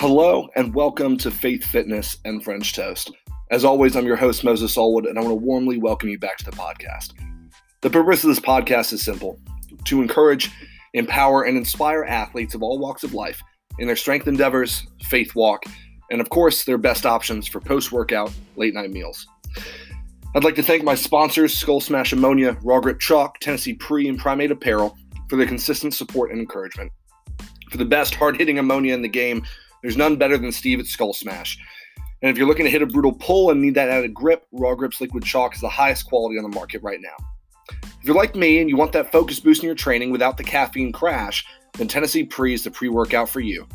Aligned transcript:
Hello 0.00 0.48
and 0.54 0.72
welcome 0.76 1.16
to 1.16 1.28
Faith 1.28 1.64
Fitness 1.64 2.18
and 2.24 2.44
French 2.44 2.72
Toast. 2.72 3.10
As 3.50 3.64
always, 3.64 3.96
I'm 3.96 4.06
your 4.06 4.14
host, 4.14 4.44
Moses 4.44 4.76
Allwood, 4.76 5.08
and 5.08 5.18
I 5.18 5.22
want 5.22 5.32
to 5.32 5.44
warmly 5.44 5.76
welcome 5.76 6.08
you 6.08 6.20
back 6.20 6.36
to 6.36 6.44
the 6.44 6.52
podcast. 6.52 7.14
The 7.80 7.90
purpose 7.90 8.22
of 8.22 8.28
this 8.28 8.38
podcast 8.38 8.92
is 8.92 9.02
simple 9.02 9.40
to 9.86 10.00
encourage, 10.00 10.52
empower, 10.94 11.42
and 11.42 11.56
inspire 11.56 12.04
athletes 12.04 12.54
of 12.54 12.62
all 12.62 12.78
walks 12.78 13.02
of 13.02 13.12
life 13.12 13.42
in 13.80 13.88
their 13.88 13.96
strength 13.96 14.28
endeavors, 14.28 14.86
faith 15.02 15.34
walk, 15.34 15.64
and 16.12 16.20
of 16.20 16.30
course, 16.30 16.62
their 16.62 16.78
best 16.78 17.04
options 17.04 17.48
for 17.48 17.60
post 17.60 17.90
workout 17.90 18.32
late 18.54 18.74
night 18.74 18.92
meals. 18.92 19.26
I'd 20.36 20.44
like 20.44 20.54
to 20.54 20.62
thank 20.62 20.84
my 20.84 20.94
sponsors, 20.94 21.54
Skull 21.54 21.80
Smash 21.80 22.12
Ammonia, 22.12 22.56
Raw 22.62 22.78
Grip 22.78 23.00
Chalk, 23.00 23.40
Tennessee 23.40 23.74
Pre, 23.74 24.08
and 24.08 24.16
Primate 24.16 24.52
Apparel, 24.52 24.96
for 25.28 25.34
their 25.34 25.48
consistent 25.48 25.92
support 25.92 26.30
and 26.30 26.38
encouragement. 26.38 26.92
For 27.72 27.78
the 27.78 27.84
best 27.84 28.14
hard 28.14 28.36
hitting 28.36 28.60
ammonia 28.60 28.94
in 28.94 29.02
the 29.02 29.08
game, 29.08 29.42
there's 29.82 29.96
none 29.96 30.16
better 30.16 30.38
than 30.38 30.52
Steve 30.52 30.80
at 30.80 30.86
Skull 30.86 31.12
Smash. 31.12 31.58
And 32.20 32.30
if 32.30 32.36
you're 32.36 32.48
looking 32.48 32.64
to 32.64 32.70
hit 32.70 32.82
a 32.82 32.86
brutal 32.86 33.12
pull 33.12 33.50
and 33.50 33.60
need 33.60 33.74
that 33.74 33.88
added 33.88 34.12
grip, 34.12 34.46
Raw 34.52 34.74
Grips 34.74 35.00
Liquid 35.00 35.24
Chalk 35.24 35.54
is 35.54 35.60
the 35.60 35.68
highest 35.68 36.06
quality 36.06 36.36
on 36.36 36.42
the 36.42 36.54
market 36.54 36.82
right 36.82 37.00
now. 37.00 37.16
If 37.70 38.04
you're 38.04 38.16
like 38.16 38.34
me 38.34 38.60
and 38.60 38.68
you 38.68 38.76
want 38.76 38.92
that 38.92 39.12
focus 39.12 39.38
boost 39.38 39.62
in 39.62 39.66
your 39.66 39.76
training 39.76 40.10
without 40.10 40.36
the 40.36 40.44
caffeine 40.44 40.92
crash, 40.92 41.44
then 41.74 41.86
Tennessee 41.86 42.24
Pre 42.24 42.54
is 42.54 42.64
the 42.64 42.70
pre 42.70 42.88
workout 42.88 43.28
for 43.28 43.40
you. 43.40 43.68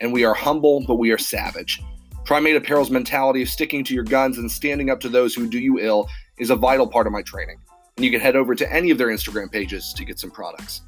And 0.00 0.12
we 0.12 0.24
are 0.24 0.34
humble, 0.34 0.84
but 0.86 0.96
we 0.96 1.10
are 1.10 1.18
savage. 1.18 1.82
Primate 2.24 2.56
Apparel's 2.56 2.90
mentality 2.90 3.42
of 3.42 3.48
sticking 3.48 3.82
to 3.84 3.94
your 3.94 4.04
guns 4.04 4.38
and 4.38 4.50
standing 4.50 4.90
up 4.90 5.00
to 5.00 5.08
those 5.08 5.34
who 5.34 5.48
do 5.48 5.58
you 5.58 5.80
ill 5.80 6.08
is 6.38 6.50
a 6.50 6.56
vital 6.56 6.86
part 6.86 7.06
of 7.06 7.12
my 7.12 7.22
training. 7.22 7.58
And 7.96 8.04
you 8.04 8.12
can 8.12 8.20
head 8.20 8.36
over 8.36 8.54
to 8.54 8.72
any 8.72 8.90
of 8.90 8.98
their 8.98 9.08
Instagram 9.08 9.50
pages 9.50 9.92
to 9.94 10.04
get 10.04 10.20
some 10.20 10.30
products. 10.30 10.82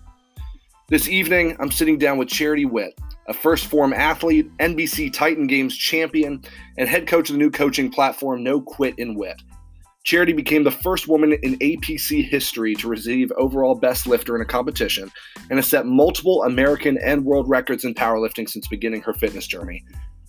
This 0.88 1.08
evening, 1.08 1.56
I'm 1.58 1.70
sitting 1.70 1.98
down 1.98 2.18
with 2.18 2.28
Charity 2.28 2.66
Witt, 2.66 2.98
a 3.30 3.32
first 3.32 3.66
form 3.66 3.92
athlete, 3.92 4.50
NBC 4.58 5.12
Titan 5.12 5.46
Games 5.46 5.76
champion, 5.76 6.42
and 6.76 6.88
head 6.88 7.06
coach 7.06 7.30
of 7.30 7.34
the 7.34 7.38
new 7.38 7.50
coaching 7.50 7.88
platform 7.88 8.42
No 8.42 8.60
Quit 8.60 8.98
in 8.98 9.14
Wit. 9.14 9.40
Charity 10.02 10.32
became 10.32 10.64
the 10.64 10.70
first 10.70 11.06
woman 11.06 11.34
in 11.42 11.56
APC 11.58 12.28
history 12.28 12.74
to 12.74 12.88
receive 12.88 13.30
overall 13.36 13.76
best 13.76 14.06
lifter 14.06 14.34
in 14.34 14.42
a 14.42 14.46
competition 14.46 15.12
and 15.48 15.58
has 15.58 15.68
set 15.68 15.86
multiple 15.86 16.42
American 16.42 16.98
and 16.98 17.24
world 17.24 17.48
records 17.48 17.84
in 17.84 17.94
powerlifting 17.94 18.48
since 18.48 18.66
beginning 18.66 19.02
her 19.02 19.14
fitness 19.14 19.46
journey. 19.46 19.84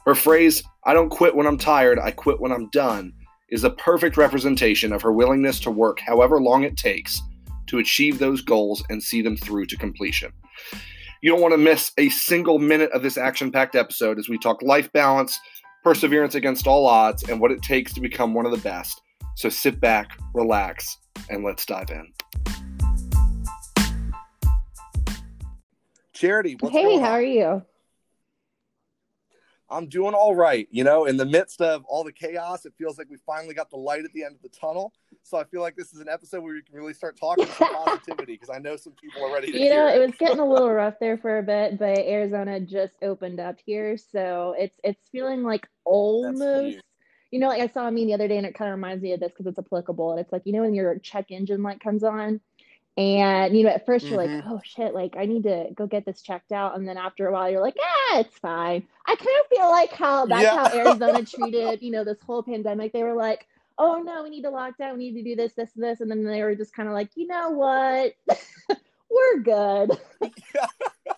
Her 0.06 0.14
phrase, 0.14 0.62
I 0.84 0.94
don't 0.94 1.10
quit 1.10 1.36
when 1.36 1.48
I'm 1.48 1.58
tired, 1.58 1.98
I 1.98 2.12
quit 2.12 2.40
when 2.40 2.52
I'm 2.52 2.70
done, 2.70 3.14
is 3.50 3.64
a 3.64 3.72
perfect 3.72 4.16
representation 4.16 4.94
of 4.94 5.02
her 5.02 5.12
willingness 5.12 5.60
to 5.62 5.72
work 5.72 6.00
however 6.00 6.40
long 6.40 6.64
it 6.64 6.78
takes 6.78 7.20
to 7.68 7.80
achieve 7.80 8.20
those 8.20 8.42
goals 8.42 8.84
and 8.90 9.02
see 9.02 9.24
them 9.24 9.38
through 9.38 9.66
to 9.68 9.78
completion. 9.78 10.32
You 11.24 11.30
don't 11.30 11.42
want 11.42 11.54
to 11.54 11.60
miss 11.60 11.92
a 12.00 12.10
single 12.10 12.58
minute 12.58 12.92
of 12.94 13.04
this 13.04 13.16
action 13.16 13.52
packed 13.52 13.76
episode 13.76 14.18
as 14.18 14.28
we 14.28 14.40
talk 14.40 14.64
life 14.64 14.92
balance, 14.92 15.40
perseverance 15.84 16.34
against 16.34 16.66
all 16.66 16.88
odds, 16.88 17.30
and 17.30 17.40
what 17.40 17.52
it 17.52 17.62
takes 17.62 17.94
to 17.94 18.02
become 18.02 18.34
one 18.34 18.48
of 18.48 18.52
the 18.52 18.58
best. 18.58 19.00
So 19.36 19.48
sit 19.48 19.80
back, 19.80 20.18
relax, 20.34 20.98
and 21.30 21.44
let's 21.44 21.64
dive 21.64 21.92
in. 21.92 22.12
Charity, 26.14 26.58
hey, 26.72 26.98
how 26.98 27.12
are 27.12 27.22
you? 27.22 27.62
I'm 29.72 29.88
doing 29.88 30.14
all 30.14 30.36
right. 30.36 30.68
You 30.70 30.84
know, 30.84 31.06
in 31.06 31.18
the 31.18 31.26
midst 31.26 31.62
of 31.62 31.86
all 31.86 32.04
the 32.04 32.12
chaos, 32.12 32.66
it 32.66 32.74
feels 32.78 32.98
like 32.98 33.10
we 33.10 33.18
finally 33.26 33.54
got 33.54 33.70
the 33.70 33.78
light 33.78 34.04
at 34.04 34.12
the 34.14 34.24
end 34.24 34.36
of 34.36 34.42
the 34.42 34.50
tunnel. 34.50 34.94
So 35.24 35.38
I 35.38 35.46
feel 35.46 35.62
like 35.62 35.76
this 35.76 35.94
is 35.94 36.00
an 36.00 36.10
episode 36.10 36.42
where 36.42 36.54
we 36.54 36.62
can 36.62 36.76
really 36.76 36.94
start 36.94 37.18
talking 37.18 37.46
some 37.46 37.74
positivity 37.86 38.34
because 38.34 38.50
I 38.50 38.60
know 38.60 38.76
some 38.76 38.94
people 38.94 39.24
are 39.26 39.34
ready 39.34 39.52
to. 39.52 39.58
You 39.58 39.70
know, 39.70 39.88
it. 39.88 39.96
it 39.96 40.06
was 40.06 40.16
getting 40.18 40.40
a 40.40 40.46
little 40.46 40.72
rough 40.74 40.96
there 41.00 41.18
for 41.18 41.38
a 41.38 41.44
bit, 41.44 41.80
but 41.80 41.98
Arizona 42.00 42.60
just 42.60 42.94
opened 43.02 43.40
up 43.40 43.58
here, 43.66 43.98
so 43.98 44.56
it's 44.58 44.78
it's 44.84 45.10
feeling 45.12 45.44
like 45.44 45.68
almost. 45.86 46.80
You 47.32 47.40
know, 47.40 47.48
like 47.48 47.62
I 47.62 47.68
saw 47.68 47.88
a 47.88 47.92
meme 47.92 48.08
the 48.08 48.14
other 48.14 48.28
day, 48.28 48.36
and 48.36 48.46
it 48.46 48.56
kind 48.56 48.70
of 48.70 48.76
reminds 48.76 49.02
me 49.02 49.14
of 49.14 49.22
this 49.22 49.32
because 49.32 49.46
it's 49.46 49.58
applicable. 49.58 50.12
And 50.12 50.20
it's 50.20 50.34
like 50.34 50.42
you 50.46 50.52
know 50.52 50.64
when 50.64 50.74
your 50.74 51.00
check 51.00 51.32
engine 51.32 51.64
light 51.64 51.80
comes 51.80 52.04
on, 52.04 52.42
and 52.98 53.56
you 53.56 53.64
know, 53.64 53.70
at 53.70 53.86
1st 53.88 54.04
you 54.04 54.10
you're 54.10 54.18
like, 54.18 54.30
mm-hmm. 54.30 54.52
oh 54.52 54.62
shit, 54.64 54.94
like 54.94 55.16
I 55.18 55.26
need 55.26 55.44
to 55.44 55.68
go 55.74 55.88
get 55.88 56.06
this 56.06 56.22
checked 56.22 56.52
out. 56.52 56.76
And 56.76 56.88
then 56.88 56.98
after 56.98 57.28
a 57.28 57.32
while, 57.32 57.50
you're 57.50 57.62
like, 57.62 57.78
ah, 57.82 58.20
it's 58.20 58.38
fine. 58.38 58.84
I 59.06 59.16
kind 59.16 59.30
of 59.40 59.58
feel 59.58 59.70
like 59.70 59.92
how 59.92 60.26
that's 60.26 60.44
yeah. 60.44 60.68
how 60.68 60.78
Arizona 60.78 61.24
treated, 61.26 61.82
you 61.82 61.92
know, 61.92 62.04
this 62.04 62.22
whole 62.26 62.44
pandemic. 62.44 62.92
They 62.92 63.04
were 63.04 63.16
like, 63.16 63.48
oh 63.78 64.02
no, 64.04 64.24
we 64.24 64.30
need 64.30 64.44
to 64.44 64.50
lock 64.50 64.78
down, 64.78 64.98
we 64.98 65.10
need 65.10 65.24
to 65.24 65.30
do 65.30 65.36
this, 65.36 65.54
this, 65.54 65.72
and 65.76 65.84
this. 65.84 66.02
And 66.02 66.12
then 66.12 66.24
they 66.24 66.44
were 66.44 66.56
just 66.56 66.74
kind 66.74 66.90
of 66.90 66.94
like, 66.94 67.10
you 67.16 67.28
know 67.28 67.52
what? 67.52 68.14
we're 69.10 69.40
good. 69.40 69.98
Yeah. 70.22 70.68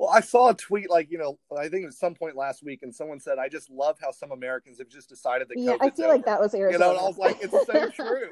Well, 0.00 0.10
I 0.10 0.20
saw 0.20 0.50
a 0.50 0.54
tweet 0.54 0.88
like 0.88 1.10
you 1.10 1.18
know 1.18 1.40
I 1.50 1.68
think 1.68 1.82
it 1.82 1.86
was 1.86 1.98
some 1.98 2.14
point 2.14 2.36
last 2.36 2.62
week, 2.62 2.84
and 2.84 2.94
someone 2.94 3.18
said, 3.18 3.38
"I 3.38 3.48
just 3.48 3.68
love 3.68 3.96
how 4.00 4.12
some 4.12 4.30
Americans 4.30 4.78
have 4.78 4.88
just 4.88 5.08
decided 5.08 5.48
that." 5.48 5.58
Yeah, 5.58 5.72
COVID's 5.72 5.80
I 5.82 5.90
feel 5.90 6.04
over. 6.04 6.14
like 6.14 6.24
that 6.24 6.40
was 6.40 6.54
Arizona. 6.54 6.72
You 6.72 6.78
know, 6.78 6.90
and 6.96 7.00
I 7.00 7.08
was 7.08 7.18
like, 7.18 7.38
"It's 7.40 7.66
so 7.66 7.90
true." 7.90 8.28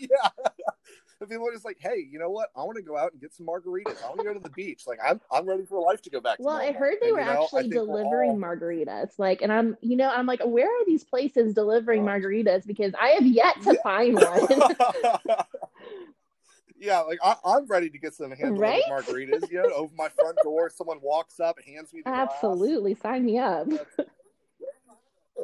yeah, 0.00 0.28
people 1.26 1.48
are 1.48 1.52
just 1.52 1.64
like, 1.64 1.78
hey, 1.80 2.06
you 2.10 2.18
know 2.18 2.30
what? 2.30 2.50
I 2.56 2.62
want 2.62 2.76
to 2.76 2.82
go 2.82 2.96
out 2.96 3.12
and 3.12 3.20
get 3.20 3.34
some 3.34 3.46
margaritas. 3.46 4.02
I 4.02 4.08
want 4.08 4.18
to 4.18 4.24
go 4.24 4.34
to 4.34 4.40
the 4.40 4.50
beach. 4.50 4.82
Like 4.86 4.98
I'm, 5.04 5.20
I'm 5.30 5.46
ready 5.46 5.64
for 5.64 5.80
life 5.80 6.02
to 6.02 6.10
go 6.10 6.20
back. 6.20 6.38
well, 6.40 6.56
I 6.56 6.72
heard 6.72 6.96
they 7.00 7.08
and, 7.08 7.16
were 7.16 7.24
know, 7.24 7.44
actually 7.44 7.68
delivering 7.68 8.30
all... 8.30 8.38
margaritas. 8.38 9.18
Like, 9.18 9.42
and 9.42 9.52
I'm, 9.52 9.76
you 9.80 9.96
know, 9.96 10.08
I'm 10.08 10.26
like, 10.26 10.40
where 10.44 10.68
are 10.68 10.84
these 10.86 11.04
places 11.04 11.54
delivering 11.54 12.02
oh. 12.02 12.06
margaritas? 12.06 12.66
Because 12.66 12.92
I 13.00 13.08
have 13.10 13.26
yet 13.26 13.60
to 13.62 13.74
yeah. 13.74 13.82
find 13.82 14.14
one. 14.14 14.76
yeah, 16.78 17.00
like 17.00 17.18
I, 17.22 17.36
am 17.44 17.66
ready 17.66 17.90
to 17.90 17.98
get 17.98 18.14
some 18.14 18.30
hand 18.30 18.58
right? 18.58 18.82
margaritas. 18.90 19.50
You 19.50 19.62
know, 19.62 19.70
over 19.74 19.94
my 19.96 20.08
front 20.08 20.38
door, 20.42 20.70
someone 20.70 20.98
walks 21.02 21.40
up, 21.40 21.56
hands 21.66 21.92
me 21.92 22.02
the 22.04 22.10
Absolutely, 22.10 22.94
glass. 22.94 23.02
sign 23.02 23.24
me 23.24 23.38
up. 23.38 23.68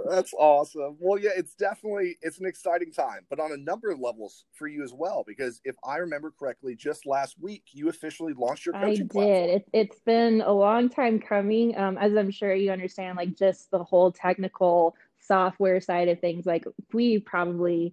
That's 0.09 0.33
awesome. 0.39 0.97
Well, 1.01 1.19
yeah, 1.19 1.31
it's 1.37 1.55
definitely 1.55 2.17
it's 2.23 2.39
an 2.39 2.47
exciting 2.47 2.93
time, 2.93 3.27
but 3.29 3.41
on 3.41 3.53
a 3.53 3.57
number 3.57 3.91
of 3.91 3.99
levels 3.99 4.45
for 4.53 4.69
you 4.69 4.85
as 4.85 4.93
well. 4.93 5.25
Because 5.27 5.61
if 5.65 5.75
I 5.85 5.97
remember 5.97 6.33
correctly, 6.39 6.77
just 6.77 7.07
last 7.07 7.37
week 7.41 7.65
you 7.73 7.89
officially 7.89 8.33
launched 8.33 8.67
your 8.67 8.75
coaching. 8.75 8.89
I 8.89 8.95
did. 8.95 9.11
Platform. 9.11 9.49
It, 9.51 9.69
it's 9.73 10.01
been 10.01 10.43
a 10.43 10.53
long 10.53 10.89
time 10.89 11.19
coming. 11.19 11.77
Um, 11.77 11.99
as 11.99 12.17
I'm 12.17 12.31
sure 12.31 12.55
you 12.55 12.71
understand, 12.71 13.17
like 13.17 13.37
just 13.37 13.71
the 13.73 13.83
whole 13.83 14.13
technical 14.13 14.95
software 15.19 15.81
side 15.81 16.09
of 16.09 16.21
things. 16.21 16.47
Like 16.47 16.65
we 16.93 17.19
probably 17.19 17.93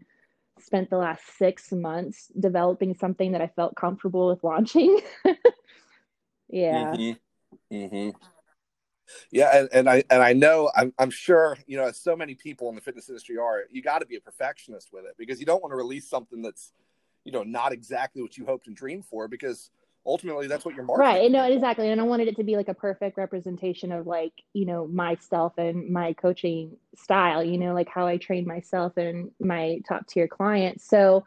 spent 0.60 0.90
the 0.90 0.98
last 0.98 1.22
six 1.38 1.72
months 1.72 2.32
developing 2.40 2.94
something 2.94 3.32
that 3.32 3.42
I 3.42 3.48
felt 3.48 3.76
comfortable 3.76 4.28
with 4.28 4.44
launching. 4.44 5.00
yeah. 6.50 6.94
Mm-hmm. 6.94 7.76
Mm-hmm. 7.76 8.10
Yeah, 9.32 9.58
and, 9.58 9.70
and 9.72 9.90
I 9.90 10.04
and 10.10 10.22
I 10.22 10.34
know 10.34 10.72
I'm 10.76 10.94
I'm 11.00 11.10
sure 11.10 11.58
you 11.68 11.78
know 11.78 11.86
as 11.86 11.98
so 11.98 12.16
many 12.16 12.36
people 12.36 12.70
in 12.70 12.76
the 12.76 12.82
fitness 12.82 13.10
industry 13.10 13.38
are 13.38 13.64
you 13.72 13.82
got 13.82 14.00
to 14.00 14.06
be 14.06 14.16
a 14.16 14.22
perfectionist 14.22 14.90
with 14.92 15.06
it 15.06 15.16
because 15.18 15.40
you 15.40 15.46
don't 15.46 15.62
want 15.62 15.72
to 15.72 15.78
release 15.78 16.10
something 16.10 16.42
that's 16.42 16.74
you 17.24 17.32
know 17.32 17.44
not 17.44 17.72
exactly 17.72 18.22
what 18.22 18.38
you 18.38 18.46
hoped 18.46 18.68
and 18.68 18.76
dreamed 18.76 19.06
for 19.06 19.28
because 19.28 19.70
ultimately 20.08 20.48
that's 20.48 20.66
what 20.66 20.74
you're 20.74 20.86
marketing. 20.86 21.22
Right. 21.22 21.32
No, 21.32 21.44
exactly. 21.44 21.90
And 21.90 22.00
I 22.00 22.04
wanted 22.06 22.30
it 22.30 22.38
to 22.38 22.44
be 22.44 22.56
like 22.56 22.70
a 22.70 22.74
perfect 22.74 23.18
representation 23.18 23.92
of 23.92 24.08
like, 24.08 24.32
you 24.54 24.66
know, 24.66 24.88
myself 24.88 25.58
and 25.58 25.90
my 25.90 26.14
coaching 26.14 26.78
style, 26.96 27.44
you 27.44 27.58
know, 27.58 27.74
like 27.74 27.90
how 27.90 28.08
I 28.08 28.18
train 28.18 28.48
myself 28.48 28.96
and 28.96 29.30
my 29.40 29.82
top 29.88 30.08
tier 30.08 30.28
clients. 30.28 30.88
So 30.88 31.26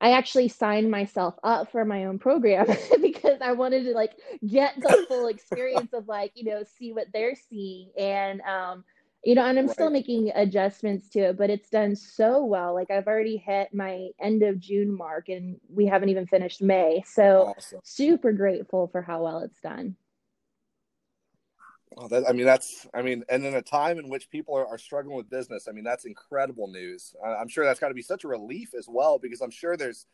I 0.00 0.12
actually 0.12 0.48
signed 0.48 0.90
myself 0.90 1.34
up 1.42 1.70
for 1.70 1.84
my 1.84 2.04
own 2.04 2.18
program 2.18 2.66
because 3.00 3.40
I 3.40 3.52
wanted 3.52 3.84
to 3.84 3.92
like 3.92 4.12
get 4.46 4.74
the 4.76 5.04
full 5.08 5.28
experience 5.28 5.92
of 5.92 6.08
like, 6.08 6.32
you 6.34 6.44
know, 6.44 6.62
see 6.78 6.92
what 6.92 7.06
they're 7.12 7.36
seeing. 7.48 7.90
And, 7.98 8.40
um, 8.42 8.84
you 9.24 9.34
know, 9.34 9.46
and 9.46 9.58
I'm 9.58 9.66
right. 9.66 9.74
still 9.74 9.90
making 9.90 10.30
adjustments 10.34 11.08
to 11.10 11.20
it, 11.20 11.38
but 11.38 11.48
it's 11.48 11.70
done 11.70 11.96
so 11.96 12.44
well. 12.44 12.74
Like 12.74 12.90
I've 12.90 13.06
already 13.06 13.38
hit 13.38 13.72
my 13.72 14.08
end 14.20 14.42
of 14.42 14.58
June 14.58 14.94
mark 14.94 15.28
and 15.30 15.58
we 15.68 15.86
haven't 15.86 16.10
even 16.10 16.26
finished 16.26 16.60
May. 16.60 17.02
So 17.06 17.54
awesome. 17.56 17.80
super 17.82 18.32
grateful 18.32 18.88
for 18.88 19.00
how 19.00 19.22
well 19.22 19.40
it's 19.40 19.60
done. 19.60 19.96
Well, 21.94 22.08
that, 22.08 22.28
I 22.28 22.32
mean, 22.32 22.44
that's, 22.44 22.88
I 22.92 23.02
mean, 23.02 23.22
and 23.28 23.44
in 23.44 23.54
a 23.54 23.62
time 23.62 23.98
in 23.98 24.08
which 24.08 24.28
people 24.28 24.56
are, 24.56 24.66
are 24.66 24.78
struggling 24.78 25.16
with 25.16 25.30
business, 25.30 25.68
I 25.68 25.72
mean, 25.72 25.84
that's 25.84 26.04
incredible 26.04 26.66
news. 26.66 27.14
I'm 27.24 27.48
sure 27.48 27.64
that's 27.64 27.78
got 27.78 27.88
to 27.88 27.94
be 27.94 28.02
such 28.02 28.24
a 28.24 28.28
relief 28.28 28.74
as 28.76 28.88
well, 28.88 29.18
because 29.18 29.40
I'm 29.40 29.52
sure 29.52 29.76
there's 29.76 30.06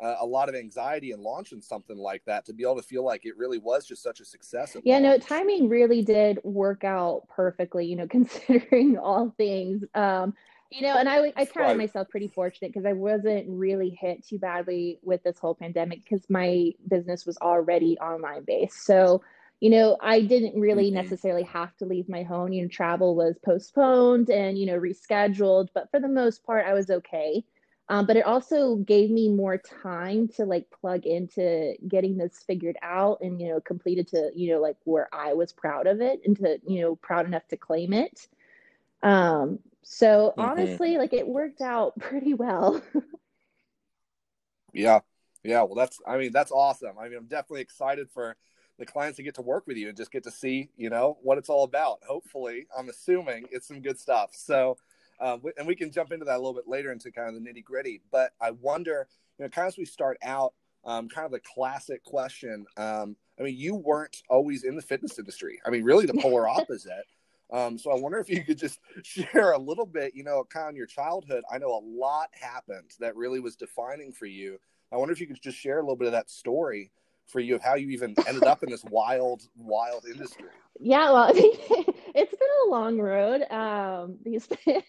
uh, 0.00 0.16
a 0.20 0.26
lot 0.26 0.48
of 0.48 0.54
anxiety 0.54 1.12
in 1.12 1.22
launching 1.22 1.60
something 1.60 1.96
like 1.96 2.24
that 2.26 2.44
to 2.46 2.52
be 2.52 2.62
able 2.62 2.76
to 2.76 2.82
feel 2.82 3.04
like 3.04 3.24
it 3.24 3.36
really 3.36 3.58
was 3.58 3.86
just 3.86 4.02
such 4.02 4.20
a 4.20 4.24
success. 4.24 4.76
Yeah, 4.82 4.98
launch. 4.98 5.04
no, 5.04 5.18
timing 5.18 5.68
really 5.68 6.02
did 6.02 6.38
work 6.42 6.84
out 6.84 7.28
perfectly, 7.28 7.86
you 7.86 7.96
know, 7.96 8.06
considering 8.10 8.98
all 8.98 9.34
things. 9.36 9.84
Um, 9.94 10.34
you 10.70 10.82
know, 10.82 10.96
and 10.96 11.08
I, 11.08 11.32
I 11.36 11.44
counted 11.44 11.78
myself 11.78 12.08
pretty 12.08 12.26
fortunate 12.28 12.72
because 12.72 12.86
I 12.86 12.92
wasn't 12.92 13.46
really 13.48 13.90
hit 13.90 14.26
too 14.26 14.38
badly 14.38 14.98
with 15.02 15.22
this 15.22 15.38
whole 15.38 15.54
pandemic 15.54 16.02
because 16.02 16.28
my 16.28 16.72
business 16.88 17.24
was 17.24 17.36
already 17.38 17.96
online 17.98 18.42
based. 18.44 18.84
So, 18.84 19.22
you 19.60 19.70
know, 19.70 19.96
I 20.00 20.20
didn't 20.20 20.58
really 20.60 20.86
mm-hmm. 20.86 20.96
necessarily 20.96 21.44
have 21.44 21.76
to 21.78 21.86
leave 21.86 22.08
my 22.08 22.22
home. 22.22 22.52
You 22.52 22.62
know, 22.62 22.68
travel 22.68 23.14
was 23.14 23.38
postponed 23.44 24.28
and, 24.28 24.58
you 24.58 24.66
know, 24.66 24.78
rescheduled, 24.78 25.68
but 25.74 25.90
for 25.90 26.00
the 26.00 26.08
most 26.08 26.44
part, 26.44 26.66
I 26.66 26.74
was 26.74 26.90
okay. 26.90 27.42
Um, 27.88 28.06
but 28.06 28.16
it 28.16 28.26
also 28.26 28.76
gave 28.76 29.10
me 29.10 29.28
more 29.28 29.58
time 29.58 30.28
to 30.36 30.44
like 30.44 30.66
plug 30.70 31.06
into 31.06 31.74
getting 31.86 32.16
this 32.16 32.42
figured 32.44 32.76
out 32.82 33.18
and 33.20 33.40
you 33.40 33.48
know 33.48 33.60
completed 33.60 34.08
to 34.08 34.30
you 34.34 34.52
know 34.52 34.60
like 34.60 34.76
where 34.84 35.08
I 35.12 35.34
was 35.34 35.52
proud 35.52 35.86
of 35.86 36.00
it 36.00 36.20
and 36.24 36.36
to 36.38 36.58
you 36.66 36.80
know 36.80 36.96
proud 36.96 37.26
enough 37.26 37.46
to 37.48 37.56
claim 37.56 37.92
it. 37.92 38.26
Um, 39.04 39.60
so 39.82 40.34
mm-hmm. 40.36 40.40
honestly, 40.40 40.98
like 40.98 41.12
it 41.12 41.28
worked 41.28 41.60
out 41.60 41.96
pretty 42.00 42.34
well. 42.34 42.82
yeah, 44.72 45.00
yeah. 45.44 45.62
Well, 45.62 45.76
that's 45.76 46.00
I 46.04 46.18
mean 46.18 46.32
that's 46.32 46.50
awesome. 46.50 46.98
I 46.98 47.08
mean 47.08 47.18
I'm 47.18 47.26
definitely 47.26 47.62
excited 47.62 48.10
for 48.10 48.36
the 48.78 48.86
clients 48.86 49.16
that 49.16 49.22
get 49.22 49.34
to 49.36 49.42
work 49.42 49.66
with 49.66 49.76
you 49.76 49.88
and 49.88 49.96
just 49.96 50.12
get 50.12 50.24
to 50.24 50.30
see 50.30 50.70
you 50.76 50.90
know 50.90 51.18
what 51.22 51.38
it's 51.38 51.48
all 51.48 51.64
about. 51.64 51.98
Hopefully, 52.06 52.66
I'm 52.76 52.88
assuming 52.88 53.46
it's 53.50 53.68
some 53.68 53.80
good 53.80 53.98
stuff. 53.98 54.30
So 54.32 54.76
uh, 55.20 55.38
and 55.56 55.66
we 55.66 55.74
can 55.74 55.90
jump 55.90 56.12
into 56.12 56.24
that 56.24 56.34
a 56.34 56.38
little 56.38 56.54
bit 56.54 56.68
later 56.68 56.92
into 56.92 57.10
kind 57.10 57.28
of 57.28 57.34
the 57.34 57.48
nitty 57.48 57.64
gritty. 57.64 58.02
But 58.10 58.32
I 58.40 58.50
wonder, 58.50 59.08
you 59.38 59.44
know, 59.44 59.48
kind 59.48 59.66
of 59.66 59.72
as 59.72 59.78
we 59.78 59.84
start 59.84 60.18
out, 60.22 60.52
um, 60.84 61.08
kind 61.08 61.24
of 61.24 61.32
the 61.32 61.40
classic 61.40 62.04
question. 62.04 62.66
Um, 62.76 63.16
I 63.38 63.42
mean, 63.42 63.56
you 63.56 63.74
weren't 63.74 64.22
always 64.28 64.64
in 64.64 64.76
the 64.76 64.82
fitness 64.82 65.18
industry. 65.18 65.60
I 65.66 65.70
mean, 65.70 65.84
really 65.84 66.06
the 66.06 66.14
polar 66.20 66.48
opposite. 66.48 67.04
Um, 67.52 67.78
so 67.78 67.92
I 67.92 67.94
wonder 67.94 68.18
if 68.18 68.28
you 68.28 68.42
could 68.44 68.58
just 68.58 68.80
share 69.02 69.52
a 69.52 69.58
little 69.58 69.86
bit, 69.86 70.14
you 70.14 70.24
know, 70.24 70.44
kind 70.44 70.68
of 70.68 70.76
your 70.76 70.86
childhood. 70.86 71.44
I 71.50 71.58
know 71.58 71.70
a 71.70 71.82
lot 71.84 72.28
happened 72.32 72.92
that 73.00 73.16
really 73.16 73.40
was 73.40 73.56
defining 73.56 74.12
for 74.12 74.26
you. 74.26 74.58
I 74.92 74.96
wonder 74.96 75.12
if 75.12 75.20
you 75.20 75.26
could 75.26 75.40
just 75.42 75.58
share 75.58 75.78
a 75.78 75.82
little 75.82 75.96
bit 75.96 76.06
of 76.06 76.12
that 76.12 76.30
story 76.30 76.90
for 77.26 77.40
you 77.40 77.54
of 77.54 77.62
how 77.62 77.74
you 77.74 77.90
even 77.90 78.14
ended 78.26 78.44
up 78.44 78.62
in 78.62 78.70
this 78.70 78.84
wild, 78.84 79.48
wild 79.56 80.04
industry. 80.06 80.48
Yeah, 80.78 81.12
well, 81.12 81.30
it's 81.34 82.30
been 82.30 82.48
a 82.66 82.70
long 82.70 82.98
road. 82.98 83.42
Um, 83.50 84.16
these 84.24 84.48
yeah. 84.66 84.80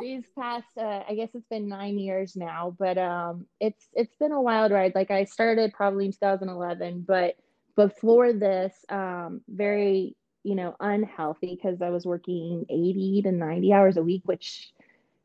these 0.00 0.24
past, 0.38 0.66
uh, 0.76 1.02
I 1.08 1.14
guess 1.14 1.30
it's 1.34 1.46
been 1.48 1.68
nine 1.68 1.98
years 1.98 2.36
now, 2.36 2.74
but 2.78 2.98
um, 2.98 3.46
it's 3.60 3.88
it's 3.94 4.14
been 4.16 4.32
a 4.32 4.40
wild 4.40 4.72
ride. 4.72 4.92
Like 4.94 5.10
I 5.10 5.24
started 5.24 5.72
probably 5.72 6.06
in 6.06 6.12
2011, 6.12 7.04
but 7.06 7.36
before 7.76 8.32
this, 8.32 8.72
um, 8.88 9.40
very 9.48 10.16
you 10.44 10.54
know 10.54 10.76
unhealthy 10.80 11.58
because 11.60 11.82
I 11.82 11.90
was 11.90 12.06
working 12.06 12.64
80 12.68 13.22
to 13.22 13.32
90 13.32 13.72
hours 13.72 13.96
a 13.96 14.02
week, 14.02 14.22
which 14.24 14.72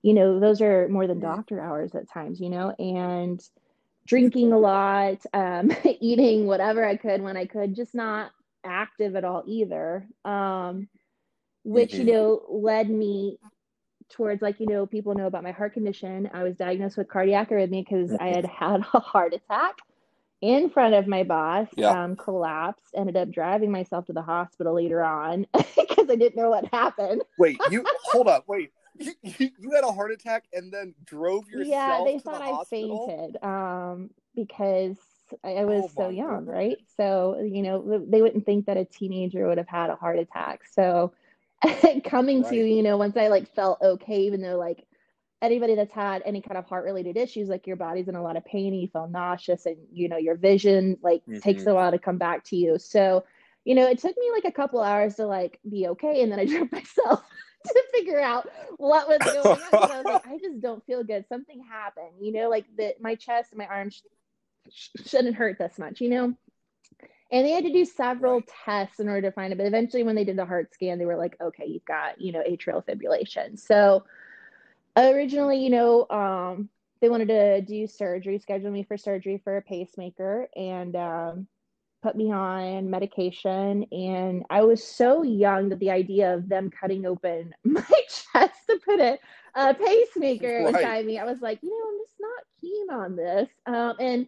you 0.02 0.14
know 0.14 0.40
those 0.40 0.62
are 0.62 0.88
more 0.90 1.08
than 1.08 1.20
doctor 1.20 1.62
hours 1.62 1.94
at 1.96 2.10
times. 2.10 2.40
You 2.40 2.50
know, 2.50 2.72
and 2.80 3.40
drinking 4.06 4.52
a 4.52 4.58
lot, 4.58 5.26
um, 5.34 5.72
eating 6.00 6.46
whatever 6.46 6.86
I 6.86 6.96
could 6.96 7.22
when 7.22 7.38
I 7.38 7.46
could, 7.46 7.76
just 7.76 7.96
not 7.96 8.32
active 8.64 9.16
at 9.16 9.24
all 9.24 9.44
either. 9.46 10.08
Um, 10.26 10.88
which, 11.64 11.94
mm-hmm. 11.94 12.08
you 12.08 12.14
know, 12.14 12.42
led 12.50 12.90
me 12.90 13.40
towards 14.10 14.42
like, 14.42 14.60
you 14.60 14.68
know, 14.68 14.86
people 14.86 15.16
know 15.16 15.28
about 15.28 15.44
my 15.44 15.52
heart 15.52 15.74
condition. 15.74 16.30
I 16.34 16.44
was 16.44 16.56
diagnosed 16.56 16.98
with 16.98 17.08
cardiac 17.08 17.50
arrhythmia 17.50 17.86
because 17.86 18.12
mm-hmm. 18.12 18.24
I 18.24 18.28
had 18.28 18.46
had 18.46 18.86
a 18.94 19.00
heart 19.00 19.34
attack 19.34 19.78
in 20.42 20.70
front 20.70 20.94
of 20.94 21.08
my 21.08 21.24
boss, 21.24 21.68
yeah. 21.78 22.04
um, 22.04 22.18
collapsed, 22.18 22.94
ended 22.98 23.16
up 23.16 23.32
driving 23.32 23.72
myself 23.72 24.08
to 24.08 24.14
the 24.14 24.22
hospital 24.22 24.76
later 24.76 25.02
on 25.02 25.48
because 25.54 26.10
I 26.10 26.16
didn't 26.16 26.36
know 26.36 26.50
what 26.50 26.66
happened. 26.74 27.22
wait, 27.40 27.58
you 27.72 27.86
hold 28.12 28.28
up, 28.28 28.44
wait 28.48 28.72
you, 29.00 29.50
you, 29.60 29.72
had 29.72 29.84
a 29.84 29.92
heart 29.92 30.12
attack 30.12 30.46
and 30.54 30.72
then 30.72 30.94
drove 31.06 31.48
yourself. 31.50 31.68
Yeah, 31.68 32.04
they 32.06 32.20
thought 32.20 32.40
the 32.40 32.44
I 32.44 32.52
hospital? 32.52 33.08
fainted 33.08 33.44
um, 33.44 34.10
because 34.36 34.98
I, 35.44 35.56
I 35.56 35.66
was 35.66 35.86
oh 35.86 35.92
so 35.96 36.10
young, 36.10 36.46
goodness. 36.46 36.54
right? 36.54 36.78
So 36.98 37.42
you 37.42 37.62
know 37.62 38.06
they 38.08 38.22
wouldn't 38.22 38.46
think 38.46 38.66
that 38.66 38.78
a 38.78 38.86
teenager 38.86 39.48
would 39.48 39.58
have 39.58 39.68
had 39.68 39.90
a 39.90 39.96
heart 39.96 40.20
attack. 40.20 40.62
So 40.72 41.14
coming 42.06 42.42
right. 42.44 42.50
to 42.52 42.56
you 42.56 42.84
know 42.84 42.98
once 42.98 43.18
I 43.18 43.28
like 43.28 43.54
felt 43.54 43.82
okay, 43.82 44.22
even 44.22 44.42
though 44.42 44.58
like 44.58 44.86
anybody 45.42 45.76
that's 45.76 45.94
had 45.94 46.22
any 46.26 46.42
kind 46.42 46.58
of 46.58 46.66
heart 46.66 46.86
related 46.86 47.18
issues, 47.18 47.50
like 47.50 47.68
your 47.68 47.76
body's 47.76 48.08
in 48.08 48.16
a 48.16 48.24
lot 48.24 48.38
of 48.38 48.46
pain, 48.46 48.74
you 48.74 48.88
feel 48.88 49.08
nauseous, 49.08 49.66
and 49.66 49.78
you 49.92 50.10
know 50.10 50.18
your 50.18 50.36
vision 50.36 50.98
like 51.02 51.22
mm-hmm. 51.24 51.40
takes 51.40 51.66
a 51.66 51.74
while 51.74 51.92
to 51.92 52.00
come 52.00 52.18
back 52.18 52.44
to 52.46 52.56
you. 52.56 52.78
So 52.80 53.26
you 53.66 53.76
know 53.76 53.88
it 53.88 54.00
took 54.00 54.16
me 54.18 54.32
like 54.34 54.46
a 54.46 54.52
couple 54.52 54.82
hours 54.82 55.16
to 55.16 55.26
like 55.26 55.60
be 55.70 55.88
okay, 55.90 56.22
and 56.22 56.32
then 56.32 56.40
I 56.40 56.46
drove 56.48 56.72
myself 56.72 57.24
to 57.68 57.84
figure 57.94 58.20
out 58.20 58.50
what 58.78 59.08
was 59.08 59.20
going 59.20 59.60
on. 59.62 59.92
I 59.92 59.98
was 59.98 60.06
like, 60.06 60.28
I 60.32 60.38
just 60.38 60.62
don't 60.62 60.86
feel 60.86 61.04
good. 61.04 61.26
Something 61.28 61.64
happened, 61.64 62.14
you 62.20 62.32
know, 62.32 62.50
like 62.50 62.66
that 62.78 63.02
my 63.02 63.16
chest 63.16 63.52
and 63.52 63.60
my 63.60 63.68
arms 63.68 64.04
sh- 64.72 64.90
shouldn't 65.06 65.36
hurt 65.36 65.58
this 65.58 65.78
much, 65.78 66.02
you 66.02 66.10
know? 66.10 66.34
And 67.32 67.46
they 67.46 67.52
had 67.52 67.64
to 67.64 67.74
do 67.74 67.86
several 67.86 68.42
tests 68.66 69.00
in 69.00 69.10
order 69.10 69.30
to 69.30 69.32
find 69.32 69.52
it. 69.52 69.58
But 69.58 69.66
eventually, 69.66 70.04
when 70.04 70.16
they 70.16 70.24
did 70.24 70.38
the 70.38 70.46
heart 70.46 70.72
scan, 70.74 71.00
they 71.00 71.06
were 71.06 71.16
like, 71.16 71.36
okay, 71.42 71.66
you've 71.66 71.86
got, 71.86 72.22
you 72.22 72.32
know, 72.32 72.44
atrial 72.48 72.86
fibrillation. 72.86 73.60
So 73.60 74.04
originally, 74.96 75.58
you 75.64 75.72
know, 75.72 76.08
um, 76.10 76.70
they 77.02 77.10
wanted 77.10 77.30
to 77.30 77.62
do 77.62 77.88
surgery, 77.88 78.38
schedule 78.38 78.70
me 78.72 78.84
for 78.84 78.98
surgery 78.98 79.42
for 79.44 79.58
a 79.58 79.62
pacemaker. 79.62 80.48
And 80.56 80.96
um, 80.96 81.48
put 82.04 82.16
me 82.18 82.32
on 82.32 82.90
medication 82.90 83.86
and 83.92 84.44
i 84.50 84.62
was 84.62 84.84
so 84.84 85.24
young 85.24 85.70
that 85.70 85.80
the 85.80 85.90
idea 85.90 86.36
of 86.36 86.50
them 86.50 86.70
cutting 86.70 87.06
open 87.06 87.56
my 87.64 87.82
chest 87.82 88.60
to 88.70 88.78
put 88.86 89.00
a, 89.00 89.18
a 89.56 89.74
pacemaker 89.74 90.64
right. 90.66 90.76
inside 90.76 91.06
me 91.06 91.18
i 91.18 91.24
was 91.24 91.40
like 91.42 91.60
you 91.64 91.70
know 91.70 91.90
i'm 91.90 92.00
just 92.06 92.20
not 92.20 92.44
keen 92.60 92.90
on 92.92 93.16
this 93.16 93.50
um, 93.68 93.96
and 94.00 94.28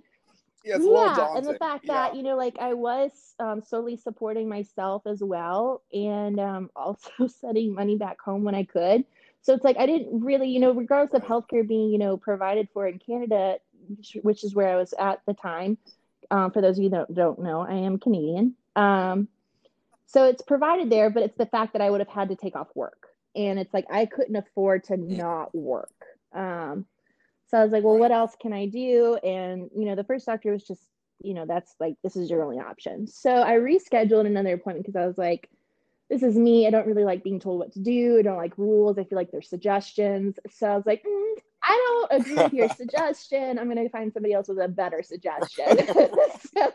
yeah, 0.63 0.77
yeah 0.79 1.37
and 1.37 1.45
the 1.45 1.57
fact 1.59 1.85
yeah. 1.85 1.93
that 1.93 2.15
you 2.15 2.23
know 2.23 2.37
like 2.37 2.57
i 2.59 2.73
was 2.73 3.11
um, 3.39 3.61
slowly 3.61 3.97
supporting 3.97 4.47
myself 4.47 5.03
as 5.05 5.21
well 5.21 5.83
and 5.93 6.39
um, 6.39 6.69
also 6.75 7.27
sending 7.27 7.75
money 7.75 7.97
back 7.97 8.19
home 8.21 8.43
when 8.43 8.55
i 8.55 8.63
could 8.63 9.03
so 9.41 9.53
it's 9.53 9.65
like 9.65 9.77
i 9.77 9.85
didn't 9.85 10.23
really 10.23 10.47
you 10.47 10.61
know 10.61 10.71
regardless 10.71 11.21
of 11.21 11.27
healthcare 11.27 11.67
being 11.67 11.91
you 11.91 11.97
know 11.97 12.15
provided 12.15 12.69
for 12.73 12.87
in 12.87 12.97
canada 12.99 13.57
which 14.23 14.43
is 14.43 14.55
where 14.55 14.69
i 14.69 14.75
was 14.75 14.93
at 14.97 15.21
the 15.27 15.33
time 15.33 15.77
um, 16.31 16.51
for 16.51 16.61
those 16.61 16.77
of 16.77 16.83
you 16.83 16.89
that 16.91 17.13
don't 17.13 17.39
know, 17.39 17.61
I 17.61 17.73
am 17.73 17.99
Canadian. 17.99 18.55
Um, 18.75 19.27
so 20.05 20.25
it's 20.25 20.41
provided 20.41 20.89
there, 20.89 21.09
but 21.09 21.23
it's 21.23 21.37
the 21.37 21.45
fact 21.45 21.73
that 21.73 21.81
I 21.81 21.89
would 21.89 22.01
have 22.01 22.09
had 22.09 22.29
to 22.29 22.35
take 22.35 22.55
off 22.55 22.67
work. 22.75 23.07
And 23.35 23.59
it's 23.59 23.73
like 23.73 23.85
I 23.91 24.05
couldn't 24.05 24.35
afford 24.35 24.85
to 24.85 24.97
not 24.97 25.53
work. 25.53 25.93
Um, 26.33 26.85
so 27.47 27.57
I 27.57 27.63
was 27.63 27.71
like, 27.71 27.83
well, 27.83 27.97
what 27.97 28.11
else 28.11 28.35
can 28.39 28.53
I 28.53 28.65
do? 28.65 29.15
And, 29.23 29.69
you 29.75 29.85
know, 29.85 29.95
the 29.95 30.03
first 30.03 30.25
doctor 30.25 30.51
was 30.51 30.63
just, 30.63 30.81
you 31.21 31.33
know, 31.33 31.45
that's 31.45 31.75
like, 31.79 31.95
this 32.03 32.15
is 32.15 32.29
your 32.29 32.43
only 32.43 32.59
option. 32.59 33.07
So 33.07 33.31
I 33.31 33.53
rescheduled 33.53 34.25
another 34.25 34.53
appointment 34.53 34.85
because 34.85 35.01
I 35.01 35.07
was 35.07 35.17
like, 35.17 35.49
this 36.09 36.23
is 36.23 36.35
me. 36.35 36.67
I 36.67 36.69
don't 36.69 36.87
really 36.87 37.03
like 37.03 37.23
being 37.23 37.39
told 37.39 37.59
what 37.59 37.73
to 37.73 37.79
do. 37.79 38.19
I 38.19 38.21
don't 38.21 38.37
like 38.37 38.57
rules. 38.57 38.97
I 38.97 39.03
feel 39.03 39.17
like 39.17 39.31
there's 39.31 39.49
suggestions. 39.49 40.37
So 40.51 40.67
I 40.67 40.75
was 40.75 40.85
like, 40.85 41.03
mm, 41.03 41.35
I 41.65 42.07
don't 42.09 42.21
agree 42.21 42.35
with 42.35 42.53
your 42.53 42.69
suggestion. 42.69 43.57
I'm 43.57 43.65
going 43.65 43.83
to 43.83 43.89
find 43.89 44.13
somebody 44.13 44.33
else 44.33 44.47
with 44.47 44.59
a 44.59 44.67
better 44.67 45.01
suggestion. 45.01 45.65
so 46.55 46.71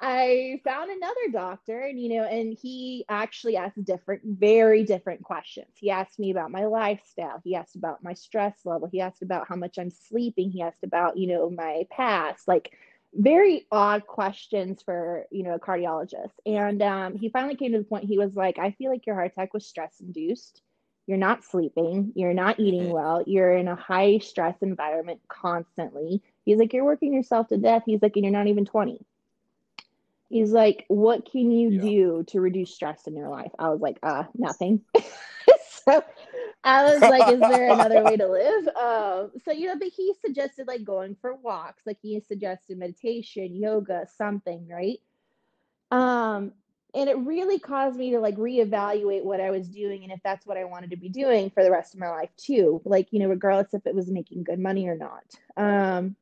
I 0.00 0.60
found 0.64 0.90
another 0.90 1.28
doctor, 1.32 1.82
and 1.82 1.98
you 1.98 2.16
know, 2.16 2.24
and 2.24 2.58
he 2.60 3.04
actually 3.08 3.56
asked 3.56 3.82
different, 3.84 4.22
very 4.24 4.82
different 4.84 5.22
questions. 5.22 5.68
He 5.76 5.90
asked 5.90 6.18
me 6.18 6.32
about 6.32 6.50
my 6.50 6.64
lifestyle. 6.64 7.40
He 7.44 7.54
asked 7.54 7.76
about 7.76 8.02
my 8.02 8.14
stress 8.14 8.54
level. 8.64 8.88
He 8.90 9.00
asked 9.00 9.22
about 9.22 9.46
how 9.48 9.54
much 9.54 9.78
I'm 9.78 9.90
sleeping. 9.90 10.50
He 10.50 10.62
asked 10.62 10.82
about, 10.82 11.16
you 11.16 11.28
know, 11.28 11.48
my 11.48 11.86
past, 11.90 12.48
like 12.48 12.72
very 13.14 13.66
odd 13.70 14.06
questions 14.08 14.82
for, 14.82 15.26
you 15.30 15.44
know, 15.44 15.54
a 15.54 15.60
cardiologist. 15.60 16.32
And 16.44 16.82
um, 16.82 17.16
he 17.16 17.28
finally 17.28 17.54
came 17.54 17.72
to 17.72 17.78
the 17.78 17.84
point. 17.84 18.04
He 18.04 18.18
was 18.18 18.34
like, 18.34 18.58
"I 18.58 18.72
feel 18.72 18.90
like 18.90 19.06
your 19.06 19.14
heart 19.14 19.30
attack 19.32 19.54
was 19.54 19.66
stress 19.66 20.00
induced." 20.00 20.60
You're 21.06 21.18
not 21.18 21.44
sleeping, 21.44 22.12
you're 22.14 22.34
not 22.34 22.58
eating 22.58 22.90
well, 22.90 23.22
you're 23.26 23.56
in 23.56 23.68
a 23.68 23.76
high 23.76 24.18
stress 24.18 24.56
environment 24.62 25.20
constantly. 25.28 26.22
He's 26.44 26.58
like, 26.58 26.72
you're 26.72 26.84
working 26.84 27.12
yourself 27.12 27.48
to 27.48 27.58
death. 27.58 27.82
He's 27.84 28.00
like, 28.00 28.16
and 28.16 28.24
you're 28.24 28.32
not 28.32 28.46
even 28.46 28.64
20. 28.64 29.04
He's 30.30 30.50
like, 30.50 30.84
what 30.88 31.30
can 31.30 31.50
you 31.50 31.70
yeah. 31.70 31.80
do 31.80 32.24
to 32.28 32.40
reduce 32.40 32.74
stress 32.74 33.06
in 33.06 33.16
your 33.16 33.28
life? 33.28 33.52
I 33.58 33.68
was 33.68 33.80
like, 33.80 33.98
uh, 34.02 34.24
nothing. 34.34 34.80
so 35.68 36.02
I 36.64 36.84
was 36.84 37.00
like, 37.02 37.32
is 37.34 37.40
there 37.40 37.70
another 37.70 38.02
way 38.02 38.16
to 38.16 38.26
live? 38.26 38.68
Um, 38.84 39.30
so, 39.44 39.52
you 39.52 39.68
know, 39.68 39.78
but 39.78 39.88
he 39.88 40.12
suggested 40.24 40.66
like 40.66 40.84
going 40.84 41.16
for 41.20 41.34
walks, 41.34 41.82
like 41.86 41.98
he 42.02 42.20
suggested 42.20 42.78
meditation, 42.78 43.54
yoga, 43.54 44.06
something, 44.16 44.66
right? 44.68 45.00
Um, 45.90 46.52
and 46.94 47.10
it 47.10 47.18
really 47.18 47.58
caused 47.58 47.96
me 47.96 48.12
to 48.12 48.20
like 48.20 48.36
reevaluate 48.36 49.24
what 49.24 49.40
I 49.40 49.50
was 49.50 49.68
doing 49.68 50.04
and 50.04 50.12
if 50.12 50.20
that's 50.22 50.46
what 50.46 50.56
I 50.56 50.64
wanted 50.64 50.90
to 50.90 50.96
be 50.96 51.08
doing 51.08 51.50
for 51.50 51.64
the 51.64 51.70
rest 51.70 51.94
of 51.94 52.00
my 52.00 52.08
life 52.08 52.30
too. 52.36 52.80
Like, 52.84 53.08
you 53.10 53.18
know, 53.18 53.28
regardless 53.28 53.74
if 53.74 53.86
it 53.86 53.94
was 53.94 54.10
making 54.10 54.44
good 54.44 54.60
money 54.60 54.86
or 54.86 54.96
not. 54.96 55.24
Um, 55.56 56.16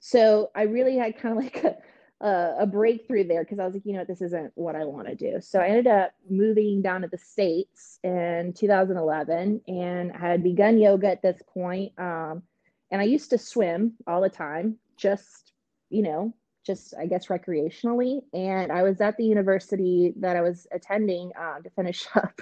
so 0.00 0.50
I 0.54 0.62
really 0.62 0.96
had 0.96 1.18
kind 1.18 1.38
of 1.38 1.44
like 1.44 1.62
a, 1.62 2.26
a, 2.26 2.54
a 2.60 2.66
breakthrough 2.66 3.26
there 3.26 3.44
because 3.44 3.60
I 3.60 3.64
was 3.64 3.74
like, 3.74 3.86
you 3.86 3.92
know, 3.92 4.00
what 4.00 4.08
this 4.08 4.22
isn't 4.22 4.52
what 4.56 4.74
I 4.74 4.84
want 4.84 5.06
to 5.06 5.14
do. 5.14 5.40
So 5.40 5.60
I 5.60 5.68
ended 5.68 5.86
up 5.86 6.12
moving 6.28 6.82
down 6.82 7.02
to 7.02 7.08
the 7.08 7.18
States 7.18 8.00
in 8.02 8.52
2011 8.56 9.60
and 9.68 10.12
I 10.12 10.18
had 10.18 10.42
begun 10.42 10.78
yoga 10.78 11.08
at 11.08 11.22
this 11.22 11.40
point. 11.54 11.92
Um, 11.98 12.42
and 12.90 13.00
I 13.00 13.04
used 13.04 13.30
to 13.30 13.38
swim 13.38 13.92
all 14.08 14.20
the 14.20 14.28
time, 14.28 14.78
just, 14.96 15.52
you 15.88 16.02
know, 16.02 16.34
just 16.64 16.94
I 16.98 17.06
guess 17.06 17.26
recreationally. 17.26 18.20
And 18.32 18.70
I 18.72 18.82
was 18.82 19.00
at 19.00 19.16
the 19.16 19.24
university 19.24 20.12
that 20.16 20.36
I 20.36 20.42
was 20.42 20.66
attending 20.72 21.32
uh, 21.40 21.60
to 21.60 21.70
finish 21.70 22.06
up. 22.14 22.40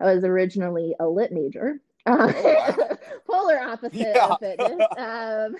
I 0.00 0.14
was 0.14 0.24
originally 0.24 0.94
a 1.00 1.06
lit 1.06 1.32
major. 1.32 1.80
Uh, 2.06 2.32
oh, 2.34 2.74
wow. 2.78 2.98
polar 3.26 3.60
opposite 3.60 3.94
Yeah. 3.94 4.26
of 4.28 4.38
fitness. 4.40 4.86
Um, 4.98 5.56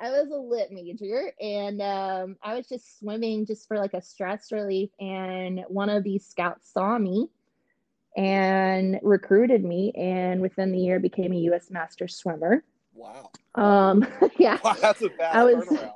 I 0.00 0.10
was 0.10 0.28
a 0.32 0.36
lit 0.36 0.72
major 0.72 1.30
and 1.40 1.80
um, 1.80 2.36
I 2.42 2.56
was 2.56 2.66
just 2.66 2.98
swimming 2.98 3.46
just 3.46 3.68
for 3.68 3.78
like 3.78 3.94
a 3.94 4.02
stress 4.02 4.50
relief. 4.50 4.90
And 4.98 5.64
one 5.68 5.88
of 5.88 6.02
these 6.02 6.26
scouts 6.26 6.72
saw 6.72 6.98
me 6.98 7.28
and 8.16 8.98
recruited 9.02 9.64
me, 9.64 9.92
and 9.96 10.40
within 10.40 10.70
the 10.72 10.78
year 10.78 11.00
became 11.00 11.32
a 11.32 11.36
U.S. 11.36 11.70
master 11.70 12.06
swimmer. 12.08 12.62
Wow. 12.92 13.30
Um, 13.56 14.06
yeah, 14.38 14.58
Wow, 14.64 14.74
that's 14.80 15.02
a 15.02 15.10
fast 15.10 15.34
I 15.36 15.44
was- 15.44 15.64
turnaround. 15.66 15.92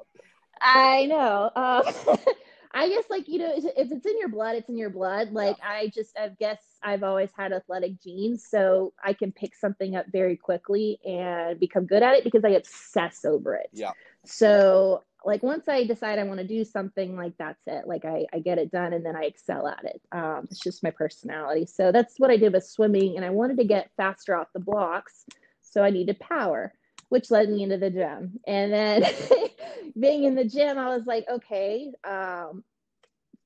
I 0.60 1.06
know. 1.06 1.50
Uh, 1.54 2.16
I 2.72 2.88
guess 2.88 3.04
like 3.08 3.28
you 3.28 3.38
know, 3.38 3.52
if 3.56 3.90
it's 3.90 4.06
in 4.06 4.18
your 4.18 4.28
blood, 4.28 4.56
it's 4.56 4.68
in 4.68 4.76
your 4.76 4.90
blood. 4.90 5.32
Like 5.32 5.56
I 5.62 5.88
just, 5.88 6.16
I 6.18 6.28
guess 6.38 6.62
I've 6.82 7.02
always 7.02 7.30
had 7.36 7.52
athletic 7.52 8.00
genes, 8.00 8.46
so 8.48 8.92
I 9.02 9.14
can 9.14 9.32
pick 9.32 9.54
something 9.56 9.96
up 9.96 10.06
very 10.12 10.36
quickly 10.36 10.98
and 11.04 11.58
become 11.58 11.86
good 11.86 12.02
at 12.02 12.14
it 12.14 12.24
because 12.24 12.44
I 12.44 12.50
obsess 12.50 13.24
over 13.24 13.54
it. 13.54 13.70
Yeah. 13.72 13.92
So 14.24 15.02
like 15.24 15.42
once 15.42 15.68
I 15.68 15.84
decide 15.84 16.18
I 16.18 16.24
want 16.24 16.40
to 16.40 16.46
do 16.46 16.64
something, 16.64 17.16
like 17.16 17.32
that's 17.38 17.62
it. 17.66 17.88
Like 17.88 18.04
I, 18.04 18.26
I 18.32 18.38
get 18.38 18.58
it 18.58 18.70
done 18.70 18.92
and 18.92 19.04
then 19.04 19.16
I 19.16 19.24
excel 19.24 19.66
at 19.66 19.84
it. 19.84 20.00
Um, 20.12 20.46
it's 20.50 20.60
just 20.60 20.84
my 20.84 20.90
personality. 20.90 21.66
So 21.66 21.90
that's 21.90 22.14
what 22.18 22.30
I 22.30 22.36
did 22.36 22.52
with 22.52 22.64
swimming, 22.66 23.16
and 23.16 23.24
I 23.24 23.30
wanted 23.30 23.58
to 23.58 23.64
get 23.64 23.90
faster 23.96 24.36
off 24.36 24.48
the 24.52 24.60
blocks, 24.60 25.24
so 25.62 25.82
I 25.82 25.90
needed 25.90 26.20
power 26.20 26.72
which 27.08 27.30
led 27.30 27.48
me 27.48 27.62
into 27.62 27.78
the 27.78 27.90
gym. 27.90 28.38
And 28.46 28.72
then 28.72 29.04
being 29.98 30.24
in 30.24 30.34
the 30.34 30.44
gym, 30.44 30.78
I 30.78 30.94
was 30.94 31.06
like, 31.06 31.26
okay, 31.28 31.92
um, 32.04 32.64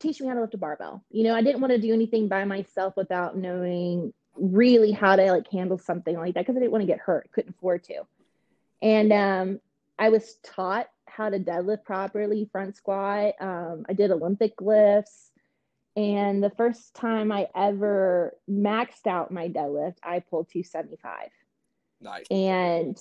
teach 0.01 0.21
me 0.21 0.29
how 0.29 0.35
to 0.35 0.41
lift 0.41 0.55
a 0.55 0.59
barbell. 0.59 1.05
You 1.11 1.25
know, 1.25 1.35
I 1.35 1.43
didn't 1.43 1.61
want 1.61 1.73
to 1.73 1.81
do 1.81 1.93
anything 1.93 2.29
by 2.29 2.45
myself 2.45 2.95
without 2.97 3.37
knowing 3.37 4.13
really 4.35 4.91
how 4.93 5.17
to 5.17 5.31
like 5.31 5.49
handle 5.51 5.79
something 5.79 6.17
like 6.17 6.35
that 6.35 6.41
because 6.41 6.57
I 6.57 6.61
didn't 6.61 6.73
want 6.73 6.83
to 6.83 6.87
get 6.87 6.99
hurt, 6.99 7.31
couldn't 7.33 7.55
afford 7.57 7.85
to. 7.85 8.03
And 8.81 9.13
um, 9.13 9.61
I 9.99 10.09
was 10.09 10.37
taught 10.43 10.89
how 11.07 11.29
to 11.29 11.39
deadlift 11.39 11.85
properly, 11.85 12.49
front 12.51 12.77
squat. 12.77 13.35
Um, 13.41 13.85
I 13.89 13.93
did 13.93 14.11
Olympic 14.11 14.61
lifts. 14.61 15.31
And 15.95 16.43
the 16.43 16.51
first 16.51 16.95
time 16.95 17.31
I 17.31 17.49
ever 17.55 18.35
maxed 18.51 19.07
out 19.07 19.31
my 19.31 19.49
deadlift, 19.49 19.97
I 20.03 20.21
pulled 20.21 20.49
275 20.49 21.29
Nice. 22.01 22.27
and 22.31 22.99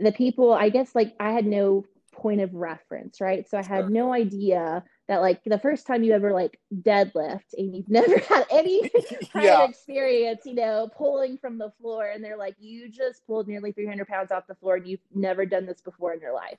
the 0.00 0.12
people 0.12 0.52
i 0.52 0.68
guess 0.68 0.94
like 0.94 1.14
i 1.20 1.30
had 1.32 1.46
no 1.46 1.84
point 2.12 2.40
of 2.40 2.54
reference 2.54 3.20
right 3.20 3.48
so 3.48 3.58
i 3.58 3.62
had 3.62 3.84
Sure. 3.84 3.90
no 3.90 4.12
idea 4.12 4.82
that 5.08 5.20
like 5.20 5.42
the 5.44 5.58
first 5.58 5.86
time 5.86 6.02
you 6.02 6.12
ever 6.12 6.32
like 6.32 6.58
deadlift 6.82 7.52
and 7.56 7.76
you've 7.76 7.88
never 8.00 8.18
had 8.18 8.44
any 8.50 8.90
Yeah. 9.34 9.64
experience 9.64 10.40
you 10.44 10.54
know 10.54 10.88
pulling 10.96 11.36
from 11.38 11.58
the 11.58 11.70
floor 11.80 12.06
and 12.06 12.24
they're 12.24 12.36
like 12.38 12.56
you 12.58 12.88
just 12.88 13.26
pulled 13.26 13.48
nearly 13.48 13.70
300 13.72 14.06
pounds 14.08 14.32
off 14.32 14.46
the 14.46 14.54
floor 14.54 14.76
and 14.76 14.86
you've 14.86 15.00
never 15.14 15.44
done 15.44 15.66
this 15.66 15.80
before 15.82 16.12
in 16.14 16.20
your 16.20 16.32
life 16.34 16.58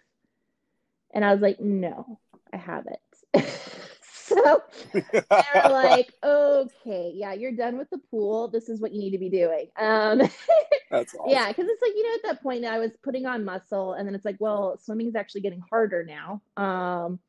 and 1.13 1.25
i 1.25 1.31
was 1.31 1.41
like 1.41 1.59
no 1.59 2.19
i 2.53 2.57
haven't 2.57 2.99
so 4.43 4.61
they're 4.93 5.23
like 5.69 6.13
okay 6.23 7.11
yeah 7.15 7.33
you're 7.33 7.51
done 7.51 7.77
with 7.77 7.89
the 7.89 7.97
pool 8.11 8.47
this 8.47 8.67
is 8.67 8.81
what 8.81 8.91
you 8.91 8.99
need 8.99 9.11
to 9.11 9.17
be 9.17 9.29
doing 9.29 9.67
um 9.77 10.21
That's 10.89 11.13
awesome. 11.15 11.31
yeah, 11.31 11.47
because 11.49 11.65
it's 11.67 11.81
like 11.81 11.93
you 11.95 12.03
know 12.03 12.15
at 12.15 12.23
that 12.23 12.43
point 12.43 12.65
I 12.65 12.79
was 12.79 12.91
putting 13.03 13.25
on 13.25 13.43
muscle, 13.43 13.93
and 13.93 14.07
then 14.07 14.15
it's 14.15 14.25
like, 14.25 14.37
well, 14.39 14.77
swimming 14.77 15.07
is 15.07 15.15
actually 15.15 15.41
getting 15.41 15.61
harder 15.69 16.05
now. 16.05 16.41
Um, 16.55 17.19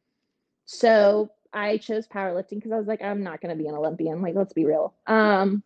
so 0.64 1.30
I 1.52 1.78
chose 1.78 2.06
powerlifting 2.06 2.56
because 2.56 2.72
I 2.72 2.78
was 2.78 2.86
like, 2.86 3.02
I'm 3.02 3.22
not 3.22 3.40
going 3.40 3.56
to 3.56 3.60
be 3.62 3.68
an 3.68 3.74
Olympian. 3.74 4.22
Like, 4.22 4.34
let's 4.34 4.52
be 4.52 4.66
real. 4.66 4.94
Um, 5.06 5.62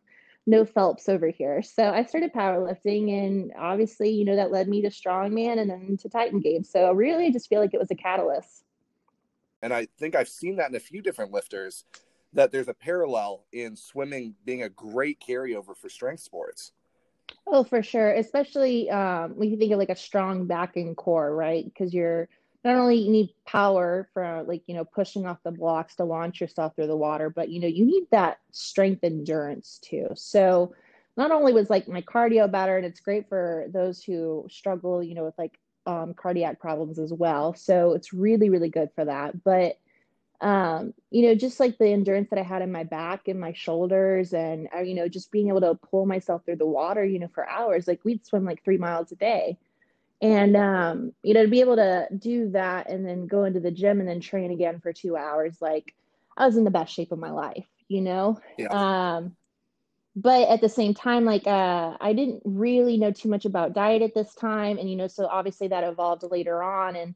no 0.46 0.64
Phelps 0.64 1.08
over 1.08 1.28
here. 1.28 1.62
So 1.62 1.84
I 1.84 2.04
started 2.04 2.32
powerlifting, 2.32 3.10
and 3.24 3.52
obviously, 3.58 4.10
you 4.10 4.24
know, 4.24 4.36
that 4.36 4.50
led 4.52 4.68
me 4.68 4.82
to 4.82 4.88
strongman 4.88 5.60
and 5.60 5.68
then 5.68 5.98
to 5.98 6.08
Titan 6.08 6.40
Games. 6.40 6.70
So 6.70 6.92
really, 6.92 7.26
I 7.26 7.30
just 7.30 7.48
feel 7.48 7.60
like 7.60 7.74
it 7.74 7.80
was 7.80 7.90
a 7.90 7.96
catalyst. 7.96 8.64
And 9.62 9.72
I 9.72 9.86
think 9.98 10.14
I've 10.14 10.28
seen 10.28 10.56
that 10.56 10.68
in 10.68 10.76
a 10.76 10.80
few 10.80 11.00
different 11.02 11.32
lifters 11.32 11.84
that 12.32 12.50
there's 12.50 12.68
a 12.68 12.74
parallel 12.74 13.44
in 13.52 13.76
swimming 13.76 14.34
being 14.44 14.62
a 14.62 14.68
great 14.68 15.20
carryover 15.20 15.76
for 15.76 15.88
strength 15.88 16.22
sports. 16.22 16.72
Oh, 17.46 17.64
for 17.64 17.82
sure. 17.82 18.12
Especially 18.12 18.90
um, 18.90 19.36
when 19.36 19.50
you 19.50 19.56
think 19.56 19.72
of 19.72 19.78
like 19.78 19.90
a 19.90 19.96
strong 19.96 20.46
back 20.46 20.76
and 20.76 20.96
core, 20.96 21.34
right? 21.34 21.64
Because 21.64 21.92
you're 21.92 22.28
not 22.64 22.76
only 22.76 22.96
you 22.96 23.10
need 23.10 23.34
power 23.46 24.08
for 24.14 24.44
like, 24.46 24.62
you 24.66 24.74
know, 24.74 24.84
pushing 24.84 25.26
off 25.26 25.38
the 25.44 25.50
blocks 25.50 25.96
to 25.96 26.04
launch 26.04 26.40
yourself 26.40 26.74
through 26.74 26.86
the 26.86 26.96
water, 26.96 27.28
but 27.28 27.48
you 27.48 27.60
know, 27.60 27.66
you 27.66 27.84
need 27.84 28.06
that 28.10 28.38
strength 28.52 29.02
endurance 29.04 29.80
too. 29.82 30.08
So 30.14 30.74
not 31.16 31.30
only 31.30 31.52
was 31.52 31.68
like 31.68 31.88
my 31.88 32.00
cardio 32.02 32.50
better, 32.50 32.76
and 32.76 32.86
it's 32.86 33.00
great 33.00 33.28
for 33.28 33.66
those 33.72 34.02
who 34.02 34.46
struggle, 34.48 35.02
you 35.02 35.14
know, 35.14 35.24
with 35.24 35.36
like 35.36 35.58
um, 35.86 36.14
cardiac 36.14 36.60
problems 36.60 36.98
as 36.98 37.12
well. 37.12 37.54
So 37.54 37.92
it's 37.92 38.12
really, 38.12 38.50
really 38.50 38.68
good 38.68 38.90
for 38.94 39.04
that. 39.04 39.42
But 39.42 39.78
um, 40.40 40.92
you 41.10 41.22
know, 41.22 41.36
just 41.36 41.60
like 41.60 41.78
the 41.78 41.88
endurance 41.88 42.28
that 42.30 42.38
I 42.38 42.42
had 42.42 42.62
in 42.62 42.72
my 42.72 42.82
back 42.82 43.28
and 43.28 43.38
my 43.38 43.52
shoulders, 43.52 44.34
and 44.34 44.68
uh, 44.74 44.80
you 44.80 44.94
know, 44.94 45.08
just 45.08 45.30
being 45.30 45.48
able 45.48 45.60
to 45.60 45.78
pull 45.88 46.04
myself 46.04 46.44
through 46.44 46.56
the 46.56 46.66
water, 46.66 47.04
you 47.04 47.20
know, 47.20 47.28
for 47.32 47.48
hours. 47.48 47.86
Like 47.86 48.04
we'd 48.04 48.26
swim 48.26 48.44
like 48.44 48.64
three 48.64 48.76
miles 48.76 49.12
a 49.12 49.16
day, 49.16 49.56
and 50.20 50.56
um, 50.56 51.12
you 51.22 51.32
know, 51.32 51.44
to 51.44 51.48
be 51.48 51.60
able 51.60 51.76
to 51.76 52.08
do 52.18 52.50
that 52.50 52.90
and 52.90 53.06
then 53.06 53.28
go 53.28 53.44
into 53.44 53.60
the 53.60 53.70
gym 53.70 54.00
and 54.00 54.08
then 54.08 54.20
train 54.20 54.50
again 54.50 54.80
for 54.80 54.92
two 54.92 55.16
hours, 55.16 55.58
like 55.60 55.94
I 56.36 56.46
was 56.46 56.56
in 56.56 56.64
the 56.64 56.70
best 56.70 56.92
shape 56.92 57.12
of 57.12 57.20
my 57.20 57.30
life, 57.30 57.66
you 57.86 58.00
know. 58.00 58.40
Yeah. 58.58 58.68
Um, 58.68 59.36
but 60.14 60.48
at 60.48 60.60
the 60.60 60.68
same 60.68 60.94
time, 60.94 61.24
like 61.24 61.46
uh, 61.46 61.96
I 62.00 62.12
didn't 62.12 62.42
really 62.44 62.98
know 62.98 63.12
too 63.12 63.28
much 63.28 63.44
about 63.44 63.72
diet 63.72 64.02
at 64.02 64.14
this 64.14 64.34
time, 64.34 64.78
and 64.78 64.90
you 64.90 64.96
know, 64.96 65.06
so 65.06 65.26
obviously 65.26 65.68
that 65.68 65.84
evolved 65.84 66.22
later 66.30 66.62
on, 66.62 66.96
and 66.96 67.14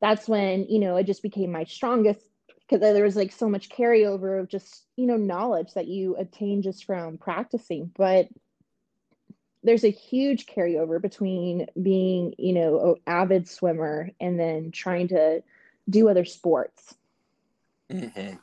that's 0.00 0.28
when 0.28 0.66
you 0.68 0.80
know 0.80 0.96
it 0.96 1.04
just 1.04 1.22
became 1.22 1.52
my 1.52 1.64
strongest 1.64 2.20
because 2.68 2.80
there 2.80 3.04
was 3.04 3.16
like 3.16 3.30
so 3.30 3.48
much 3.48 3.68
carryover 3.68 4.40
of 4.40 4.48
just 4.48 4.84
you 4.96 5.06
know 5.06 5.16
knowledge 5.16 5.74
that 5.74 5.86
you 5.86 6.16
attain 6.16 6.62
just 6.62 6.84
from 6.84 7.18
practicing. 7.18 7.92
But 7.96 8.28
there's 9.62 9.84
a 9.84 9.90
huge 9.90 10.46
carryover 10.46 11.00
between 11.00 11.68
being 11.80 12.34
you 12.36 12.52
know 12.52 12.94
an 12.94 12.94
avid 13.06 13.48
swimmer 13.48 14.10
and 14.20 14.40
then 14.40 14.72
trying 14.72 15.08
to 15.08 15.42
do 15.88 16.08
other 16.08 16.24
sports. 16.24 16.96
Mm-hmm. 17.92 18.36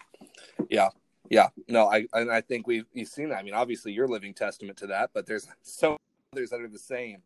Yeah, 0.69 0.89
yeah. 1.31 1.47
No, 1.69 1.87
I 1.87 2.05
and 2.13 2.29
I 2.29 2.41
think 2.41 2.67
we've 2.67 2.85
we've 2.93 3.07
seen 3.07 3.29
that. 3.29 3.37
I 3.37 3.43
mean, 3.43 3.53
obviously, 3.53 3.93
you're 3.93 4.07
living 4.07 4.33
testament 4.33 4.77
to 4.79 4.87
that, 4.87 5.11
but 5.13 5.25
there's 5.25 5.47
so 5.63 5.97
others 6.33 6.49
that 6.49 6.61
are 6.61 6.67
the 6.67 6.77
same. 6.77 7.23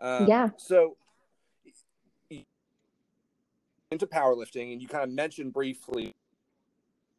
Um, 0.00 0.26
Yeah. 0.26 0.50
So 0.56 0.96
into 3.92 4.06
powerlifting, 4.06 4.72
and 4.72 4.82
you 4.82 4.88
kind 4.88 5.04
of 5.04 5.10
mentioned 5.10 5.52
briefly 5.52 6.12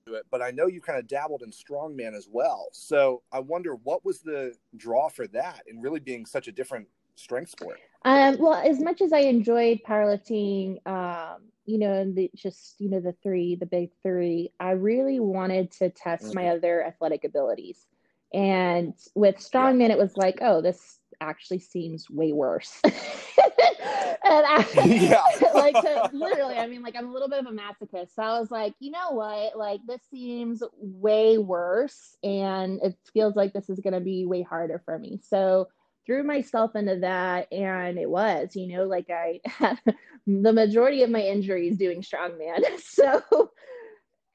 it, 0.06 0.26
but 0.30 0.42
I 0.42 0.52
know 0.52 0.68
you 0.68 0.82
kind 0.82 1.00
of 1.00 1.08
dabbled 1.08 1.44
in 1.44 1.52
strongman 1.52 2.14
as 2.14 2.28
well. 2.30 2.68
So 2.72 3.24
I 3.32 3.40
wonder 3.40 3.76
what 3.76 4.06
was 4.06 4.20
the 4.20 4.54
draw 4.76 5.10
for 5.10 5.28
that, 5.28 5.64
and 5.68 5.82
really 5.82 6.00
being 6.02 6.26
such 6.26 6.48
a 6.48 6.52
different 6.52 6.88
strength 7.16 7.52
sport. 7.52 7.80
Um, 8.08 8.38
well, 8.40 8.54
as 8.54 8.80
much 8.80 9.02
as 9.02 9.12
I 9.12 9.20
enjoyed 9.20 9.82
powerlifting, 9.86 10.78
um, 10.88 11.42
you 11.66 11.78
know, 11.78 11.92
and 11.92 12.16
the, 12.16 12.32
just 12.34 12.76
you 12.80 12.90
know 12.90 13.02
the 13.02 13.14
three, 13.22 13.56
the 13.56 13.66
big 13.66 13.90
three, 14.02 14.54
I 14.62 14.72
really 14.72 15.20
wanted 15.20 15.72
to 15.72 15.90
test 15.90 16.34
my 16.34 16.48
other 16.48 16.86
athletic 16.86 17.26
abilities. 17.26 17.86
And 18.34 18.94
with 19.14 19.36
strongman, 19.40 19.90
it 19.90 19.98
was 19.98 20.16
like, 20.16 20.38
oh, 20.42 20.62
this 20.62 21.00
actually 21.20 21.60
seems 21.60 22.10
way 22.10 22.32
worse. 22.32 22.80
and 22.86 22.94
I, 24.26 24.66
Yeah. 24.86 25.22
like 25.54 25.76
to, 25.76 26.10
literally, 26.14 26.56
I 26.56 26.68
mean, 26.68 26.84
like 26.84 26.96
I'm 26.96 27.10
a 27.10 27.12
little 27.12 27.28
bit 27.28 27.40
of 27.40 27.48
a 27.48 27.52
masochist, 27.52 28.16
so 28.16 28.24
I 28.24 28.40
was 28.40 28.52
like, 28.52 28.74
you 28.80 28.92
know 28.92 29.12
what, 29.12 29.58
like 29.58 29.82
this 29.86 30.02
seems 30.10 30.64
way 30.80 31.38
worse, 31.38 32.16
and 32.24 32.80
it 32.82 32.96
feels 33.14 33.36
like 33.36 33.52
this 33.52 33.70
is 33.70 33.82
going 33.82 33.96
to 33.96 34.00
be 34.00 34.26
way 34.26 34.44
harder 34.44 34.82
for 34.86 34.98
me. 34.98 35.20
So 35.22 35.68
threw 36.08 36.24
myself 36.24 36.76
into 36.76 36.96
that 37.02 37.52
and 37.54 38.00
it 38.00 38.10
was 38.10 38.56
you 38.56 38.68
know 38.76 38.86
like 38.86 39.10
i 39.12 39.40
had 39.46 39.78
the 40.26 40.54
majority 40.54 41.04
of 41.04 41.10
my 41.12 41.22
injuries 41.22 41.78
doing 41.78 42.02
strongman. 42.02 42.64
So 42.80 43.52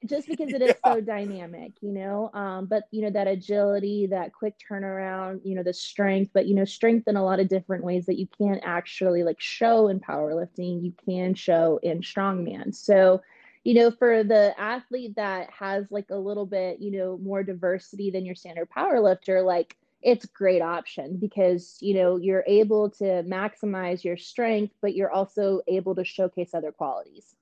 just 0.05 0.27
because 0.27 0.51
it 0.53 0.61
is 0.61 0.75
so 0.83 0.99
dynamic 0.99 1.73
you 1.81 1.91
know 1.91 2.29
um, 2.33 2.65
but 2.65 2.83
you 2.91 3.01
know 3.01 3.09
that 3.09 3.27
agility 3.27 4.05
that 4.07 4.33
quick 4.33 4.53
turnaround 4.59 5.39
you 5.45 5.55
know 5.55 5.63
the 5.63 5.73
strength 5.73 6.31
but 6.33 6.45
you 6.45 6.55
know 6.55 6.65
strength 6.65 7.07
in 7.07 7.15
a 7.15 7.23
lot 7.23 7.39
of 7.39 7.47
different 7.47 7.83
ways 7.83 8.05
that 8.05 8.19
you 8.19 8.27
can't 8.37 8.61
actually 8.63 9.23
like 9.23 9.39
show 9.39 9.87
in 9.87 9.99
powerlifting 9.99 10.83
you 10.83 10.93
can 11.05 11.33
show 11.33 11.79
in 11.83 12.01
strongman. 12.01 12.73
So 12.73 13.21
you 13.63 13.73
know 13.73 13.91
for 13.91 14.23
the 14.23 14.53
athlete 14.57 15.15
that 15.15 15.49
has 15.51 15.85
like 15.89 16.09
a 16.09 16.17
little 16.17 16.45
bit 16.45 16.79
you 16.79 16.91
know 16.91 17.17
more 17.21 17.43
diversity 17.43 18.11
than 18.11 18.25
your 18.25 18.35
standard 18.35 18.69
powerlifter 18.75 19.43
like 19.43 19.77
it's 20.03 20.25
a 20.25 20.27
great 20.29 20.61
option 20.61 21.17
because 21.17 21.77
you 21.81 21.93
know 21.93 22.17
you're 22.17 22.43
able 22.47 22.89
to 22.89 23.23
maximize 23.23 24.03
your 24.03 24.17
strength 24.17 24.73
but 24.81 24.95
you're 24.95 25.11
also 25.11 25.61
able 25.67 25.95
to 25.95 26.03
showcase 26.03 26.53
other 26.53 26.71
qualities 26.71 27.35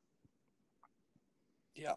Yeah. 1.75 1.95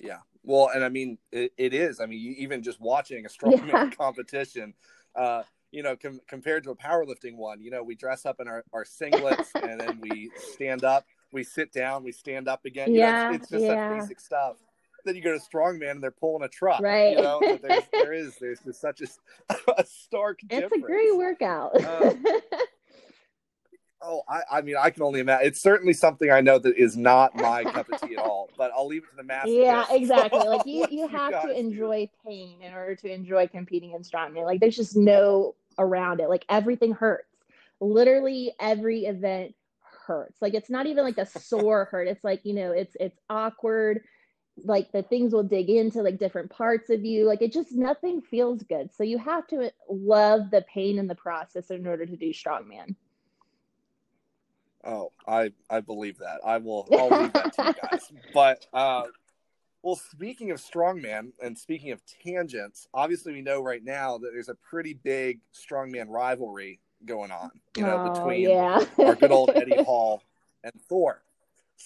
Yeah. 0.00 0.18
Well, 0.42 0.70
and 0.74 0.84
I 0.84 0.88
mean, 0.88 1.18
it, 1.30 1.52
it 1.56 1.72
is. 1.72 2.00
I 2.00 2.06
mean, 2.06 2.34
even 2.36 2.62
just 2.62 2.80
watching 2.80 3.24
a 3.24 3.28
strongman 3.36 3.68
Yeah. 3.68 3.90
competition, 3.90 4.74
uh, 5.14 5.44
you 5.70 5.82
know, 5.82 5.96
com- 5.96 6.20
compared 6.26 6.64
to 6.64 6.70
a 6.70 6.76
powerlifting 6.76 7.36
one, 7.36 7.60
you 7.62 7.70
know, 7.70 7.82
we 7.82 7.94
dress 7.94 8.26
up 8.26 8.40
in 8.40 8.48
our, 8.48 8.64
our 8.72 8.84
singlets 8.84 9.48
and 9.62 9.80
then 9.80 10.00
we 10.00 10.30
stand 10.36 10.84
up, 10.84 11.06
we 11.32 11.44
sit 11.44 11.72
down, 11.72 12.02
we 12.02 12.12
stand 12.12 12.48
up 12.48 12.64
again. 12.64 12.92
Yeah, 12.92 13.24
you 13.24 13.28
know, 13.28 13.34
it's, 13.34 13.44
it's, 13.44 13.50
just 13.52 13.64
yeah. 13.64 13.88
such 13.88 14.00
basic 14.00 14.20
stuff. 14.20 14.56
Then 15.04 15.16
you 15.16 15.22
go 15.22 15.36
to 15.36 15.44
strongman 15.44 15.90
and 15.92 16.02
they're 16.02 16.10
pulling 16.10 16.44
a 16.44 16.48
truck. 16.48 16.80
Right. 16.80 17.16
You 17.16 17.22
know, 17.22 17.58
there's, 17.62 17.84
there 17.92 18.12
is 18.12 18.36
there's 18.36 18.60
just 18.60 18.80
such 18.80 19.00
a, 19.00 19.06
a 19.78 19.84
stark 19.86 20.40
it's 20.42 20.60
difference. 20.60 20.84
a 20.84 20.86
great 20.86 21.16
workout. 21.16 21.84
Um, 21.84 22.24
Oh, 24.04 24.22
I, 24.28 24.42
I 24.58 24.60
mean, 24.62 24.74
I 24.78 24.90
can 24.90 25.02
only 25.04 25.20
imagine. 25.20 25.46
It's 25.46 25.60
certainly 25.60 25.92
something 25.92 26.28
I 26.28 26.40
know 26.40 26.58
that 26.58 26.76
is 26.76 26.96
not 26.96 27.36
my 27.36 27.62
cup 27.62 27.88
of 27.92 28.00
tea 28.00 28.16
at 28.16 28.18
all. 28.18 28.50
But 28.58 28.72
I'll 28.76 28.86
leave 28.88 29.04
it 29.04 29.10
to 29.10 29.16
the 29.16 29.22
master. 29.24 29.50
yeah, 29.50 29.84
exactly. 29.90 30.40
Like 30.40 30.66
you, 30.66 30.86
you 30.90 31.06
have 31.06 31.30
guys 31.32 31.42
to 31.44 31.48
do. 31.54 31.54
enjoy 31.54 32.10
pain 32.26 32.60
in 32.62 32.74
order 32.74 32.96
to 32.96 33.12
enjoy 33.12 33.46
competing 33.46 33.92
in 33.92 34.02
strongman. 34.02 34.44
Like 34.44 34.58
there's 34.60 34.76
just 34.76 34.96
no 34.96 35.54
around 35.78 36.20
it. 36.20 36.28
Like 36.28 36.44
everything 36.48 36.92
hurts. 36.92 37.28
Literally 37.80 38.52
every 38.58 39.04
event 39.04 39.54
hurts. 40.06 40.42
Like 40.42 40.54
it's 40.54 40.70
not 40.70 40.86
even 40.86 41.04
like 41.04 41.18
a 41.18 41.26
sore 41.26 41.84
hurt. 41.84 42.08
It's 42.08 42.24
like, 42.24 42.40
you 42.44 42.54
know, 42.54 42.72
it's 42.72 42.96
it's 42.98 43.18
awkward. 43.30 44.02
Like 44.64 44.92
the 44.92 45.02
things 45.02 45.32
will 45.32 45.42
dig 45.42 45.70
into 45.70 46.02
like 46.02 46.18
different 46.18 46.50
parts 46.50 46.90
of 46.90 47.04
you. 47.04 47.24
Like 47.26 47.40
it 47.42 47.52
just 47.52 47.72
nothing 47.72 48.20
feels 48.20 48.62
good. 48.62 48.90
So 48.94 49.02
you 49.02 49.18
have 49.18 49.46
to 49.48 49.72
love 49.88 50.50
the 50.50 50.62
pain 50.72 50.98
in 50.98 51.06
the 51.06 51.14
process 51.14 51.70
in 51.70 51.86
order 51.86 52.04
to 52.04 52.16
do 52.16 52.32
strongman. 52.32 52.94
Oh, 54.84 55.12
I 55.26 55.52
I 55.70 55.80
believe 55.80 56.18
that. 56.18 56.40
I 56.44 56.58
will. 56.58 56.88
I'll 56.92 57.22
leave 57.22 57.32
that 57.32 57.52
to 57.54 57.64
you 57.66 57.74
guys. 57.90 58.12
But 58.34 58.66
uh, 58.72 59.04
well, 59.82 59.96
speaking 59.96 60.50
of 60.50 60.58
strongman 60.58 61.32
and 61.42 61.56
speaking 61.56 61.92
of 61.92 62.02
tangents, 62.22 62.88
obviously 62.92 63.32
we 63.32 63.42
know 63.42 63.62
right 63.62 63.82
now 63.82 64.18
that 64.18 64.30
there's 64.32 64.48
a 64.48 64.54
pretty 64.56 64.94
big 64.94 65.40
strongman 65.54 66.08
rivalry 66.08 66.80
going 67.06 67.30
on. 67.30 67.50
You 67.76 67.84
know, 67.84 68.00
Oh, 68.04 68.12
between 68.12 68.50
yeah. 68.50 68.84
our 68.98 69.14
good 69.14 69.32
old 69.32 69.50
Eddie 69.54 69.82
Hall 69.84 70.22
and 70.62 70.72
Thor. 70.88 71.22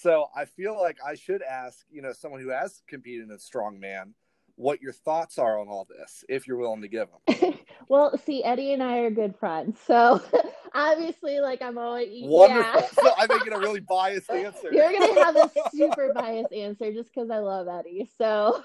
So 0.01 0.27
I 0.35 0.45
feel 0.45 0.79
like 0.79 0.97
I 1.05 1.15
should 1.15 1.41
ask, 1.41 1.85
you 1.89 2.01
know, 2.01 2.13
someone 2.13 2.41
who 2.41 2.49
has 2.49 2.81
competed 2.87 3.29
in 3.29 3.37
strongman, 3.37 4.13
what 4.55 4.81
your 4.81 4.93
thoughts 4.93 5.37
are 5.37 5.59
on 5.59 5.67
all 5.67 5.87
this, 5.89 6.23
if 6.29 6.47
you're 6.47 6.57
willing 6.57 6.81
to 6.81 6.87
give 6.87 7.07
them. 7.27 7.53
Well, 7.89 8.17
see, 8.17 8.43
Eddie 8.43 8.73
and 8.73 8.83
I 8.83 8.97
are 8.97 9.09
good 9.09 9.33
friends, 9.39 9.79
so 9.85 10.21
obviously, 10.73 11.39
like 11.39 11.61
I'm 11.61 11.77
always 11.77 12.09
Wonderful. 12.25 12.81
Yeah. 12.81 12.87
So 13.01 13.13
I'm 13.17 13.27
making 13.29 13.53
a 13.53 13.59
really 13.59 13.79
biased 13.79 14.29
answer. 14.29 14.69
You're 14.73 14.91
gonna 14.91 15.23
have 15.23 15.37
a 15.37 15.49
super 15.73 16.11
biased 16.13 16.51
answer 16.51 16.91
just 16.91 17.13
because 17.13 17.29
I 17.29 17.37
love 17.37 17.69
Eddie. 17.69 18.09
So, 18.17 18.61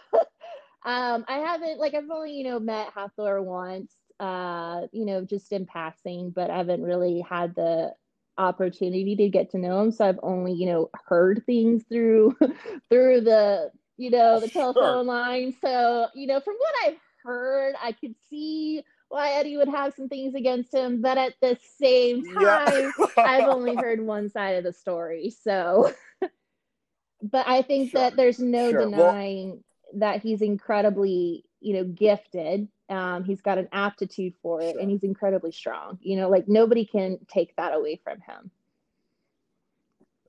um, 0.84 1.24
I 1.28 1.38
haven't 1.38 1.78
like 1.78 1.94
I've 1.94 2.10
only 2.10 2.32
you 2.32 2.42
know 2.42 2.58
met 2.58 2.92
Hafthor 2.92 3.44
once, 3.44 3.94
uh, 4.18 4.88
you 4.90 5.04
know, 5.04 5.24
just 5.24 5.52
in 5.52 5.66
passing, 5.66 6.30
but 6.30 6.50
I 6.50 6.56
haven't 6.56 6.82
really 6.82 7.20
had 7.20 7.54
the 7.54 7.92
opportunity 8.38 9.14
to 9.16 9.28
get 9.28 9.50
to 9.50 9.58
know 9.58 9.80
him. 9.82 9.92
So 9.92 10.06
I've 10.06 10.20
only 10.22 10.52
you 10.52 10.66
know 10.66 10.90
heard 11.06 11.42
things 11.46 11.84
through 11.88 12.36
through 12.90 13.20
the 13.22 13.70
you 13.96 14.10
know 14.10 14.40
the 14.40 14.48
Sure. 14.48 14.72
telephone 14.72 15.06
line. 15.06 15.54
So 15.60 16.08
you 16.14 16.26
know, 16.26 16.40
from 16.40 16.54
what 16.54 16.74
I've 16.86 16.98
heard, 17.24 17.74
I 17.82 17.92
could 17.92 18.14
see 18.28 18.82
why 19.08 19.32
Eddie 19.32 19.58
would 19.58 19.68
have 19.68 19.92
some 19.94 20.08
things 20.08 20.34
against 20.34 20.72
him, 20.72 21.02
but 21.02 21.18
at 21.18 21.34
the 21.42 21.58
same 21.78 22.24
time. 22.24 22.34
Yeah. 22.40 22.90
I've 23.18 23.48
only 23.48 23.74
heard 23.76 24.00
one 24.00 24.30
side 24.30 24.56
of 24.56 24.64
the 24.64 24.72
story. 24.72 25.28
So, 25.28 25.92
but 27.22 27.46
I 27.46 27.60
think 27.62 27.90
Sure. 27.90 28.00
that 28.00 28.16
there's 28.16 28.38
no 28.38 28.70
Sure. 28.70 28.88
Well- 28.88 29.12
denying 29.12 29.64
that 29.96 30.22
he's 30.22 30.40
incredibly, 30.40 31.44
you 31.62 31.74
know, 31.74 31.84
gifted. 31.84 32.68
Um, 32.88 33.24
he's 33.24 33.40
got 33.40 33.58
an 33.58 33.68
aptitude 33.72 34.34
for 34.42 34.60
it 34.60 34.72
Sure. 34.72 34.80
and 34.80 34.90
he's 34.90 35.02
incredibly 35.04 35.52
strong. 35.52 35.98
You 36.02 36.16
know, 36.16 36.28
like 36.28 36.48
nobody 36.48 36.84
can 36.84 37.18
take 37.28 37.54
that 37.56 37.74
away 37.74 38.00
from 38.02 38.20
him. 38.20 38.50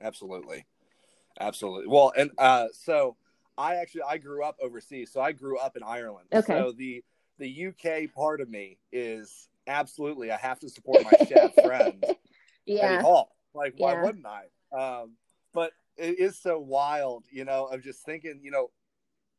Absolutely. 0.02 0.66
Absolutely. 1.40 1.88
Well, 1.88 2.14
and 2.16 2.32
uh, 2.38 2.68
so 2.74 3.16
I 3.58 3.76
actually 3.76 4.04
I 4.08 4.18
grew 4.18 4.44
up 4.44 4.58
overseas, 4.62 5.12
so 5.12 5.22
I 5.22 5.32
grew 5.32 5.58
up 5.58 5.76
in 5.76 5.84
Ireland. 5.84 6.28
Okay. 6.34 6.54
So 6.54 6.72
the 6.72 7.04
the 7.40 7.68
UK 7.68 8.14
part 8.14 8.40
of 8.42 8.50
me 8.50 8.78
is 8.92 9.50
absolutely 9.68 10.32
I 10.32 10.38
have 10.38 10.60
to 10.60 10.70
support 10.70 11.04
my 11.04 11.14
chef 11.28 11.56
friend 11.64 12.06
Yeah. 12.66 13.02
Hall. 13.02 13.36
Like 13.54 13.74
why 13.78 13.94
Yeah. 13.94 14.04
wouldn't 14.04 14.26
I? 14.26 14.46
Um, 14.78 15.14
but 15.54 15.72
it 15.98 16.20
is 16.20 16.38
so 16.40 16.60
wild, 16.60 17.24
you 17.32 17.46
know, 17.46 17.66
of 17.66 17.84
just 17.84 18.04
thinking, 18.04 18.40
you 18.42 18.52
know, 18.52 18.70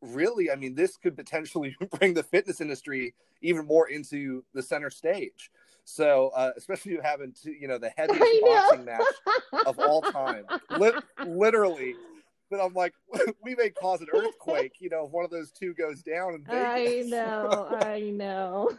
really, 0.05 0.51
I 0.51 0.57
mean, 0.57 0.75
this 0.75 0.97
could 0.97 1.17
potentially 1.17 1.77
bring 1.99 2.15
the 2.15 2.23
fitness 2.23 2.61
industry 2.61 3.15
even 3.43 3.67
more 3.67 3.89
into 3.89 4.45
the 4.55 4.63
center 4.63 4.91
stage. 4.91 5.51
So, 5.85 6.31
uh, 6.35 6.53
especially 6.57 6.99
having 7.03 7.35
to, 7.43 7.53
you 7.53 7.69
know, 7.69 7.79
the 7.79 7.91
heaviest 7.91 8.23
boxing 8.43 8.85
match 8.87 9.03
of 9.67 9.79
all 9.79 10.01
time, 10.01 10.47
Lit 10.79 10.95
literally. 11.27 11.95
But 12.51 12.61
I'm 12.61 12.73
like, 12.73 12.95
we 13.43 13.55
may 13.55 13.71
cause 13.71 14.01
an 14.01 14.09
earthquake, 14.15 14.77
you 14.81 14.89
know, 14.89 15.07
if 15.07 15.13
one 15.13 15.25
of 15.25 15.31
those 15.31 15.51
two 15.51 15.75
goes 15.75 16.03
down 16.03 16.35
in 16.35 16.45
I 16.49 17.03
know. 17.07 17.69
I 17.83 18.01
know. 18.01 18.71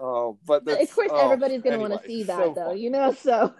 oh, 0.00 0.38
but 0.46 0.68
of 0.68 0.94
course, 0.94 1.08
oh, 1.10 1.24
everybody's 1.24 1.62
going 1.62 1.74
to 1.74 1.80
want 1.80 2.00
to 2.00 2.06
see 2.06 2.22
that, 2.24 2.38
so 2.38 2.54
though, 2.54 2.66
fun. 2.66 2.78
you 2.78 2.90
know? 2.90 3.12
So, 3.12 3.54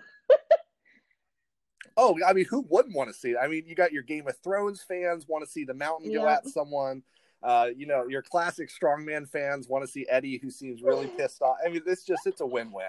Oh, 1.96 2.18
I 2.26 2.32
mean, 2.32 2.44
who 2.44 2.64
wouldn't 2.68 2.94
want 2.94 3.08
to 3.10 3.14
see 3.14 3.30
it? 3.30 3.36
I 3.40 3.48
mean, 3.48 3.64
you 3.66 3.74
got 3.74 3.92
your 3.92 4.02
Game 4.02 4.28
of 4.28 4.36
Thrones 4.38 4.84
fans 4.86 5.26
want 5.26 5.44
to 5.44 5.50
see 5.50 5.64
the 5.64 5.74
mountain 5.74 6.12
go 6.12 6.28
at 6.28 6.46
someone. 6.46 7.02
Uh, 7.42 7.68
you 7.76 7.86
know, 7.86 8.06
your 8.08 8.22
classic 8.22 8.70
strongman 8.70 9.28
fans 9.28 9.68
want 9.68 9.84
to 9.84 9.90
see 9.90 10.06
Eddie, 10.08 10.38
who 10.42 10.50
seems 10.50 10.82
really 10.82 11.06
pissed 11.16 11.42
off. 11.42 11.56
I 11.64 11.70
mean, 11.70 11.82
it's 11.86 12.04
just 12.04 12.26
it's 12.26 12.40
a 12.40 12.46
win-win. 12.46 12.86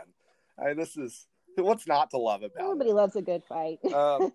I 0.60 0.68
mean, 0.68 0.78
this 0.78 0.98
is 0.98 1.28
what's 1.56 1.88
not 1.88 2.12
to 2.12 2.18
love 2.18 2.44
about 2.44 2.64
everybody 2.64 2.92
loves 2.92 3.16
a 3.16 3.22
good 3.22 3.44
fight. 3.44 3.80
Um, 3.94 4.32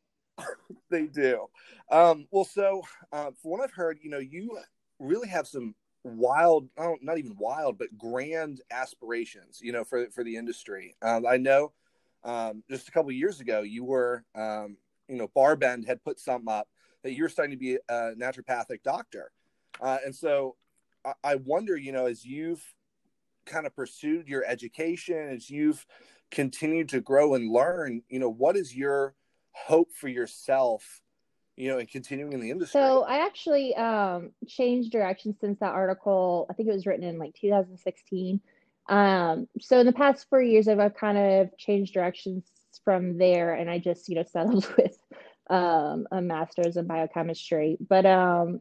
they 0.90 1.06
do. 1.06 1.46
Um, 1.90 2.26
well, 2.30 2.44
so 2.44 2.82
uh, 3.12 3.30
from 3.40 3.50
what 3.50 3.60
I've 3.60 3.72
heard, 3.72 3.98
you 4.02 4.10
know, 4.10 4.18
you 4.18 4.58
really 4.98 5.28
have 5.28 5.46
some 5.46 5.74
wild, 6.04 6.68
oh, 6.78 6.96
not 7.02 7.18
even 7.18 7.36
wild, 7.38 7.78
but 7.78 7.96
grand 7.98 8.60
aspirations. 8.70 9.60
You 9.62 9.72
know, 9.72 9.84
for 9.84 10.10
for 10.10 10.24
the 10.24 10.36
industry. 10.36 10.96
Um, 11.02 11.26
I 11.26 11.36
know 11.36 11.72
um, 12.24 12.62
just 12.68 12.88
a 12.88 12.92
couple 12.92 13.10
years 13.12 13.40
ago, 13.40 13.62
you 13.62 13.84
were, 13.84 14.24
um, 14.34 14.76
you 15.08 15.16
know, 15.16 15.28
Barbend 15.28 15.86
had 15.86 16.02
put 16.02 16.20
something 16.20 16.52
up 16.52 16.68
that 17.02 17.12
you're 17.12 17.28
starting 17.28 17.52
to 17.52 17.58
be 17.58 17.78
a 17.88 18.12
naturopathic 18.14 18.82
doctor. 18.82 19.30
Uh, 19.80 19.98
and 20.04 20.14
so 20.14 20.56
I, 21.04 21.12
I 21.24 21.34
wonder, 21.36 21.76
you 21.76 21.92
know, 21.92 22.06
as 22.06 22.24
you've 22.24 22.62
kind 23.46 23.66
of 23.66 23.74
pursued 23.74 24.28
your 24.28 24.44
education, 24.44 25.28
as 25.28 25.50
you've 25.50 25.86
continued 26.30 26.88
to 26.90 27.00
grow 27.00 27.34
and 27.34 27.50
learn, 27.50 28.02
you 28.08 28.18
know, 28.18 28.30
what 28.30 28.56
is 28.56 28.74
your 28.74 29.14
hope 29.52 29.92
for 29.92 30.08
yourself, 30.08 31.02
you 31.56 31.68
know, 31.68 31.78
and 31.78 31.90
continuing 31.90 32.32
in 32.32 32.40
the 32.40 32.50
industry? 32.50 32.80
So 32.80 33.02
I 33.02 33.24
actually 33.24 33.74
um, 33.74 34.32
changed 34.46 34.92
direction 34.92 35.34
since 35.40 35.58
that 35.60 35.72
article. 35.72 36.46
I 36.50 36.54
think 36.54 36.68
it 36.68 36.72
was 36.72 36.86
written 36.86 37.04
in 37.04 37.18
like 37.18 37.34
2016. 37.34 38.40
Um, 38.90 39.48
so 39.60 39.80
in 39.80 39.86
the 39.86 39.92
past 39.92 40.28
four 40.28 40.42
years, 40.42 40.68
I've, 40.68 40.80
I've 40.80 40.96
kind 40.96 41.16
of 41.16 41.56
changed 41.56 41.94
directions 41.94 42.44
from 42.84 43.18
there, 43.18 43.54
and 43.54 43.70
I 43.70 43.78
just 43.78 44.08
you 44.08 44.16
know 44.16 44.24
settled 44.24 44.66
with 44.76 44.98
um, 45.48 46.06
a 46.12 46.20
master's 46.20 46.76
in 46.76 46.86
biochemistry. 46.86 47.78
But 47.80 48.04
um, 48.06 48.60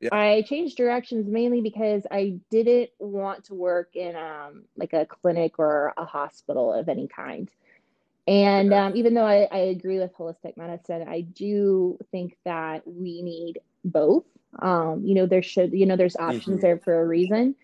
Yeah. 0.00 0.10
I 0.12 0.42
changed 0.46 0.76
directions 0.76 1.28
mainly 1.28 1.60
because 1.60 2.06
I 2.10 2.38
didn't 2.50 2.90
want 2.98 3.44
to 3.44 3.54
work 3.54 3.96
in 3.96 4.16
um, 4.16 4.64
like 4.76 4.92
a 4.94 5.06
clinic 5.06 5.58
or 5.58 5.92
a 5.96 6.04
hospital 6.04 6.72
of 6.72 6.88
any 6.88 7.08
kind. 7.08 7.50
And 8.28 8.72
Okay. 8.72 8.74
um, 8.74 8.96
even 8.96 9.14
though 9.14 9.26
I, 9.26 9.48
I 9.50 9.58
agree 9.58 9.98
with 9.98 10.16
holistic 10.16 10.56
medicine, 10.56 11.06
I 11.08 11.20
do 11.22 11.98
think 12.10 12.36
that 12.44 12.86
we 12.86 13.22
need 13.22 13.60
both. 13.84 14.24
Um, 14.60 15.02
you 15.04 15.14
know, 15.14 15.26
there 15.26 15.42
should, 15.42 15.72
you 15.72 15.86
know, 15.86 15.96
there's 15.96 16.16
options 16.16 16.60
Mhm. 16.60 16.62
there 16.62 16.78
for 16.78 17.00
a 17.00 17.06
reason. 17.06 17.54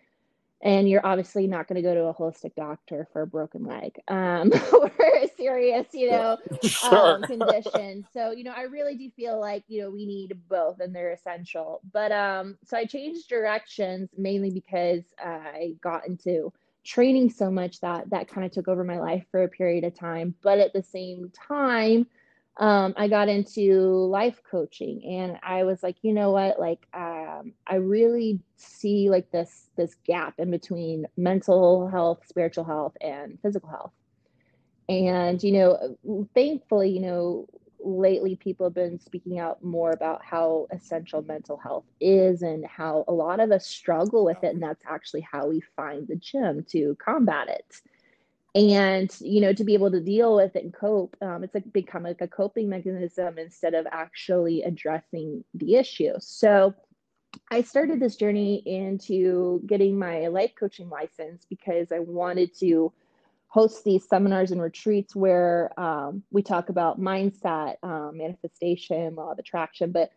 And 0.62 0.88
you're 0.88 1.04
obviously 1.04 1.48
not 1.48 1.66
going 1.66 1.76
to 1.76 1.82
go 1.82 1.92
to 1.92 2.04
a 2.04 2.14
holistic 2.14 2.54
doctor 2.54 3.08
for 3.12 3.22
a 3.22 3.26
broken 3.26 3.64
leg 3.64 4.00
um, 4.06 4.52
or 4.72 4.92
a 5.00 5.28
serious, 5.36 5.86
you 5.92 6.10
know, 6.10 6.38
sure. 6.62 7.16
um, 7.16 7.22
condition. 7.22 8.06
So, 8.12 8.30
you 8.30 8.44
know, 8.44 8.52
I 8.54 8.62
really 8.62 8.96
do 8.96 9.10
feel 9.10 9.40
like, 9.40 9.64
you 9.68 9.82
know, 9.82 9.90
we 9.90 10.06
need 10.06 10.38
both 10.48 10.80
and 10.80 10.94
they're 10.94 11.12
essential. 11.12 11.80
But 11.92 12.12
um, 12.12 12.58
so 12.64 12.76
I 12.76 12.84
changed 12.84 13.28
directions 13.28 14.10
mainly 14.16 14.50
because 14.50 15.02
I 15.18 15.74
got 15.80 16.06
into 16.06 16.52
training 16.84 17.30
so 17.30 17.50
much 17.50 17.80
that 17.80 18.10
that 18.10 18.28
kind 18.28 18.44
of 18.44 18.52
took 18.52 18.68
over 18.68 18.84
my 18.84 18.98
life 18.98 19.24
for 19.30 19.42
a 19.42 19.48
period 19.48 19.84
of 19.84 19.94
time. 19.94 20.34
But 20.42 20.58
at 20.58 20.72
the 20.72 20.82
same 20.82 21.30
time, 21.30 22.06
um, 22.58 22.92
I 22.96 23.08
got 23.08 23.28
into 23.28 24.06
life 24.10 24.40
coaching 24.50 25.02
and 25.04 25.38
I 25.42 25.64
was 25.64 25.82
like, 25.82 25.96
you 26.02 26.12
know 26.12 26.32
what, 26.32 26.60
like 26.60 26.86
um, 26.92 27.54
I 27.66 27.76
really 27.76 28.40
see 28.56 29.08
like 29.08 29.30
this 29.30 29.68
this 29.76 29.94
gap 30.04 30.34
in 30.38 30.50
between 30.50 31.06
mental 31.16 31.88
health, 31.88 32.20
spiritual 32.28 32.64
health, 32.64 32.94
and 33.00 33.38
physical 33.42 33.70
health. 33.70 33.92
And 34.88 35.42
you 35.42 35.52
know, 35.52 36.28
thankfully, 36.34 36.90
you 36.90 37.00
know, 37.00 37.46
lately 37.80 38.36
people 38.36 38.66
have 38.66 38.74
been 38.74 39.00
speaking 39.00 39.38
out 39.38 39.64
more 39.64 39.92
about 39.92 40.22
how 40.22 40.66
essential 40.70 41.22
mental 41.22 41.56
health 41.56 41.84
is 42.00 42.42
and 42.42 42.66
how 42.66 43.04
a 43.08 43.12
lot 43.12 43.40
of 43.40 43.50
us 43.50 43.66
struggle 43.66 44.24
with 44.26 44.44
it. 44.44 44.52
And 44.54 44.62
that's 44.62 44.84
actually 44.86 45.22
how 45.22 45.48
we 45.48 45.62
find 45.74 46.06
the 46.06 46.16
gym 46.16 46.64
to 46.70 46.96
combat 47.02 47.48
it. 47.48 47.80
And, 48.54 49.10
you 49.20 49.40
know, 49.40 49.54
to 49.54 49.64
be 49.64 49.74
able 49.74 49.90
to 49.90 50.00
deal 50.00 50.36
with 50.36 50.56
it 50.56 50.64
and 50.64 50.74
cope, 50.74 51.16
um, 51.22 51.42
it's 51.42 51.54
like 51.54 51.72
become 51.72 52.02
like 52.02 52.20
a 52.20 52.28
coping 52.28 52.68
mechanism 52.68 53.38
instead 53.38 53.72
of 53.74 53.86
actually 53.90 54.62
addressing 54.62 55.42
the 55.54 55.76
issue. 55.76 56.12
So, 56.18 56.74
I 57.50 57.62
started 57.62 58.00
this 58.00 58.16
journey 58.16 58.62
into 58.66 59.62
getting 59.66 59.98
my 59.98 60.28
life 60.28 60.52
coaching 60.58 60.88
license 60.90 61.46
because 61.48 61.90
I 61.92 61.98
wanted 62.00 62.54
to 62.58 62.92
host 63.48 63.84
these 63.84 64.08
seminars 64.08 64.50
and 64.50 64.62
retreats 64.62 65.14
where 65.14 65.78
um, 65.78 66.22
we 66.30 66.42
talk 66.42 66.70
about 66.70 67.00
mindset, 67.00 67.76
um, 67.82 68.16
manifestation, 68.16 69.14
law 69.14 69.32
of 69.32 69.38
attraction, 69.38 69.92
but 69.92 70.10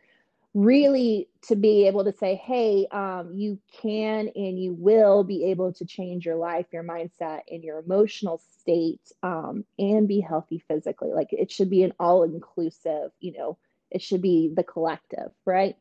really 0.55 1.27
to 1.41 1.55
be 1.55 1.85
able 1.85 2.05
to 2.05 2.13
say, 2.13 2.35
hey, 2.35 2.87
um, 2.89 3.29
you 3.33 3.59
can 3.81 4.29
and 4.35 4.57
you 4.57 4.73
will 4.73 5.23
be 5.23 5.51
able 5.51 5.73
to 5.73 5.85
change 5.85 6.25
your 6.25 6.37
life, 6.37 6.65
your 6.71 6.81
mindset, 6.81 7.41
and 7.51 7.61
your 7.61 7.77
emotional 7.77 8.41
state 8.61 9.01
um, 9.21 9.65
and 9.77 10.07
be 10.07 10.21
healthy 10.21 10.63
physically. 10.65 11.11
Like 11.11 11.33
it 11.33 11.51
should 11.51 11.69
be 11.69 11.83
an 11.83 11.93
all 11.99 12.23
inclusive, 12.23 13.11
you 13.19 13.33
know, 13.33 13.57
it 13.91 14.01
should 14.01 14.21
be 14.21 14.49
the 14.55 14.63
collective, 14.63 15.29
right? 15.43 15.75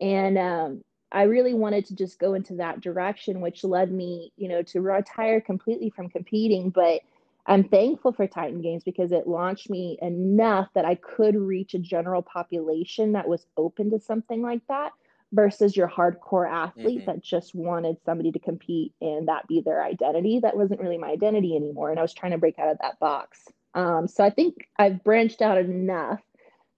And 0.00 0.38
um, 0.38 0.84
I 1.12 1.24
really 1.24 1.54
wanted 1.54 1.84
to 1.86 1.94
just 1.94 2.18
go 2.18 2.32
into 2.32 2.54
that 2.54 2.80
direction, 2.80 3.42
which 3.42 3.64
led 3.64 3.92
me, 3.92 4.32
you 4.38 4.48
know, 4.48 4.62
to 4.62 4.80
retire 4.80 5.42
completely 5.42 5.90
from 5.90 6.08
competing. 6.08 6.70
But 6.70 7.02
I'm 7.46 7.64
thankful 7.64 8.12
for 8.12 8.26
Titan 8.26 8.60
Games 8.60 8.82
because 8.82 9.12
it 9.12 9.28
launched 9.28 9.70
me 9.70 9.98
enough 10.02 10.68
that 10.74 10.84
I 10.84 10.96
could 10.96 11.36
reach 11.36 11.74
a 11.74 11.78
general 11.78 12.22
population 12.22 13.12
that 13.12 13.28
was 13.28 13.46
open 13.56 13.90
to 13.90 14.00
something 14.00 14.42
like 14.42 14.62
that 14.68 14.92
versus 15.32 15.76
your 15.76 15.88
hardcore 15.88 16.50
athlete 16.50 17.00
mm-hmm. 17.00 17.06
that 17.06 17.22
just 17.22 17.54
wanted 17.54 17.96
somebody 18.04 18.32
to 18.32 18.38
compete 18.38 18.94
and 19.00 19.28
that 19.28 19.46
be 19.46 19.60
their 19.60 19.82
identity. 19.84 20.40
That 20.40 20.56
wasn't 20.56 20.80
really 20.80 20.98
my 20.98 21.08
identity 21.08 21.54
anymore. 21.56 21.90
And 21.90 21.98
I 21.98 22.02
was 22.02 22.14
trying 22.14 22.32
to 22.32 22.38
break 22.38 22.58
out 22.58 22.70
of 22.70 22.78
that 22.82 22.98
box. 22.98 23.44
Um, 23.74 24.08
so 24.08 24.24
I 24.24 24.30
think 24.30 24.68
I've 24.76 25.04
branched 25.04 25.42
out 25.42 25.58
enough 25.58 26.20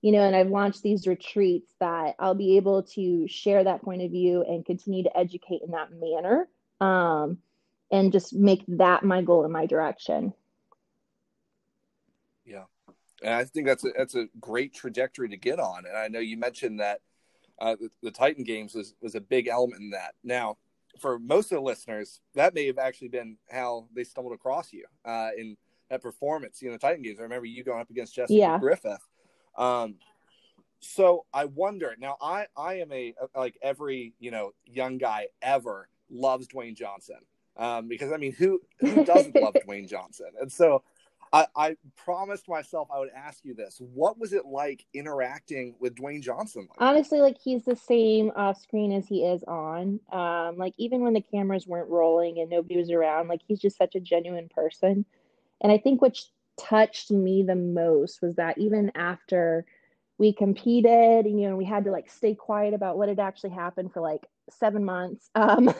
you 0.00 0.12
know, 0.12 0.20
and 0.20 0.37
I've 0.37 0.48
launched 0.48 0.83
these 0.83 1.07
retreats 1.07 1.74
that 1.81 2.14
I'll 2.18 2.35
be 2.35 2.57
able 2.57 2.85
to 2.94 3.26
share 3.26 3.64
that 3.64 3.83
point 3.83 4.02
of 4.02 4.11
view 4.11 4.42
and 4.42 4.64
continue 4.64 5.02
to 5.02 5.16
educate 5.16 5.62
in 5.64 5.72
that 5.72 5.88
manner 5.92 6.48
um, 6.81 7.38
and 7.90 8.12
just 8.12 8.33
make 8.33 8.62
that 8.68 9.02
my 9.02 9.22
goal 9.22 9.44
in 9.44 9.50
my 9.50 9.66
direction. 9.66 10.33
And 13.22 13.35
I 13.35 13.44
think 13.44 13.66
that's 13.66 13.85
a, 13.85 13.90
that's 13.96 14.14
a 14.14 14.28
great 14.40 14.74
trajectory 14.74 15.28
to 15.28 15.37
get 15.37 15.59
on. 15.59 15.85
And 15.87 15.96
I 15.96 16.09
know 16.09 16.20
you 16.20 16.37
mentioned 16.37 16.81
that 16.81 17.00
uh, 17.61 17.76
the, 17.81 17.90
the 18.02 18.11
Titan 18.11 18.44
Games 18.44 18.74
was, 18.74 18.94
was 19.00 19.14
a 19.14 19.20
big 19.20 19.48
element 19.48 19.81
in 19.83 19.90
that. 19.90 20.14
Now, 20.22 20.57
for 21.00 21.18
most 21.18 21.52
of 21.52 21.57
the 21.57 21.62
listeners, 21.62 22.20
that 22.35 22.54
may 22.54 22.66
have 22.66 22.78
actually 22.78 23.09
been 23.09 23.37
how 23.50 23.88
they 23.94 24.04
stumbled 24.04 24.35
across 24.35 24.72
you 24.72 24.85
uh, 25.04 25.31
in 25.37 25.57
that 25.90 26.02
performance. 26.02 26.62
You 26.62 26.70
know, 26.70 26.76
Titan 26.76 27.02
Games. 27.02 27.18
I 27.18 27.22
remember 27.22 27.46
you 27.46 27.64
going 27.64 27.81
up 27.81 27.90
against 27.90 28.14
Jessica 28.14 28.35
yeah. 28.35 28.59
Griffith 28.59 29.02
um, 29.59 29.96
so 30.81 31.26
I 31.35 31.46
wonder 31.46 31.94
now. 31.98 32.16
I 32.22 32.46
I 32.57 32.74
am 32.74 32.92
a 32.92 33.14
like 33.37 33.59
every 33.61 34.14
you 34.20 34.31
know 34.31 34.52
young 34.64 34.96
guy 34.96 35.26
ever 35.42 35.88
loves 36.09 36.46
Dwayne 36.46 36.76
Johnson 36.76 37.18
um, 37.57 37.88
because 37.88 38.12
I 38.12 38.16
mean 38.16 38.33
who 38.33 38.61
who 38.78 39.04
doesn't 39.04 39.35
love 39.35 39.54
Dwayne 39.66 39.88
Johnson? 39.88 40.28
And 40.40 40.50
so 40.50 40.85
I, 41.33 41.47
I 41.57 41.77
promised 41.97 42.49
myself 42.49 42.88
I 42.95 42.99
would 42.99 43.11
ask 43.14 43.45
you 43.45 43.55
this: 43.55 43.81
What 43.81 44.19
was 44.19 44.33
it 44.33 44.47
like 44.47 44.87
interacting 44.95 45.75
with 45.81 45.95
Dwayne 45.95 46.23
Johnson? 46.23 46.69
Like 46.71 46.81
Honestly, 46.81 47.21
like 47.21 47.37
he's 47.43 47.64
the 47.64 47.77
same 47.77 48.33
off 48.37 48.61
screen 48.61 48.93
as 48.93 49.07
he 49.07 49.25
is 49.25 49.43
on. 49.45 50.01
Um, 50.12 50.57
like 50.57 50.75
even 50.79 51.03
when 51.03 51.14
the 51.14 51.21
cameras 51.21 51.67
weren't 51.67 51.91
rolling 51.91 52.38
and 52.41 52.51
nobody 52.51 52.77
was 52.77 52.91
around, 52.91 53.29
like 53.29 53.43
he's 53.47 53.61
just 53.61 53.77
such 53.77 53.95
a 53.95 54.01
genuine 54.01 54.49
person. 54.49 55.05
And 55.61 55.73
I 55.73 55.79
think 55.79 56.01
what 56.01 56.19
touched 56.59 57.11
me 57.11 57.43
the 57.43 57.55
most 57.55 58.21
was 58.23 58.37
that 58.37 58.59
even 58.59 58.91
after 58.95 59.64
we 60.18 60.33
competed 60.33 61.26
and 61.26 61.40
you 61.40 61.48
know 61.48 61.57
we 61.57 61.64
had 61.64 61.85
to 61.85 61.90
like 61.90 62.11
stay 62.11 62.35
quiet 62.35 62.74
about 62.74 62.98
what 62.98 63.09
had 63.09 63.20
actually 63.20 63.50
happened 63.50 63.92
for 63.92 64.00
like 64.00 64.26
seven 64.50 64.85
months. 64.85 65.31
Um 65.35 65.72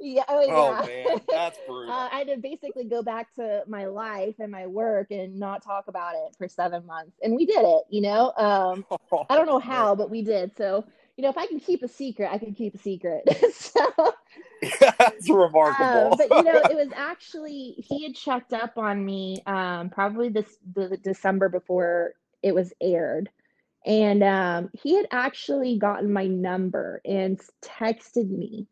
yeah 0.00 0.24
oh, 0.28 0.46
oh 0.50 0.86
man 0.86 1.20
that's 1.28 1.58
brutal. 1.66 1.92
Uh, 1.92 2.08
i 2.10 2.18
had 2.18 2.26
to 2.26 2.36
basically 2.36 2.84
go 2.84 3.02
back 3.02 3.32
to 3.34 3.62
my 3.68 3.86
life 3.86 4.34
and 4.40 4.50
my 4.50 4.66
work 4.66 5.12
and 5.12 5.38
not 5.38 5.62
talk 5.62 5.86
about 5.86 6.14
it 6.14 6.34
for 6.36 6.48
seven 6.48 6.84
months 6.86 7.16
and 7.22 7.36
we 7.36 7.46
did 7.46 7.60
it 7.60 7.84
you 7.88 8.00
know? 8.00 8.32
Um 8.36 8.84
oh, 9.12 9.26
i 9.30 9.36
don't 9.36 9.46
know 9.46 9.60
how 9.60 9.88
man. 9.88 9.98
but 9.98 10.10
we 10.10 10.22
did 10.22 10.56
so 10.56 10.84
you 11.16 11.22
know 11.22 11.30
if 11.30 11.38
i 11.38 11.46
can 11.46 11.60
keep 11.60 11.84
a 11.84 11.88
secret 11.88 12.30
i 12.32 12.38
can 12.38 12.52
keep 12.52 12.74
a 12.74 12.78
secret. 12.78 13.22
So 13.52 13.86
That's 14.80 15.28
remarkable. 15.28 16.12
Um, 16.12 16.14
but 16.16 16.30
you 16.30 16.42
know, 16.42 16.60
it 16.70 16.76
was 16.76 16.88
actually 16.94 17.74
he 17.78 18.04
had 18.04 18.14
checked 18.14 18.52
up 18.52 18.78
on 18.78 19.04
me 19.04 19.42
um, 19.46 19.90
probably 19.90 20.28
this 20.28 20.56
the 20.74 20.96
December 21.02 21.48
before 21.48 22.14
it 22.42 22.54
was 22.54 22.72
aired, 22.80 23.30
and 23.84 24.22
um, 24.22 24.70
he 24.72 24.94
had 24.94 25.06
actually 25.10 25.78
gotten 25.78 26.12
my 26.12 26.26
number 26.26 27.00
and 27.04 27.40
texted 27.62 28.30
me, 28.30 28.66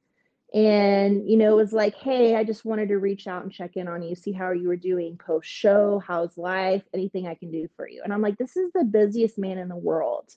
and 0.53 1.29
you 1.29 1.37
know, 1.37 1.53
it 1.53 1.63
was 1.63 1.73
like, 1.73 1.95
hey, 1.95 2.37
I 2.37 2.45
just 2.45 2.65
wanted 2.65 2.89
to 2.89 2.99
reach 2.99 3.27
out 3.27 3.43
and 3.43 3.53
check 3.53 3.77
in 3.77 3.89
on 3.89 4.03
you, 4.03 4.15
see 4.15 4.33
how 4.33 4.53
you 4.53 4.69
were 4.69 4.77
doing 4.77 5.19
post 5.19 5.49
show, 5.49 6.03
how's 6.07 6.37
life, 6.37 6.83
anything 6.95 7.27
I 7.27 7.35
can 7.35 7.51
do 7.51 7.69
for 7.77 7.89
you, 7.89 8.03
and 8.05 8.13
I'm 8.13 8.23
like, 8.23 8.39
this 8.39 8.57
is 8.57 8.71
the 8.73 8.85
busiest 8.85 9.39
man 9.39 9.59
in 9.59 9.69
the 9.69 9.77
world, 9.77 10.35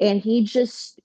and 0.00 0.20
he 0.20 0.44
just 0.44 1.00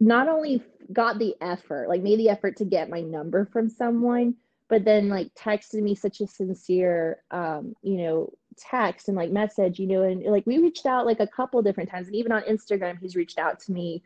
not 0.00 0.28
only 0.28 0.62
got 0.92 1.18
the 1.18 1.34
effort, 1.40 1.88
like 1.88 2.02
made 2.02 2.18
the 2.18 2.28
effort 2.28 2.56
to 2.56 2.64
get 2.64 2.90
my 2.90 3.00
number 3.00 3.46
from 3.46 3.68
someone, 3.68 4.34
but 4.68 4.84
then 4.84 5.08
like 5.08 5.34
texted 5.34 5.82
me 5.82 5.94
such 5.94 6.20
a 6.20 6.26
sincere, 6.26 7.22
um, 7.30 7.74
you 7.82 7.98
know, 7.98 8.32
text 8.56 9.08
and 9.08 9.16
like 9.16 9.30
message, 9.30 9.78
you 9.78 9.86
know, 9.86 10.02
and 10.02 10.22
like 10.24 10.46
we 10.46 10.58
reached 10.58 10.86
out 10.86 11.06
like 11.06 11.20
a 11.20 11.26
couple 11.26 11.60
different 11.62 11.90
times, 11.90 12.06
and 12.06 12.16
even 12.16 12.32
on 12.32 12.42
Instagram, 12.42 12.98
he's 12.98 13.16
reached 13.16 13.38
out 13.38 13.60
to 13.60 13.72
me 13.72 14.02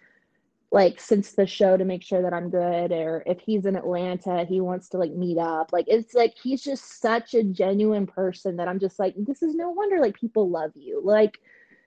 like 0.73 1.01
since 1.01 1.33
the 1.33 1.47
show 1.47 1.77
to 1.77 1.85
make 1.85 2.03
sure 2.03 2.23
that 2.23 2.33
I'm 2.33 2.49
good, 2.49 2.93
or 2.93 3.23
if 3.27 3.41
he's 3.41 3.67
in 3.67 3.77
Atlanta, 3.77 4.45
he 4.45 4.61
wants 4.61 4.89
to 4.91 4.99
like 4.99 5.13
meet 5.13 5.39
up. 5.39 5.73
Like 5.73 5.87
it's 5.89 6.15
like 6.15 6.35
he's 6.41 6.63
just 6.63 7.01
such 7.01 7.35
a 7.35 7.43
genuine 7.43 8.07
person 8.07 8.57
that 8.57 8.69
I'm 8.69 8.79
just 8.79 8.99
like, 8.99 9.15
this 9.17 9.43
is 9.43 9.55
no 9.55 9.71
wonder 9.71 10.01
like 10.01 10.15
people 10.15 10.49
love 10.49 10.73
you. 10.77 11.01
Like 11.03 11.41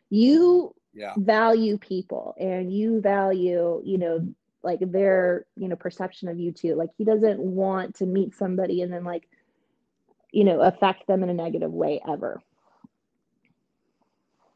you 0.10 0.76
yeah. 0.94 1.14
value 1.18 1.78
people 1.78 2.36
and 2.38 2.74
you 2.74 3.00
value, 3.00 3.82
you 3.86 3.98
know, 3.98 4.28
like 4.64 4.80
their, 4.82 5.46
you 5.56 5.70
know, 5.70 5.76
perception 5.76 6.28
of 6.28 6.38
you 6.38 6.52
too. 6.52 6.76
Like 6.76 6.90
he 6.98 7.06
doesn't 7.06 7.40
want 7.40 7.96
to 7.96 8.06
meet 8.06 8.36
somebody 8.36 8.82
and 8.82 8.92
then 8.92 9.06
like, 9.06 9.30
you 10.32 10.44
know, 10.44 10.62
affect 10.62 11.08
them 11.08 11.24
in 11.24 11.30
a 11.30 11.34
negative 11.34 11.72
way 11.72 12.02
ever. 12.08 12.42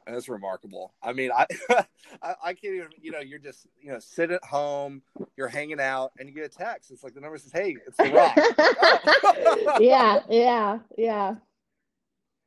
That's 0.08 0.30
remarkable. 0.30 0.94
I 1.04 1.14
mean, 1.14 1.32
I, 1.32 1.46
I, 2.22 2.36
I 2.44 2.54
can't 2.54 2.76
even. 2.76 2.88
You 3.02 3.12
know, 3.12 3.20
you're 3.20 3.40
just 3.40 3.68
you 3.82 3.92
know 3.92 4.00
sit 4.00 4.32
at 4.32 4.44
home, 4.44 5.02
you're 5.36 5.48
hanging 5.48 5.80
out, 5.80 6.12
and 6.18 6.30
you 6.30 6.36
get 6.36 6.46
a 6.46 6.50
text. 6.50 6.92
It's 6.92 7.04
like 7.04 7.14
the 7.14 7.22
number 7.22 7.38
says, 7.38 7.52
"Hey, 7.52 7.76
it's 7.86 7.98
the 7.98 8.12
Rock." 8.12 8.34
oh. 8.38 9.78
yeah, 9.82 10.20
yeah, 10.30 10.80
yeah. 10.98 11.36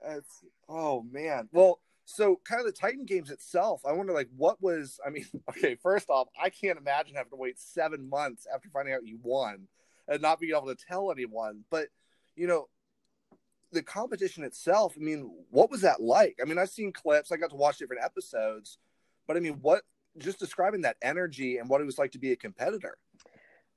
It's 0.06 0.44
oh 0.68 1.04
man. 1.10 1.48
Well, 1.52 1.80
so 2.04 2.40
kind 2.44 2.60
of 2.60 2.66
the 2.66 2.72
Titan 2.72 3.04
games 3.04 3.30
itself, 3.30 3.82
I 3.86 3.92
wonder 3.92 4.12
like 4.12 4.28
what 4.36 4.60
was 4.62 4.98
I 5.06 5.10
mean, 5.10 5.26
okay, 5.50 5.76
first 5.76 6.10
off, 6.10 6.28
I 6.40 6.50
can't 6.50 6.78
imagine 6.78 7.14
having 7.14 7.30
to 7.30 7.36
wait 7.36 7.58
seven 7.58 8.08
months 8.08 8.46
after 8.52 8.68
finding 8.70 8.94
out 8.94 9.06
you 9.06 9.18
won 9.22 9.68
and 10.08 10.20
not 10.20 10.40
being 10.40 10.54
able 10.56 10.74
to 10.74 10.84
tell 10.88 11.12
anyone. 11.12 11.64
But 11.70 11.88
you 12.36 12.46
know, 12.46 12.68
the 13.72 13.82
competition 13.82 14.44
itself, 14.44 14.94
I 14.96 15.00
mean, 15.02 15.30
what 15.50 15.70
was 15.70 15.82
that 15.82 16.00
like? 16.00 16.38
I 16.40 16.44
mean, 16.44 16.58
I've 16.58 16.70
seen 16.70 16.92
clips, 16.92 17.32
I 17.32 17.36
got 17.36 17.50
to 17.50 17.56
watch 17.56 17.78
different 17.78 18.04
episodes, 18.04 18.78
but 19.26 19.36
I 19.36 19.40
mean, 19.40 19.58
what 19.60 19.82
just 20.18 20.38
describing 20.38 20.82
that 20.82 20.96
energy 21.02 21.58
and 21.58 21.68
what 21.68 21.80
it 21.80 21.84
was 21.84 21.98
like 21.98 22.12
to 22.12 22.18
be 22.18 22.32
a 22.32 22.36
competitor. 22.36 22.96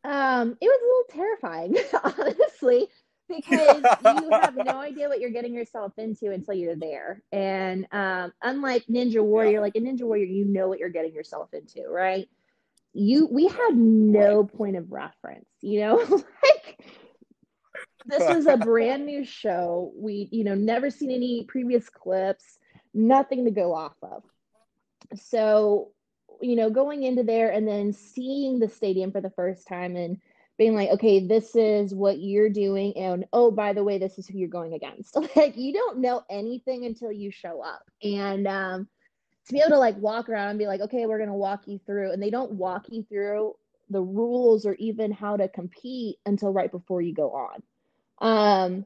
Um, 0.03 0.57
it 0.59 0.65
was 0.65 0.79
a 0.81 1.15
little 1.15 1.25
terrifying, 1.25 1.75
honestly 2.03 2.89
because 3.27 3.83
you 4.23 4.29
have 4.31 4.55
no 4.55 4.79
idea 4.79 5.07
what 5.07 5.19
you're 5.19 5.29
getting 5.29 5.53
yourself 5.53 5.93
into 5.97 6.31
until 6.31 6.53
you're 6.53 6.75
there. 6.75 7.21
And 7.31 7.87
um, 7.91 8.33
unlike 8.41 8.85
Ninja 8.87 9.23
Warrior, 9.23 9.53
yeah. 9.53 9.59
like 9.59 9.75
a 9.75 9.79
Ninja 9.79 10.01
Warrior, 10.01 10.25
you 10.25 10.45
know 10.45 10.67
what 10.67 10.79
you're 10.79 10.89
getting 10.89 11.13
yourself 11.13 11.53
into, 11.53 11.87
right? 11.87 12.27
You 12.93 13.27
we 13.31 13.47
had 13.47 13.75
no 13.75 14.43
point 14.43 14.75
of 14.75 14.91
reference, 14.91 15.49
you 15.61 15.79
know, 15.79 15.95
like 16.43 16.79
this 18.05 18.35
was 18.35 18.45
a 18.45 18.57
brand 18.57 19.05
new 19.05 19.23
show. 19.23 19.91
We, 19.95 20.29
you 20.31 20.43
know, 20.43 20.55
never 20.55 20.89
seen 20.89 21.11
any 21.11 21.45
previous 21.45 21.89
clips, 21.89 22.57
nothing 22.93 23.45
to 23.45 23.51
go 23.51 23.73
off 23.73 23.95
of. 24.01 24.23
So, 25.15 25.91
you 26.41 26.55
know, 26.55 26.69
going 26.69 27.03
into 27.03 27.23
there 27.23 27.51
and 27.51 27.67
then 27.67 27.93
seeing 27.93 28.59
the 28.59 28.67
stadium 28.67 29.11
for 29.11 29.21
the 29.21 29.29
first 29.31 29.67
time 29.67 29.95
and 29.95 30.17
being 30.57 30.75
like, 30.75 30.89
okay, 30.91 31.25
this 31.25 31.55
is 31.55 31.93
what 31.93 32.19
you're 32.19 32.49
doing. 32.49 32.95
And 32.97 33.25
oh, 33.33 33.51
by 33.51 33.73
the 33.73 33.83
way, 33.83 33.97
this 33.97 34.17
is 34.17 34.27
who 34.27 34.37
you're 34.37 34.49
going 34.49 34.73
against. 34.73 35.15
like, 35.35 35.57
you 35.57 35.73
don't 35.73 35.99
know 35.99 36.23
anything 36.29 36.85
until 36.85 37.11
you 37.11 37.31
show 37.31 37.61
up. 37.61 37.83
And 38.03 38.47
um, 38.47 38.87
to 39.47 39.53
be 39.53 39.59
able 39.59 39.71
to 39.71 39.79
like 39.79 39.97
walk 39.97 40.29
around 40.29 40.49
and 40.49 40.59
be 40.59 40.67
like, 40.67 40.81
okay, 40.81 41.05
we're 41.05 41.19
gonna 41.19 41.35
walk 41.35 41.63
you 41.67 41.79
through, 41.85 42.11
and 42.11 42.21
they 42.21 42.29
don't 42.29 42.53
walk 42.53 42.85
you 42.89 43.03
through 43.03 43.53
the 43.89 44.01
rules 44.01 44.65
or 44.65 44.75
even 44.75 45.11
how 45.11 45.37
to 45.37 45.47
compete 45.49 46.17
until 46.25 46.53
right 46.53 46.71
before 46.71 47.01
you 47.01 47.13
go 47.13 47.31
on. 47.31 47.61
Um, 48.19 48.85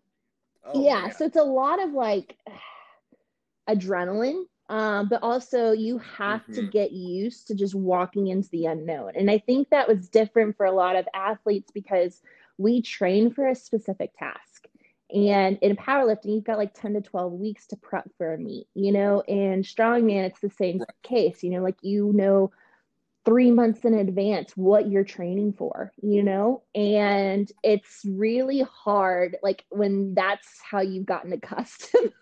oh, 0.66 0.84
yeah, 0.84 1.10
so 1.10 1.26
it's 1.26 1.38
a 1.38 1.44
lot 1.44 1.82
of 1.82 1.92
like 1.92 2.38
adrenaline, 3.70 4.44
um, 4.70 5.08
but 5.10 5.24
also 5.24 5.72
you 5.72 6.00
have 6.00 6.42
mm-hmm. 6.42 6.54
to 6.54 6.68
get 6.68 6.92
used 6.92 7.48
to 7.48 7.56
just 7.56 7.76
walking 7.76 8.28
into 8.28 8.50
the 8.50 8.66
unknown. 8.66 9.12
And 9.16 9.30
I 9.30 9.40
think 9.40 9.70
that 9.70 9.88
was 9.88 10.10
different 10.10 10.58
for 10.58 10.66
a 10.66 10.72
lot 10.72 10.96
of 10.96 11.08
athletes 11.14 11.72
because 11.74 12.22
we 12.58 12.82
train 12.82 13.32
for 13.32 13.48
a 13.48 13.56
specific 13.56 14.12
task. 14.18 14.68
And 15.14 15.58
in 15.62 15.78
powerlifting, 15.78 16.36
you've 16.36 16.44
got 16.44 16.58
like 16.58 16.74
10 16.74 16.96
to 16.96 17.02
12 17.02 17.32
weeks 17.32 17.68
to 17.68 17.78
prep 17.78 18.10
for 18.18 18.34
a 18.34 18.38
meet, 18.38 18.68
you 18.74 18.92
know, 18.92 19.22
and 19.22 19.64
strongman, 19.64 20.26
it's 20.26 20.42
the 20.42 20.50
same 20.50 20.80
right. 20.80 20.88
case, 21.02 21.44
you 21.44 21.52
know, 21.52 21.62
like 21.62 21.78
you 21.82 22.12
know 22.14 22.52
three 23.28 23.52
months 23.52 23.84
in 23.84 23.94
advance 23.94 24.54
what 24.56 24.90
you're 24.90 25.04
training 25.04 25.52
for, 25.52 25.92
you 26.02 26.24
know? 26.24 26.64
And 26.74 27.52
it's 27.62 28.00
really 28.06 28.62
hard, 28.62 29.36
like 29.44 29.66
when 29.68 30.14
that's 30.14 30.48
how 30.64 30.80
you've 30.80 31.06
gotten 31.06 31.34
accustomed 31.34 32.14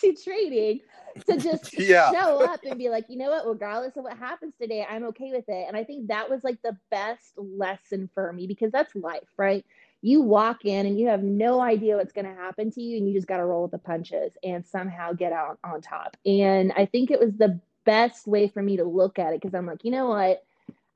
to 0.00 0.14
training, 0.14 0.80
to 1.28 1.36
just 1.36 1.72
yeah. 1.78 2.10
show 2.10 2.44
up 2.44 2.58
and 2.64 2.76
be 2.76 2.88
like, 2.88 3.04
you 3.08 3.16
know 3.16 3.30
what, 3.30 3.46
regardless 3.46 3.96
of 3.96 4.02
what 4.02 4.18
happens 4.18 4.54
today, 4.60 4.84
I'm 4.90 5.04
okay 5.04 5.30
with 5.30 5.44
it. 5.46 5.66
And 5.68 5.76
I 5.76 5.84
think 5.84 6.08
that 6.08 6.28
was 6.28 6.42
like 6.42 6.60
the 6.64 6.76
best 6.90 7.34
lesson 7.36 8.10
for 8.12 8.32
me 8.32 8.48
because 8.48 8.72
that's 8.72 8.96
life, 8.96 9.28
right? 9.36 9.64
You 10.02 10.22
walk 10.22 10.64
in 10.64 10.86
and 10.86 10.98
you 10.98 11.06
have 11.06 11.22
no 11.22 11.60
idea 11.60 11.96
what's 11.96 12.12
going 12.12 12.26
to 12.26 12.34
happen 12.34 12.72
to 12.72 12.82
you, 12.82 12.96
and 12.96 13.08
you 13.08 13.14
just 13.14 13.28
got 13.28 13.36
to 13.36 13.44
roll 13.44 13.62
with 13.62 13.72
the 13.72 13.78
punches 13.78 14.32
and 14.42 14.66
somehow 14.66 15.12
get 15.12 15.32
out 15.32 15.58
on 15.62 15.82
top. 15.82 16.16
And 16.26 16.72
I 16.76 16.86
think 16.86 17.12
it 17.12 17.20
was 17.20 17.32
the 17.36 17.60
best 17.88 18.26
way 18.26 18.48
for 18.48 18.62
me 18.62 18.76
to 18.76 18.84
look 18.84 19.18
at 19.18 19.32
it 19.32 19.40
because 19.40 19.54
I'm 19.54 19.64
like, 19.64 19.82
you 19.82 19.90
know 19.90 20.08
what? 20.08 20.44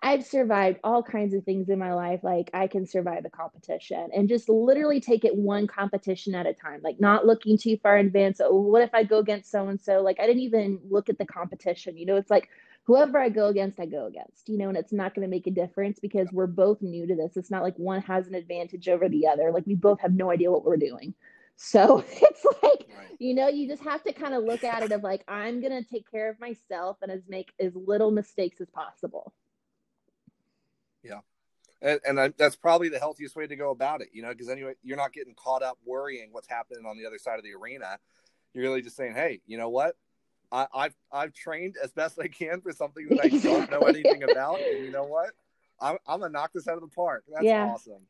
I've 0.05 0.27
survived 0.27 0.79
all 0.85 1.03
kinds 1.03 1.33
of 1.33 1.43
things 1.45 1.71
in 1.71 1.79
my 1.79 1.95
life. 1.95 2.21
Like 2.23 2.51
I 2.53 2.67
can 2.67 2.87
survive 2.87 3.23
the 3.23 3.31
competition 3.31 4.11
and 4.15 4.29
just 4.29 4.49
literally 4.51 5.01
take 5.01 5.25
it 5.25 5.35
one 5.35 5.67
competition 5.67 6.35
at 6.35 6.45
a 6.45 6.53
time, 6.53 6.81
like 6.85 7.01
not 7.01 7.25
looking 7.25 7.57
too 7.57 7.79
far 7.83 7.97
in 7.97 8.07
advance. 8.09 8.43
Oh, 8.43 8.61
what 8.61 8.83
if 8.83 8.93
I 8.93 9.05
go 9.05 9.21
against 9.21 9.51
so 9.51 9.69
and 9.69 9.81
so? 9.81 10.03
Like 10.03 10.21
I 10.21 10.27
didn't 10.27 10.43
even 10.43 10.81
look 10.91 11.09
at 11.09 11.17
the 11.17 11.25
competition. 11.25 11.97
You 11.97 12.05
know, 12.05 12.17
it's 12.17 12.31
like 12.31 12.51
whoever 12.85 13.19
I 13.19 13.31
go 13.31 13.47
against, 13.47 13.81
I 13.81 13.87
go 13.87 14.07
against, 14.07 14.51
you 14.51 14.59
know, 14.59 14.69
and 14.69 14.77
it's 14.77 14.93
not 14.93 15.15
going 15.15 15.27
to 15.27 15.31
make 15.31 15.47
a 15.47 15.51
difference 15.51 15.99
because 15.99 16.29
we're 16.31 16.47
both 16.47 16.83
new 16.83 17.07
to 17.07 17.15
this. 17.15 17.37
It's 17.37 17.51
not 17.51 17.63
like 17.63 17.77
one 17.77 18.03
has 18.03 18.27
an 18.27 18.35
advantage 18.35 18.89
over 18.89 19.09
the 19.09 19.29
other. 19.29 19.51
Like 19.51 19.67
we 19.67 19.77
both 19.77 20.01
have 20.01 20.13
no 20.13 20.31
idea 20.31 20.51
what 20.51 20.65
we're 20.65 20.77
doing. 20.77 21.15
So 21.65 22.05
it's 22.11 22.45
like, 22.45 22.89
right. 22.99 23.17
you 23.21 23.35
know, 23.35 23.47
you 23.47 23.69
just 23.69 23.85
have 23.85 24.03
to 24.03 24.13
kind 24.13 24.35
of 24.35 24.43
look 24.43 24.65
at 24.65 24.83
it 24.83 24.91
of 24.91 25.05
like, 25.05 25.23
I'm 25.29 25.61
going 25.61 25.73
to 25.73 25.89
take 25.89 26.11
care 26.11 26.29
of 26.29 26.41
myself 26.41 26.97
and 27.03 27.11
as 27.11 27.23
make 27.29 27.53
as 27.61 27.73
little 27.77 28.11
mistakes 28.11 28.61
as 28.61 28.69
possible. 28.71 29.33
Yeah. 31.05 31.21
And, 31.81 32.01
and 32.05 32.21
I, 32.21 32.29
that's 32.37 32.57
probably 32.57 32.89
the 32.89 32.99
healthiest 32.99 33.37
way 33.37 33.47
to 33.47 33.55
go 33.55 33.71
about 33.71 34.01
it, 34.01 34.09
you 34.13 34.23
know, 34.23 34.31
because 34.31 34.49
anyway, 34.49 34.75
you're 34.83 34.97
not 34.97 35.13
getting 35.13 35.35
caught 35.35 35.63
up 35.63 35.79
worrying 35.85 36.31
what's 36.33 36.49
happening 36.49 36.85
on 36.85 36.99
the 36.99 37.07
other 37.07 37.19
side 37.19 37.39
of 37.39 37.45
the 37.45 37.55
arena. 37.55 37.99
You're 38.55 38.65
really 38.65 38.83
just 38.83 38.97
saying, 38.97 39.15
hey, 39.15 39.41
you 39.47 39.57
know 39.57 39.69
what? 39.69 39.95
I, 40.51 40.67
have 40.75 40.95
I've 41.13 41.33
trained 41.33 41.77
as 41.83 41.93
best 41.93 42.19
I 42.19 42.27
can 42.27 42.61
for 42.61 42.73
something 42.73 43.07
that 43.09 43.25
I 43.25 43.29
don't 43.29 43.71
know 43.71 43.81
anything 43.89 44.25
about, 44.25 44.61
and 44.61 44.85
you 44.85 44.91
know 44.91 45.05
what? 45.05 45.31
I'm 45.81 45.97
I'm 46.07 46.21
gonna 46.21 46.31
knock 46.31 46.53
this 46.53 46.69
out 46.69 46.75
of 46.75 46.83
the 46.83 46.95
park. 46.95 47.25
That's 47.33 47.45
yeah. 47.45 47.65
awesome. 47.65 48.03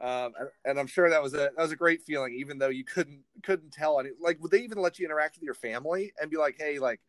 Um, 0.00 0.32
and, 0.64 0.78
I'm 0.78 0.86
sure 0.86 1.10
that 1.10 1.22
was 1.22 1.34
a 1.34 1.50
that 1.56 1.58
was 1.58 1.72
a 1.72 1.76
great 1.76 2.02
feeling, 2.02 2.34
even 2.34 2.58
though 2.58 2.68
you 2.68 2.84
couldn't 2.84 3.20
couldn't 3.42 3.70
tell 3.70 4.00
any. 4.00 4.10
Like, 4.18 4.40
would 4.40 4.50
they 4.50 4.62
even 4.62 4.78
let 4.78 4.98
you 4.98 5.04
interact 5.04 5.36
with 5.36 5.42
your 5.44 5.54
family 5.54 6.12
and 6.20 6.30
be 6.30 6.38
like, 6.38 6.56
"Hey, 6.58 6.78
like, 6.78 7.00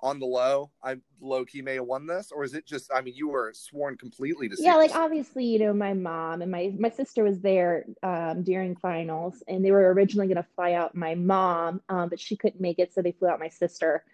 on 0.00 0.18
the 0.18 0.26
low, 0.26 0.70
I 0.82 0.96
low 1.20 1.44
key 1.46 1.62
may 1.62 1.76
have 1.76 1.86
won 1.86 2.06
this, 2.06 2.30
or 2.30 2.44
is 2.44 2.54
it 2.54 2.66
just? 2.66 2.90
I 2.94 3.00
mean, 3.00 3.14
you 3.16 3.28
were 3.28 3.52
sworn 3.54 3.96
completely 3.96 4.48
to. 4.50 4.56
Yeah, 4.58 4.76
like 4.76 4.94
obviously, 4.94 5.44
you 5.44 5.58
know, 5.58 5.72
my 5.72 5.94
mom 5.94 6.42
and 6.42 6.50
my 6.50 6.74
my 6.78 6.90
sister 6.90 7.24
was 7.24 7.40
there 7.40 7.86
um, 8.02 8.42
during 8.42 8.76
finals, 8.76 9.42
and 9.48 9.64
they 9.64 9.70
were 9.70 9.92
originally 9.94 10.26
going 10.26 10.36
to 10.36 10.46
fly 10.54 10.72
out 10.74 10.94
my 10.94 11.14
mom, 11.14 11.80
um, 11.88 12.10
but 12.10 12.20
she 12.20 12.36
couldn't 12.36 12.60
make 12.60 12.78
it, 12.78 12.92
so 12.92 13.00
they 13.00 13.12
flew 13.12 13.28
out 13.28 13.40
my 13.40 13.48
sister. 13.48 14.04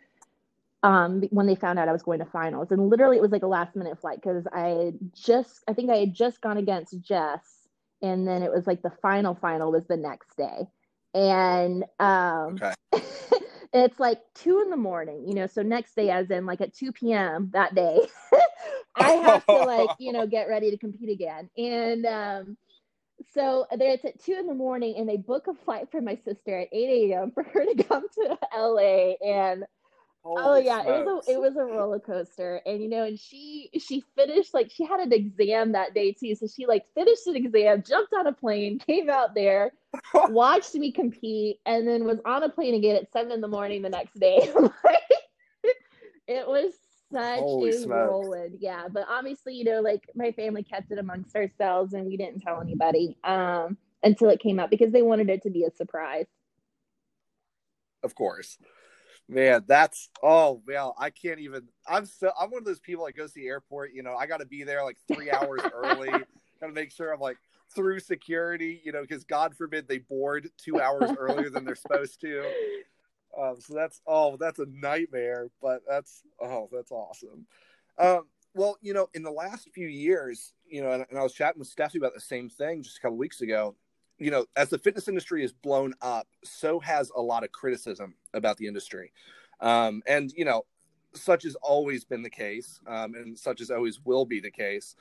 Um, 0.82 1.22
when 1.30 1.46
they 1.46 1.56
found 1.56 1.78
out 1.78 1.88
I 1.88 1.92
was 1.92 2.02
going 2.02 2.20
to 2.20 2.24
finals, 2.24 2.70
and 2.70 2.88
literally 2.88 3.16
it 3.16 3.22
was 3.22 3.32
like 3.32 3.42
a 3.42 3.48
last 3.48 3.74
minute 3.74 4.00
flight 4.00 4.20
because 4.22 4.46
I 4.52 4.92
just, 5.14 5.62
I 5.68 5.74
think 5.74 5.90
I 5.90 5.96
had 5.96 6.14
just 6.14 6.40
gone 6.40 6.56
against 6.56 7.00
Jess, 7.02 7.59
and 8.02 8.26
then 8.26 8.42
it 8.42 8.52
was 8.52 8.66
like 8.66 8.82
the 8.82 8.92
final 9.02 9.34
final 9.34 9.72
was 9.72 9.86
the 9.86 9.96
next 9.96 10.36
day, 10.36 10.66
and 11.14 11.84
um. 11.98 12.60
Okay. 12.62 12.74
it's 13.72 14.00
like 14.00 14.20
two 14.34 14.60
in 14.60 14.70
the 14.70 14.76
morning, 14.76 15.24
you 15.26 15.34
know, 15.34 15.46
so 15.46 15.62
next 15.62 15.94
day, 15.94 16.10
as 16.10 16.30
in 16.30 16.44
like 16.44 16.60
at 16.60 16.74
2 16.74 16.92
p.m. 16.92 17.50
that 17.52 17.74
day, 17.74 18.00
I 18.96 19.10
have 19.10 19.46
to 19.46 19.62
like, 19.62 19.90
you 19.98 20.12
know, 20.12 20.26
get 20.26 20.48
ready 20.48 20.70
to 20.70 20.76
compete 20.76 21.10
again. 21.10 21.48
And 21.56 22.04
um, 22.06 22.56
so 23.32 23.66
there 23.76 23.92
it's 23.92 24.04
at 24.04 24.22
two 24.22 24.34
in 24.34 24.46
the 24.46 24.54
morning, 24.54 24.96
and 24.98 25.08
they 25.08 25.16
book 25.16 25.46
a 25.46 25.54
flight 25.54 25.88
for 25.90 26.00
my 26.00 26.16
sister 26.24 26.58
at 26.58 26.68
8 26.72 27.12
a.m. 27.12 27.30
for 27.32 27.44
her 27.44 27.64
to 27.64 27.84
come 27.84 28.04
to 28.14 28.38
LA. 28.56 29.14
And 29.24 29.64
Holy 30.22 30.42
oh 30.42 30.56
yeah, 30.56 30.82
smokes. 30.82 30.98
it 30.98 31.06
was 31.06 31.28
a 31.28 31.32
it 31.32 31.40
was 31.40 31.56
a 31.56 31.64
roller 31.64 31.98
coaster, 31.98 32.60
and 32.66 32.82
you 32.82 32.88
know, 32.88 33.04
and 33.04 33.18
she 33.18 33.70
she 33.78 34.04
finished 34.14 34.52
like 34.52 34.70
she 34.70 34.84
had 34.84 35.00
an 35.00 35.12
exam 35.14 35.72
that 35.72 35.94
day 35.94 36.12
too, 36.12 36.34
so 36.34 36.46
she 36.46 36.66
like 36.66 36.84
finished 36.94 37.26
an 37.26 37.36
exam, 37.36 37.82
jumped 37.86 38.12
on 38.12 38.26
a 38.26 38.32
plane, 38.32 38.78
came 38.78 39.08
out 39.08 39.34
there, 39.34 39.72
watched 40.28 40.74
me 40.74 40.92
compete, 40.92 41.60
and 41.64 41.88
then 41.88 42.04
was 42.04 42.18
on 42.26 42.42
a 42.42 42.50
plane 42.50 42.74
again 42.74 42.96
at 42.96 43.10
seven 43.12 43.32
in 43.32 43.40
the 43.40 43.48
morning 43.48 43.80
the 43.80 43.88
next 43.88 44.20
day. 44.20 44.40
it 46.28 46.46
was 46.46 46.72
such 47.10 47.38
Holy 47.38 47.70
a 47.70 47.86
whirlwind, 47.86 48.58
yeah. 48.60 48.88
But 48.92 49.06
obviously, 49.08 49.54
you 49.54 49.64
know, 49.64 49.80
like 49.80 50.10
my 50.14 50.32
family 50.32 50.62
kept 50.62 50.92
it 50.92 50.98
amongst 50.98 51.34
ourselves, 51.34 51.94
and 51.94 52.04
we 52.04 52.18
didn't 52.18 52.40
tell 52.40 52.60
anybody 52.60 53.16
um, 53.24 53.78
until 54.02 54.28
it 54.28 54.40
came 54.40 54.60
out 54.60 54.68
because 54.68 54.92
they 54.92 55.02
wanted 55.02 55.30
it 55.30 55.42
to 55.44 55.50
be 55.50 55.64
a 55.64 55.70
surprise. 55.70 56.26
Of 58.02 58.14
course. 58.14 58.58
Man, 59.30 59.62
that's 59.68 60.08
oh 60.24 60.60
well, 60.66 60.96
I 60.98 61.10
can't 61.10 61.38
even. 61.38 61.62
I'm 61.86 62.04
so 62.04 62.32
I'm 62.38 62.50
one 62.50 62.58
of 62.58 62.64
those 62.64 62.80
people 62.80 63.06
that 63.06 63.16
goes 63.16 63.32
to 63.32 63.40
the 63.40 63.46
airport. 63.46 63.92
You 63.94 64.02
know, 64.02 64.16
I 64.16 64.26
got 64.26 64.38
to 64.38 64.46
be 64.46 64.64
there 64.64 64.82
like 64.82 64.98
three 65.06 65.30
hours 65.30 65.60
early. 65.72 66.10
Got 66.10 66.66
to 66.66 66.72
make 66.72 66.90
sure 66.90 67.12
I'm 67.14 67.20
like 67.20 67.36
through 67.72 68.00
security. 68.00 68.80
You 68.82 68.90
know, 68.90 69.02
because 69.02 69.22
God 69.22 69.54
forbid 69.56 69.86
they 69.86 69.98
board 69.98 70.50
two 70.58 70.80
hours 70.80 71.12
earlier 71.16 71.48
than 71.48 71.64
they're 71.64 71.76
supposed 71.76 72.20
to. 72.22 72.44
Um, 73.40 73.60
so 73.60 73.72
that's 73.72 74.00
oh, 74.04 74.36
that's 74.36 74.58
a 74.58 74.66
nightmare. 74.66 75.46
But 75.62 75.82
that's 75.88 76.22
oh, 76.42 76.68
that's 76.72 76.90
awesome. 76.90 77.46
Um, 77.98 78.22
well, 78.54 78.78
you 78.82 78.94
know, 78.94 79.08
in 79.14 79.22
the 79.22 79.30
last 79.30 79.68
few 79.72 79.86
years, 79.86 80.54
you 80.68 80.82
know, 80.82 80.90
and, 80.90 81.06
and 81.08 81.16
I 81.16 81.22
was 81.22 81.34
chatting 81.34 81.60
with 81.60 81.72
Steffi 81.72 81.98
about 81.98 82.14
the 82.14 82.20
same 82.20 82.48
thing 82.48 82.82
just 82.82 82.98
a 82.98 83.00
couple 83.00 83.16
weeks 83.16 83.42
ago 83.42 83.76
you 84.20 84.30
know, 84.30 84.44
as 84.54 84.68
the 84.68 84.78
fitness 84.78 85.08
industry 85.08 85.42
is 85.42 85.52
blown 85.52 85.94
up, 86.02 86.28
so 86.44 86.78
has 86.80 87.10
a 87.16 87.20
lot 87.20 87.42
of 87.42 87.50
criticism 87.52 88.14
about 88.34 88.58
the 88.58 88.66
industry. 88.66 89.12
Um, 89.60 90.02
and, 90.06 90.32
you 90.36 90.44
know, 90.44 90.66
such 91.14 91.42
has 91.44 91.56
always 91.56 92.04
been 92.04 92.22
the 92.22 92.30
case, 92.30 92.80
um, 92.86 93.14
and 93.14 93.38
such 93.38 93.60
as 93.60 93.70
always 93.70 94.00
will 94.04 94.26
be 94.26 94.38
the 94.38 94.50
case. 94.50 94.94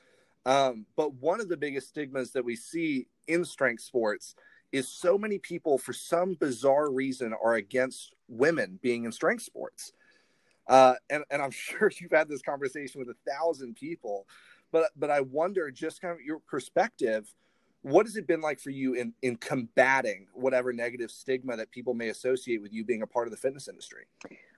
Um, 0.45 0.86
but 0.95 1.13
one 1.15 1.41
of 1.41 1.49
the 1.49 1.58
biggest 1.58 1.89
stigmas 1.89 2.32
that 2.32 2.45
we 2.45 2.55
see 2.55 3.08
in 3.27 3.43
strength 3.43 3.84
sports 3.84 4.36
is 4.71 4.88
so 4.88 5.17
many 5.17 5.38
people, 5.38 5.77
for 5.77 5.93
some 5.93 6.36
bizarre 6.36 6.89
reason, 6.91 7.34
are 7.43 7.55
against 7.55 8.13
women 8.27 8.79
being 8.82 9.03
in 9.03 9.12
strength 9.12 9.43
sports. 9.43 9.91
Uh, 10.67 10.93
and, 11.10 11.23
and 11.29 11.41
I'm 11.41 11.51
sure 11.51 11.91
you've 11.99 12.12
had 12.12 12.29
this 12.29 12.41
conversation 12.41 12.99
with 12.99 13.10
a 13.10 13.29
thousand 13.29 13.75
people, 13.75 14.27
but 14.71 14.91
but 14.95 15.10
I 15.10 15.21
wonder 15.21 15.69
just 15.71 16.01
kind 16.01 16.13
of 16.13 16.21
your 16.21 16.39
perspective 16.39 17.34
what 17.81 18.05
has 18.05 18.15
it 18.17 18.27
been 18.27 18.41
like 18.41 18.59
for 18.59 18.71
you 18.71 18.93
in 18.93 19.13
in 19.21 19.35
combating 19.35 20.27
whatever 20.33 20.73
negative 20.73 21.11
stigma 21.11 21.55
that 21.55 21.71
people 21.71 21.93
may 21.93 22.09
associate 22.09 22.61
with 22.61 22.73
you 22.73 22.83
being 22.83 23.01
a 23.01 23.07
part 23.07 23.27
of 23.27 23.31
the 23.31 23.37
fitness 23.37 23.67
industry 23.67 24.05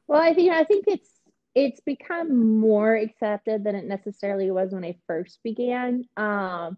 well 0.08 0.22
i 0.22 0.34
think 0.34 0.52
i 0.52 0.64
think 0.64 0.86
it's 0.88 1.10
it's 1.54 1.82
become 1.82 2.60
more 2.60 2.96
accepted 2.96 3.64
than 3.64 3.76
it 3.76 3.86
necessarily 3.86 4.50
was 4.52 4.72
when 4.72 4.84
i 4.84 4.96
first 5.08 5.40
began 5.44 6.04
um 6.18 6.78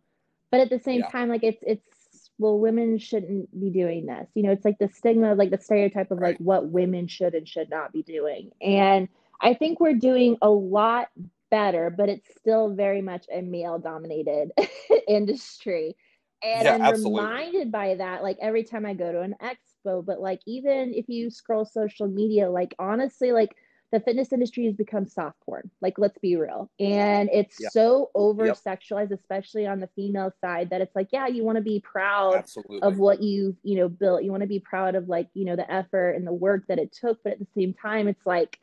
but 0.51 0.59
at 0.59 0.69
the 0.69 0.79
same 0.79 0.99
yeah. 1.01 1.09
time 1.09 1.29
like 1.29 1.43
it's 1.43 1.63
it's 1.65 2.29
well 2.39 2.59
women 2.59 2.97
shouldn't 2.97 3.49
be 3.59 3.69
doing 3.69 4.05
this 4.05 4.27
you 4.33 4.43
know 4.43 4.51
it's 4.51 4.65
like 4.65 4.77
the 4.79 4.89
stigma 4.89 5.35
like 5.35 5.51
the 5.51 5.57
stereotype 5.57 6.11
of 6.11 6.17
right. 6.17 6.29
like 6.29 6.37
what 6.39 6.67
women 6.67 7.07
should 7.07 7.35
and 7.35 7.47
should 7.47 7.69
not 7.69 7.93
be 7.93 8.01
doing 8.03 8.51
and 8.61 9.07
i 9.39 9.53
think 9.53 9.79
we're 9.79 9.93
doing 9.93 10.37
a 10.41 10.49
lot 10.49 11.07
better 11.49 11.91
but 11.91 12.09
it's 12.09 12.27
still 12.35 12.73
very 12.73 13.01
much 13.01 13.25
a 13.31 13.41
male 13.41 13.77
dominated 13.77 14.51
industry 15.07 15.95
and 16.43 16.65
yeah, 16.65 16.75
I'm 16.75 16.81
absolutely. 16.81 17.21
reminded 17.21 17.71
by 17.71 17.95
that 17.95 18.21
like 18.21 18.37
every 18.41 18.63
time 18.63 18.85
I 18.85 18.93
go 18.93 19.11
to 19.11 19.21
an 19.21 19.35
expo. 19.41 20.05
But 20.05 20.19
like 20.19 20.41
even 20.45 20.93
if 20.93 21.07
you 21.07 21.29
scroll 21.29 21.65
social 21.65 22.07
media, 22.07 22.49
like 22.49 22.75
honestly, 22.79 23.31
like 23.31 23.55
the 23.91 23.99
fitness 23.99 24.33
industry 24.33 24.65
has 24.65 24.75
become 24.75 25.05
soft 25.05 25.39
porn. 25.45 25.69
Like 25.79 25.99
let's 25.99 26.17
be 26.17 26.35
real, 26.35 26.69
and 26.79 27.29
it's 27.31 27.57
yep. 27.59 27.71
so 27.71 28.09
over 28.15 28.47
sexualized, 28.49 29.11
yep. 29.11 29.19
especially 29.19 29.67
on 29.67 29.79
the 29.79 29.89
female 29.95 30.31
side, 30.41 30.71
that 30.71 30.81
it's 30.81 30.95
like 30.95 31.09
yeah, 31.11 31.27
you 31.27 31.43
want 31.43 31.57
to 31.57 31.61
be 31.63 31.79
proud 31.79 32.35
absolutely. 32.35 32.81
of 32.81 32.97
what 32.97 33.21
you've 33.21 33.55
you 33.63 33.77
know 33.77 33.87
built. 33.87 34.23
You 34.23 34.31
want 34.31 34.41
to 34.41 34.47
be 34.47 34.59
proud 34.59 34.95
of 34.95 35.07
like 35.07 35.29
you 35.33 35.45
know 35.45 35.55
the 35.55 35.71
effort 35.71 36.11
and 36.11 36.25
the 36.25 36.33
work 36.33 36.65
that 36.67 36.79
it 36.79 36.91
took, 36.91 37.23
but 37.23 37.33
at 37.33 37.39
the 37.39 37.47
same 37.55 37.73
time, 37.73 38.07
it's 38.07 38.25
like 38.25 38.59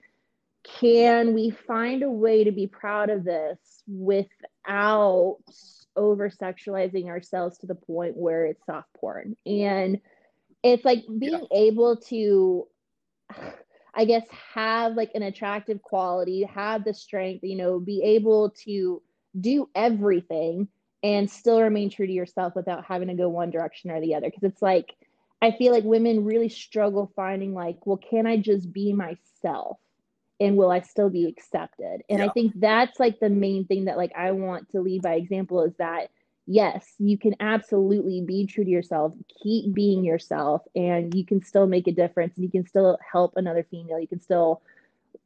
can 0.62 1.32
we 1.32 1.50
find 1.50 2.02
a 2.02 2.10
way 2.10 2.44
to 2.44 2.52
be 2.52 2.66
proud 2.66 3.08
of 3.08 3.24
this 3.24 3.58
without 3.86 5.38
over 5.96 6.30
sexualizing 6.30 7.06
ourselves 7.06 7.58
to 7.58 7.66
the 7.66 7.74
point 7.74 8.16
where 8.16 8.46
it's 8.46 8.64
soft 8.66 8.88
porn. 8.94 9.36
And 9.46 10.00
it's 10.62 10.84
like 10.84 11.04
being 11.18 11.46
yeah. 11.50 11.58
able 11.58 11.96
to 11.96 12.66
i 13.94 14.04
guess 14.04 14.24
have 14.54 14.94
like 14.94 15.10
an 15.14 15.22
attractive 15.22 15.80
quality 15.82 16.42
have 16.42 16.84
the 16.84 16.92
strength 16.92 17.42
you 17.44 17.56
know 17.56 17.78
be 17.78 18.02
able 18.02 18.50
to 18.50 19.02
do 19.40 19.68
everything 19.74 20.68
and 21.02 21.30
still 21.30 21.60
remain 21.60 21.88
true 21.88 22.06
to 22.06 22.12
yourself 22.12 22.54
without 22.54 22.84
having 22.84 23.08
to 23.08 23.14
go 23.14 23.28
one 23.28 23.50
direction 23.50 23.90
or 23.90 24.00
the 24.02 24.14
other. 24.14 24.26
Because 24.26 24.42
it's 24.42 24.62
like 24.62 24.94
i 25.40 25.50
feel 25.50 25.72
like 25.72 25.84
women 25.84 26.24
really 26.24 26.48
struggle 26.48 27.10
finding 27.16 27.54
like 27.54 27.86
well 27.86 27.96
can 27.96 28.26
i 28.26 28.36
just 28.36 28.72
be 28.72 28.92
myself 28.92 29.78
and 30.40 30.56
will 30.56 30.70
i 30.70 30.80
still 30.80 31.10
be 31.10 31.26
accepted? 31.26 32.02
And 32.08 32.18
yeah. 32.18 32.26
i 32.26 32.28
think 32.30 32.52
that's 32.56 32.98
like 32.98 33.20
the 33.20 33.30
main 33.30 33.66
thing 33.66 33.84
that 33.84 33.96
like 33.96 34.12
i 34.16 34.32
want 34.32 34.70
to 34.70 34.80
lead 34.80 35.02
by 35.02 35.14
example 35.14 35.62
is 35.62 35.74
that 35.78 36.10
yes 36.46 36.94
you 36.98 37.16
can 37.16 37.34
absolutely 37.38 38.22
be 38.22 38.46
true 38.46 38.64
to 38.64 38.70
yourself 38.70 39.12
keep 39.42 39.72
being 39.72 40.02
yourself 40.02 40.62
and 40.74 41.14
you 41.14 41.24
can 41.24 41.42
still 41.44 41.66
make 41.66 41.86
a 41.86 41.92
difference 41.92 42.34
and 42.36 42.44
you 42.44 42.50
can 42.50 42.66
still 42.66 42.98
help 43.12 43.34
another 43.36 43.64
female. 43.70 44.00
You 44.00 44.08
can 44.08 44.20
still 44.20 44.62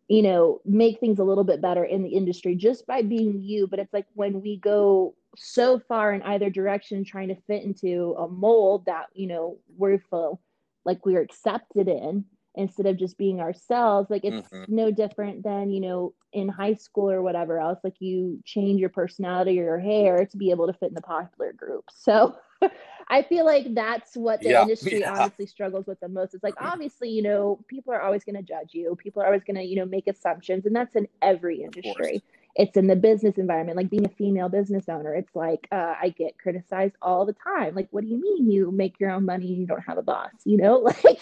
you 0.09 0.23
know 0.23 0.61
make 0.65 1.01
things 1.01 1.19
a 1.19 1.25
little 1.25 1.45
bit 1.45 1.63
better 1.63 1.85
in 1.85 2.03
the 2.03 2.11
industry 2.11 2.55
just 2.55 2.87
by 2.87 3.03
being 3.03 3.43
you. 3.43 3.67
But 3.67 3.79
it's 3.79 3.93
like 3.93 4.07
when 4.15 4.43
we 4.43 4.59
go 4.59 5.15
so 5.37 5.79
far 5.79 6.13
in 6.13 6.23
either 6.23 6.51
direction 6.51 7.05
trying 7.05 7.29
to 7.29 7.37
fit 7.47 7.63
into 7.63 8.15
a 8.19 8.29
mold 8.29 8.87
that 8.87 9.07
you 9.15 9.27
know 9.27 9.59
we're 9.77 9.99
full 9.99 10.41
like 10.85 11.05
we're 11.07 11.23
accepted 11.23 11.89
in 11.89 12.25
instead 12.57 12.87
of 12.87 12.97
just 12.97 13.19
being 13.19 13.41
ourselves 13.41 14.11
like 14.11 14.25
it's 14.25 14.49
mm-hmm. 14.49 14.65
no 14.69 14.91
different 14.91 15.43
than 15.43 15.71
you 15.71 15.81
know 15.81 16.15
in 16.33 16.49
high 16.49 16.75
school 16.75 17.11
or 17.11 17.23
whatever 17.23 17.59
else 17.59 17.79
like 17.83 18.01
you 18.01 18.41
change 18.45 18.81
your 18.81 18.89
personality 18.89 19.59
or 19.59 19.65
your 19.65 19.79
hair 19.79 20.25
to 20.25 20.37
be 20.37 20.51
able 20.51 20.67
to 20.67 20.73
fit 20.73 20.89
in 20.89 20.95
the 20.95 21.03
popular 21.03 21.53
group 21.53 21.85
so 21.93 22.37
i 23.09 23.23
feel 23.23 23.45
like 23.45 23.75
that's 23.75 24.17
what 24.17 24.41
the 24.41 24.51
yeah. 24.51 24.63
industry 24.63 25.01
yeah. 25.01 25.13
honestly 25.13 25.47
struggles 25.47 25.87
with 25.87 25.99
the 26.01 26.09
most 26.09 26.35
it's 26.35 26.45
like 26.45 26.55
obviously 26.61 27.09
you 27.09 27.23
know 27.23 27.59
people 27.69 27.93
are 27.93 28.03
always 28.03 28.25
going 28.25 28.37
to 28.37 28.43
judge 28.43 28.71
you 28.73 28.97
people 28.97 29.21
are 29.23 29.27
always 29.27 29.45
going 29.45 29.57
to 29.57 29.63
you 29.63 29.77
know 29.77 29.87
make 29.87 30.07
assumptions 30.07 30.65
and 30.67 30.75
that's 30.75 30.95
in 30.95 31.09
every 31.23 31.63
industry 31.63 32.23
it's 32.57 32.77
in 32.77 32.87
the 32.87 32.97
business 32.97 33.37
environment 33.37 33.77
like 33.77 33.91
being 33.91 34.05
a 34.05 34.11
female 34.11 34.49
business 34.49 34.89
owner 34.89 35.15
it's 35.15 35.35
like 35.35 35.67
uh, 35.73 35.95
i 36.01 36.09
get 36.11 36.39
criticized 36.39 36.95
all 37.03 37.27
the 37.27 37.35
time 37.35 37.75
like 37.75 37.89
what 37.91 38.03
do 38.03 38.09
you 38.09 38.21
mean 38.21 38.51
you 38.51 38.71
make 38.71 38.99
your 39.01 39.11
own 39.11 39.25
money 39.25 39.49
and 39.49 39.59
you 39.59 39.67
don't 39.67 39.81
have 39.81 39.99
a 39.99 40.03
boss 40.03 40.31
you 40.45 40.57
know 40.57 40.77
like 41.05 41.21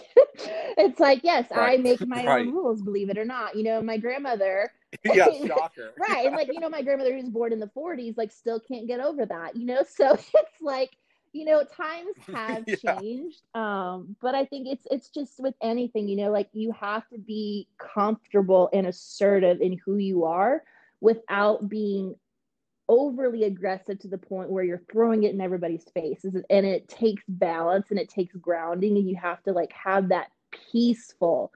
it's 0.77 1.01
like 1.01 1.21
yes 1.23 1.47
right. 1.51 1.79
i 1.79 1.83
make 1.83 2.07
my 2.07 2.25
right. 2.25 2.47
own 2.47 2.53
rules 2.53 2.83
believe 2.83 3.11
it 3.11 3.19
or 3.19 3.25
not 3.25 3.55
you 3.57 3.63
know 3.63 3.81
my 3.81 3.97
grandmother 3.97 4.71
yeah 5.05 5.29
shocker 5.47 5.93
right 5.99 6.27
and 6.27 6.37
like 6.37 6.49
you 6.53 6.61
know 6.61 6.69
my 6.69 6.83
grandmother 6.83 7.15
who's 7.15 7.29
born 7.29 7.53
in 7.53 7.61
the 7.61 7.71
40s 7.77 8.17
like 8.17 8.31
still 8.31 8.61
can't 8.61 8.87
get 8.87 9.01
over 9.01 9.25
that 9.27 9.57
you 9.57 9.67
know 9.67 9.83
so 9.89 10.13
it's 10.13 10.61
like 10.61 10.91
you 11.33 11.47
know 11.47 11.65
times 11.65 12.15
have 12.31 12.65
yeah. 12.67 12.99
changed 12.99 13.41
um 13.55 14.15
but 14.21 14.35
i 14.35 14.45
think 14.45 14.69
it's 14.69 14.87
it's 14.91 15.09
just 15.09 15.41
with 15.41 15.55
anything 15.63 16.07
you 16.07 16.17
know 16.17 16.31
like 16.31 16.49
you 16.53 16.73
have 16.73 17.09
to 17.09 17.17
be 17.17 17.67
comfortable 17.79 18.69
and 18.75 18.87
assertive 18.87 19.63
in 19.63 19.79
who 19.85 19.97
you 19.97 20.25
are 20.25 20.63
without 21.03 21.69
being 21.69 22.15
overly 22.89 23.45
aggressive 23.45 23.99
to 23.99 24.09
the 24.09 24.19
point 24.19 24.51
where 24.51 24.65
you're 24.65 24.83
throwing 24.91 25.25
it 25.25 25.35
in 25.35 25.41
everybody's 25.41 25.85
faces. 25.95 26.37
And 26.49 26.65
it 26.65 26.89
takes 26.89 27.25
balance 27.29 27.87
and 27.91 27.99
it 27.99 28.09
takes 28.09 28.35
grounding 28.37 28.97
and 28.97 29.09
you 29.09 29.17
have 29.17 29.43
to 29.45 29.53
like 29.53 29.73
have 29.73 30.09
that 30.09 30.31
peaceful 30.71 31.53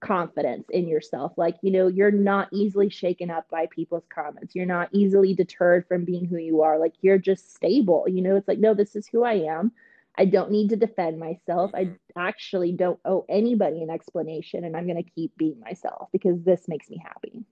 confidence 0.00 0.66
in 0.70 0.86
yourself. 0.86 1.32
Like 1.36 1.56
you 1.62 1.72
know 1.72 1.88
you're 1.88 2.10
not 2.10 2.48
easily 2.52 2.88
shaken 2.88 3.30
up 3.30 3.48
by 3.50 3.66
people's 3.70 4.06
comments. 4.14 4.54
You're 4.54 4.66
not 4.66 4.90
easily 4.92 5.34
deterred 5.34 5.86
from 5.88 6.04
being 6.04 6.26
who 6.26 6.36
you 6.36 6.62
are. 6.62 6.78
Like 6.78 6.94
you're 7.00 7.18
just 7.18 7.54
stable 7.54 8.06
you 8.08 8.22
know? 8.22 8.36
It's 8.36 8.48
like 8.48 8.58
no 8.58 8.74
this 8.74 8.94
is 8.94 9.06
who 9.06 9.24
i 9.24 9.34
am. 9.34 9.72
I 10.16 10.26
don't 10.26 10.52
need 10.52 10.68
to 10.68 10.76
defend 10.76 11.18
myself. 11.18 11.72
I 11.74 11.86
mm-hmm. 11.86 12.18
actually 12.18 12.70
don't 12.72 13.00
owe 13.04 13.24
anybody 13.28 13.82
an 13.82 13.90
explanation 13.90 14.64
and 14.64 14.76
i'm 14.76 14.86
going 14.86 15.02
to 15.02 15.10
keep 15.10 15.36
being 15.36 15.58
myself 15.60 16.08
because 16.12 16.42
this 16.42 16.68
makes 16.68 16.90
me 16.90 17.02
happy 17.02 17.44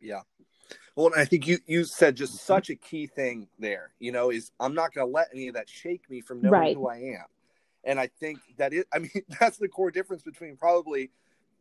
yeah. 0.00 0.20
Well, 0.96 1.10
I 1.16 1.24
think 1.24 1.46
you 1.46 1.58
you 1.66 1.84
said 1.84 2.16
just 2.16 2.44
such 2.44 2.70
a 2.70 2.76
key 2.76 3.06
thing 3.06 3.48
there. 3.58 3.92
You 3.98 4.12
know, 4.12 4.30
is 4.30 4.50
I'm 4.60 4.74
not 4.74 4.92
going 4.92 5.06
to 5.06 5.12
let 5.12 5.28
any 5.32 5.48
of 5.48 5.54
that 5.54 5.68
shake 5.68 6.08
me 6.10 6.20
from 6.20 6.42
knowing 6.42 6.52
right. 6.52 6.76
who 6.76 6.88
I 6.88 6.96
am. 6.96 7.24
And 7.84 7.98
I 7.98 8.08
think 8.08 8.38
that 8.58 8.72
it. 8.72 8.86
I 8.92 8.98
mean, 8.98 9.10
that's 9.40 9.58
the 9.58 9.68
core 9.68 9.90
difference 9.90 10.22
between 10.22 10.56
probably 10.56 11.10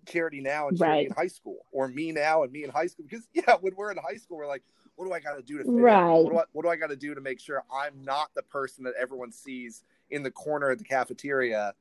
charity 0.08 0.42
now 0.42 0.68
and 0.68 0.78
charity 0.78 0.98
right. 0.98 1.08
in 1.08 1.14
high 1.14 1.28
school, 1.28 1.60
or 1.72 1.88
me 1.88 2.12
now 2.12 2.44
and 2.44 2.52
me 2.52 2.64
in 2.64 2.70
high 2.70 2.88
school. 2.88 3.06
Because 3.10 3.28
yeah, 3.34 3.56
when 3.62 3.74
we're 3.76 3.92
in 3.92 3.98
high 3.98 4.18
school, 4.18 4.38
we're 4.38 4.48
like, 4.48 4.64
what 4.96 5.06
do 5.06 5.14
I 5.14 5.20
got 5.20 5.36
to 5.36 5.42
do 5.42 5.58
to 5.60 5.64
fit 5.64 5.72
right? 5.72 6.18
In? 6.18 6.24
What 6.24 6.32
do 6.32 6.40
I, 6.40 6.44
what 6.52 6.64
do 6.64 6.70
I 6.70 6.76
got 6.76 6.90
to 6.90 6.96
do 6.96 7.16
to 7.16 7.22
make 7.22 7.40
sure 7.40 7.64
I'm 7.72 8.04
not 8.04 8.34
the 8.36 8.44
person 8.44 8.84
that 8.86 8.96
everyone 9.00 9.32
sees 9.32 9.84
in 10.10 10.24
the 10.24 10.32
corner 10.32 10.70
of 10.70 10.80
the 10.80 10.84
cafeteria 10.84 11.74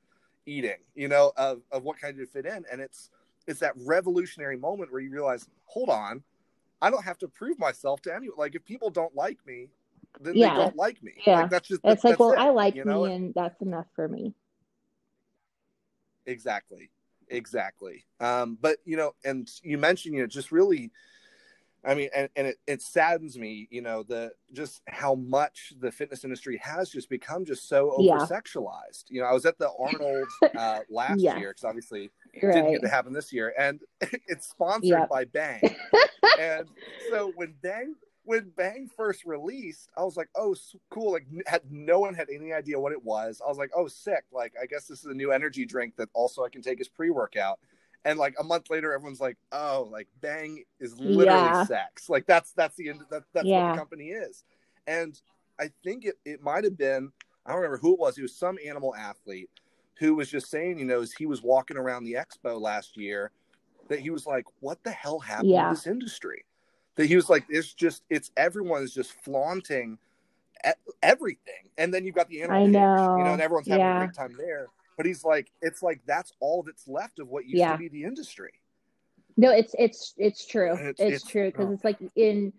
eating? 0.47 0.79
You 0.95 1.09
know, 1.09 1.33
of 1.37 1.63
of 1.73 1.83
what 1.83 2.01
kind 2.01 2.21
of 2.21 2.29
fit 2.29 2.47
in, 2.47 2.65
and 2.71 2.81
it's 2.81 3.11
it's 3.49 3.61
that 3.61 3.73
revolutionary 3.77 4.57
moment 4.57 4.93
where 4.93 5.01
you 5.01 5.11
realize, 5.11 5.49
hold 5.65 5.89
on, 5.89 6.23
I 6.81 6.91
don't 6.91 7.05
have 7.05 7.19
to 7.19 7.29
prove 7.29 7.59
myself 7.59 8.01
to 8.03 8.15
anyone. 8.15 8.39
Like 8.39 8.55
if 8.55 8.65
people 8.65 8.91
don't 8.91 9.15
like 9.15 9.39
me, 9.47 9.69
then 10.21 10.35
yeah. 10.37 10.55
they 10.55 10.61
don't 10.61 10.77
like 10.77 11.03
me. 11.03 11.13
Yeah, 11.27 11.43
like, 11.43 11.51
that's 11.51 11.69
just 11.69 11.81
it's 11.85 12.05
like, 12.05 12.19
well, 12.19 12.33
it, 12.33 12.39
I 12.39 12.51
like 12.51 12.75
you 12.75 12.85
know? 12.85 13.05
me, 13.05 13.13
and 13.13 13.35
that's 13.35 13.61
enough 13.63 13.87
for 13.95 14.09
me. 14.09 14.35
Exactly, 16.27 16.91
exactly. 17.29 18.05
Um, 18.21 18.59
but 18.61 18.79
you 18.85 18.97
know, 18.97 19.15
and 19.25 19.49
you 19.63 19.79
mentioned, 19.79 20.15
you 20.15 20.21
know, 20.21 20.27
just 20.27 20.53
really, 20.53 20.91
I 21.85 21.95
mean, 21.95 22.11
and, 22.15 22.29
and 22.37 22.47
it, 22.49 22.57
it 22.67 22.83
saddens 22.83 23.39
me, 23.39 23.69
you 23.71 23.81
know, 23.81 24.03
the 24.03 24.33
just 24.53 24.83
how 24.87 25.15
much 25.15 25.73
the 25.81 25.91
fitness 25.91 26.25
industry 26.25 26.61
has 26.63 26.91
just 26.91 27.09
become 27.09 27.45
just 27.45 27.69
so 27.69 27.93
over 27.93 28.27
sexualized. 28.27 29.05
Yeah. 29.09 29.15
You 29.15 29.21
know, 29.23 29.27
I 29.29 29.33
was 29.33 29.47
at 29.47 29.59
the 29.59 29.71
Arnold 29.79 30.29
uh, 30.57 30.81
last 30.91 31.21
yeah. 31.21 31.39
year 31.39 31.51
because 31.51 31.65
obviously 31.65 32.11
right. 32.43 32.55
didn't 32.55 32.73
get 32.73 32.83
to 32.83 32.89
happen 32.89 33.13
this 33.13 33.33
year, 33.33 33.55
and 33.59 33.81
it's 34.29 34.49
sponsored 34.49 34.91
yep. 34.91 35.09
by 35.09 35.25
Bang. 35.25 35.63
and 36.41 36.69
so 37.11 37.33
when 37.37 37.55
Bang 37.63 37.95
when 38.25 38.53
Bang 38.57 38.91
first 38.95 39.25
released, 39.25 39.89
I 39.97 40.03
was 40.03 40.17
like, 40.17 40.29
"Oh, 40.37 40.55
cool!" 40.91 41.13
Like, 41.13 41.27
had 41.47 41.63
no 41.71 42.01
one 42.01 42.15
had 42.15 42.29
any 42.33 42.53
idea 42.53 42.79
what 42.79 42.93
it 42.93 43.03
was. 43.03 43.41
I 43.45 43.49
was 43.49 43.59
like, 43.59 43.71
"Oh, 43.75 43.89
sick!" 43.89 44.25
Like, 44.33 44.53
I 44.61 44.67
guess 44.67 44.87
this 44.87 45.01
is 45.01 45.07
a 45.07 45.15
new 45.15 45.33
energy 45.33 45.65
drink 45.65 45.97
that 45.97 46.11
also 46.13 46.45
I 46.45 46.49
can 46.49 46.63
take 46.63 46.81
as 46.81 46.89
pre 46.89 47.11
workout. 47.11 47.59
And 48.05 48.19
like 48.19 48.35
a 48.39 48.45
month 48.45 48.71
later, 48.71 48.93
everyone's 48.93 49.21
like, 49.21 49.37
"Oh, 49.53 49.89
like 49.91 50.09
Bang 50.21 50.63
is 50.79 50.99
literally 50.99 51.25
yeah. 51.27 51.65
sex." 51.65 52.09
Like 52.09 52.27
that's 52.27 52.53
that's 52.53 52.77
the 52.77 52.91
end. 52.91 53.01
That, 53.11 53.23
that's 53.33 53.47
yeah. 53.47 53.65
what 53.65 53.73
the 53.73 53.79
company 53.79 54.09
is. 54.11 54.45
And 54.87 55.21
I 55.59 55.71
think 55.83 56.05
it 56.05 56.19
it 56.25 56.43
might 56.43 56.65
have 56.65 56.79
been 56.79 57.11
I 57.49 57.53
don't 57.53 57.61
remember 57.61 57.79
who 57.79 57.95
it 57.95 57.99
was. 57.99 58.19
It 58.19 58.23
was 58.23 58.35
some 58.35 58.59
animal 58.65 58.95
athlete 58.95 59.49
who 59.99 60.15
was 60.15 60.31
just 60.31 60.51
saying, 60.51 60.79
you 60.79 60.85
know, 60.85 61.01
as 61.01 61.13
he 61.13 61.27
was 61.27 61.43
walking 61.43 61.77
around 61.77 62.05
the 62.05 62.15
expo 62.15 62.61
last 62.61 62.97
year, 62.97 63.31
that 63.89 64.01
he 64.01 64.11
was 64.11 64.27
like, 64.27 64.45
what 64.61 64.83
the 64.85 64.91
hell 64.91 65.19
happened 65.19 65.51
yeah. 65.51 65.69
to 65.69 65.75
this 65.75 65.87
industry? 65.87 66.45
That 66.97 67.07
he 67.07 67.17
was 67.17 67.29
like, 67.29 67.45
it's 67.49 67.73
just, 67.73 68.03
it's 68.11 68.31
everyone 68.37 68.83
is 68.83 68.93
just 68.93 69.13
flaunting 69.25 69.99
everything. 71.03 71.71
And 71.77 71.93
then 71.93 72.05
you've 72.05 72.15
got 72.15 72.29
the 72.29 72.43
animal, 72.43 72.67
know. 72.69 73.17
you 73.19 73.25
know, 73.25 73.33
and 73.33 73.43
everyone's 73.43 73.69
having 73.69 73.81
yeah. 73.81 74.03
a 74.03 74.07
great 74.07 74.15
time 74.15 74.35
there. 74.37 74.69
But 74.97 75.07
he's 75.07 75.25
like, 75.25 75.51
it's 75.63 75.83
like 75.83 76.01
that's 76.07 76.33
all 76.41 76.63
that's 76.65 76.89
left 76.89 77.21
of 77.21 77.29
what 77.29 77.45
used 77.45 77.59
yeah. 77.59 77.73
to 77.73 77.79
be 77.79 77.89
the 77.89 78.03
industry. 78.03 78.51
No, 79.37 79.53
it's 79.53 79.75
it's 79.79 80.15
it's 80.17 80.45
true. 80.45 80.75
It's, 80.75 81.01
it's, 81.01 81.23
it's, 81.23 81.31
true 81.31 81.47
because 81.53 81.67
oh. 81.69 81.73
it's 81.73 81.85
like 81.85 81.99
in, 82.17 82.53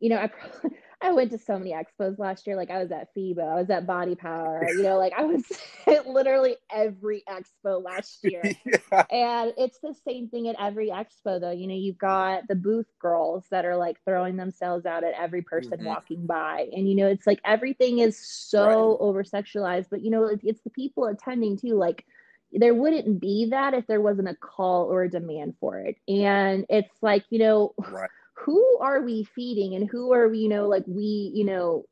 you 0.00 0.08
know, 0.08 0.16
I 0.16 0.30
I 1.02 1.10
went 1.10 1.32
to 1.32 1.38
so 1.38 1.58
many 1.58 1.72
expos 1.72 2.18
last 2.18 2.46
year. 2.46 2.56
Like 2.56 2.70
I 2.70 2.78
was 2.78 2.92
at 2.92 3.14
FIBO, 3.14 3.40
I 3.40 3.56
was 3.56 3.70
at 3.70 3.86
Body 3.86 4.14
Power, 4.14 4.64
you 4.68 4.82
know, 4.82 4.98
like 4.98 5.12
I 5.16 5.24
was 5.24 5.44
at 5.86 6.06
literally 6.08 6.56
every 6.72 7.24
expo 7.28 7.82
last 7.82 8.20
year. 8.22 8.42
yeah. 8.64 9.04
And 9.10 9.52
it's 9.58 9.78
the 9.80 9.94
same 10.06 10.28
thing 10.28 10.48
at 10.48 10.56
every 10.60 10.88
expo 10.88 11.40
though. 11.40 11.50
You 11.50 11.66
know, 11.66 11.74
you've 11.74 11.98
got 11.98 12.46
the 12.48 12.54
booth 12.54 12.86
girls 13.00 13.44
that 13.50 13.64
are 13.64 13.76
like 13.76 13.98
throwing 14.04 14.36
themselves 14.36 14.86
out 14.86 15.02
at 15.02 15.14
every 15.14 15.42
person 15.42 15.72
mm-hmm. 15.72 15.86
walking 15.86 16.24
by. 16.24 16.68
And 16.72 16.88
you 16.88 16.94
know, 16.94 17.08
it's 17.08 17.26
like 17.26 17.40
everything 17.44 17.98
is 17.98 18.16
so 18.16 18.66
right. 18.66 18.96
over 19.00 19.24
sexualized, 19.24 19.86
but 19.90 20.02
you 20.02 20.10
know, 20.10 20.26
it's, 20.26 20.44
it's 20.44 20.62
the 20.62 20.70
people 20.70 21.06
attending 21.06 21.58
too. 21.58 21.74
Like 21.74 22.04
there 22.52 22.74
wouldn't 22.74 23.20
be 23.20 23.48
that 23.50 23.74
if 23.74 23.86
there 23.86 24.00
wasn't 24.00 24.28
a 24.28 24.36
call 24.36 24.84
or 24.84 25.02
a 25.02 25.10
demand 25.10 25.54
for 25.58 25.78
it. 25.78 25.96
And 26.06 26.66
it's 26.68 26.94
like, 27.02 27.24
you 27.30 27.38
know, 27.38 27.74
right 27.90 28.10
who 28.44 28.78
are 28.80 29.02
we 29.02 29.24
feeding 29.24 29.74
and 29.74 29.88
who 29.88 30.12
are 30.12 30.28
we, 30.28 30.38
you 30.38 30.48
know, 30.48 30.68
like 30.68 30.84
we, 30.86 31.30
you 31.34 31.44
know, 31.44 31.84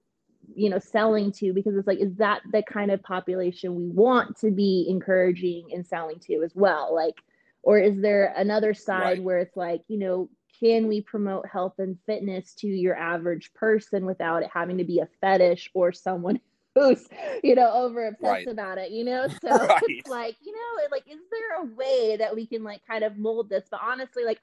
you 0.55 0.69
know, 0.69 0.79
selling 0.79 1.31
to 1.33 1.53
because 1.53 1.77
it's 1.77 1.87
like, 1.87 2.01
is 2.01 2.17
that 2.17 2.43
the 2.53 2.63
kind 2.63 2.91
of 2.91 3.03
population 3.03 3.75
we 3.77 3.89
want 3.89 4.37
to 4.39 4.51
be 4.51 4.87
encouraging 4.89 5.69
and 5.73 5.87
selling 5.87 6.19
to 6.19 6.43
as 6.43 6.53
well? 6.55 6.95
Like, 6.95 7.15
or 7.63 7.79
is 7.79 8.01
there 8.01 8.33
another 8.37 8.75
side 8.75 9.03
right. 9.03 9.23
where 9.23 9.39
it's 9.39 9.57
like, 9.57 9.83
you 9.87 9.99
know, 9.99 10.29
can 10.59 10.89
we 10.89 11.01
promote 11.01 11.47
health 11.47 11.75
and 11.79 11.99
fitness 12.07 12.55
to 12.55 12.67
your 12.67 12.97
average 12.97 13.53
person 13.55 14.05
without 14.05 14.43
it 14.43 14.51
having 14.53 14.79
to 14.79 14.85
be 14.85 14.99
a 14.99 15.09
fetish 15.21 15.71
or 15.75 15.93
someone 15.93 16.41
who's 16.75 17.09
you 17.43 17.57
know 17.57 17.73
over 17.73 18.07
obsessed 18.07 18.47
Right. 18.47 18.49
about 18.49 18.79
it 18.79 18.93
you 18.93 19.03
know 19.03 19.27
so 19.43 19.51
Right. 19.51 19.83
it's 19.83 20.09
like 20.09 20.37
you 20.41 20.53
know 20.53 20.89
like 20.93 21.03
is 21.11 21.19
there 21.31 21.63
a 21.63 21.75
way 21.75 22.17
that 22.17 22.33
we 22.33 22.47
can 22.47 22.63
like 22.63 22.81
kind 22.87 23.03
of 23.03 23.17
mold 23.19 23.49
this 23.49 23.65
but 23.71 23.81
honestly 23.83 24.25
like 24.25 24.39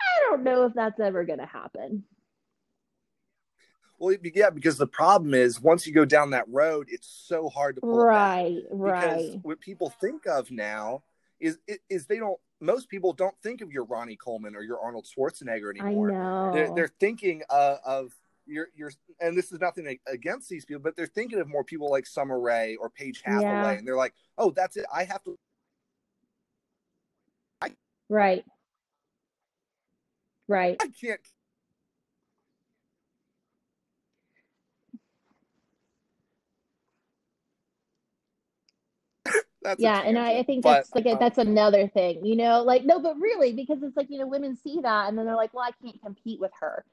i 0.00 0.30
don't 0.30 0.42
know 0.42 0.64
if 0.64 0.74
that's 0.74 1.00
ever 1.00 1.24
gonna 1.24 1.46
happen 1.46 2.04
Well, 3.98 4.16
yeah, 4.34 4.50
because 4.50 4.78
the 4.78 4.86
problem 4.86 5.34
is 5.34 5.60
once 5.60 5.86
you 5.86 5.92
go 5.92 6.06
down 6.06 6.30
that 6.30 6.46
road, 6.48 6.86
it's 6.90 7.06
so 7.06 7.50
hard 7.50 7.74
to 7.76 7.82
pull 7.82 8.00
it 8.00 8.06
back. 8.06 8.06
right 8.06 8.62
Because 8.70 8.78
right 8.78 9.38
what 9.42 9.60
people 9.60 9.90
think 10.00 10.26
of 10.26 10.50
now 10.50 11.02
is 11.38 11.58
is 11.90 12.06
they 12.06 12.18
don't. 12.18 12.38
Most 12.62 12.88
people 12.88 13.12
don't 13.12 13.34
think 13.42 13.60
of 13.60 13.70
your 13.72 13.84
Ronnie 13.84 14.16
Coleman 14.16 14.54
or 14.56 14.62
your 14.62 14.80
Arnold 14.80 15.06
Schwarzenegger 15.06 15.74
i 15.78 15.80
anymore. 15.84 16.08
know 16.10 16.50
They're, 16.52 16.74
they're 16.74 16.94
thinking 16.98 17.42
uh, 17.50 17.76
of 17.84 18.12
your 18.46 18.68
your, 18.74 18.90
and 19.20 19.36
this 19.36 19.52
is 19.52 19.60
nothing 19.60 19.98
against 20.06 20.48
these 20.48 20.64
people, 20.64 20.82
but 20.82 20.96
they're 20.96 21.06
thinking 21.06 21.38
of 21.38 21.46
more 21.48 21.64
people 21.64 21.90
like 21.90 22.06
Sommer 22.06 22.40
Ray 22.40 22.76
or 22.76 22.88
Paige 22.88 23.20
Hathaway, 23.22 23.50
Yeah. 23.50 23.70
and 23.72 23.86
they're 23.86 23.96
like, 23.96 24.14
oh, 24.38 24.50
that's 24.50 24.76
it. 24.78 24.86
I 24.92 25.04
have 25.04 25.22
to. 25.24 25.36
right 28.08 28.44
right 30.50 30.76
I 30.80 30.88
can't. 31.00 31.20
That's 39.62 39.80
yeah 39.80 40.02
and 40.04 40.18
I, 40.18 40.38
I 40.38 40.42
think 40.42 40.64
But, 40.64 40.86
that's 40.92 40.94
like 40.94 41.06
um, 41.06 41.18
that's 41.20 41.38
another 41.38 41.86
thing 41.86 42.24
you 42.24 42.34
know 42.34 42.62
like 42.62 42.84
no 42.84 42.98
but 42.98 43.18
really 43.18 43.52
because 43.52 43.82
it's 43.82 43.96
like 43.96 44.08
you 44.10 44.18
know 44.18 44.26
women 44.26 44.56
see 44.56 44.80
that 44.82 45.08
and 45.08 45.16
then 45.16 45.26
they're 45.26 45.36
like 45.36 45.54
well 45.54 45.64
i 45.64 45.70
can't 45.84 46.00
compete 46.02 46.40
with 46.40 46.50
her 46.60 46.84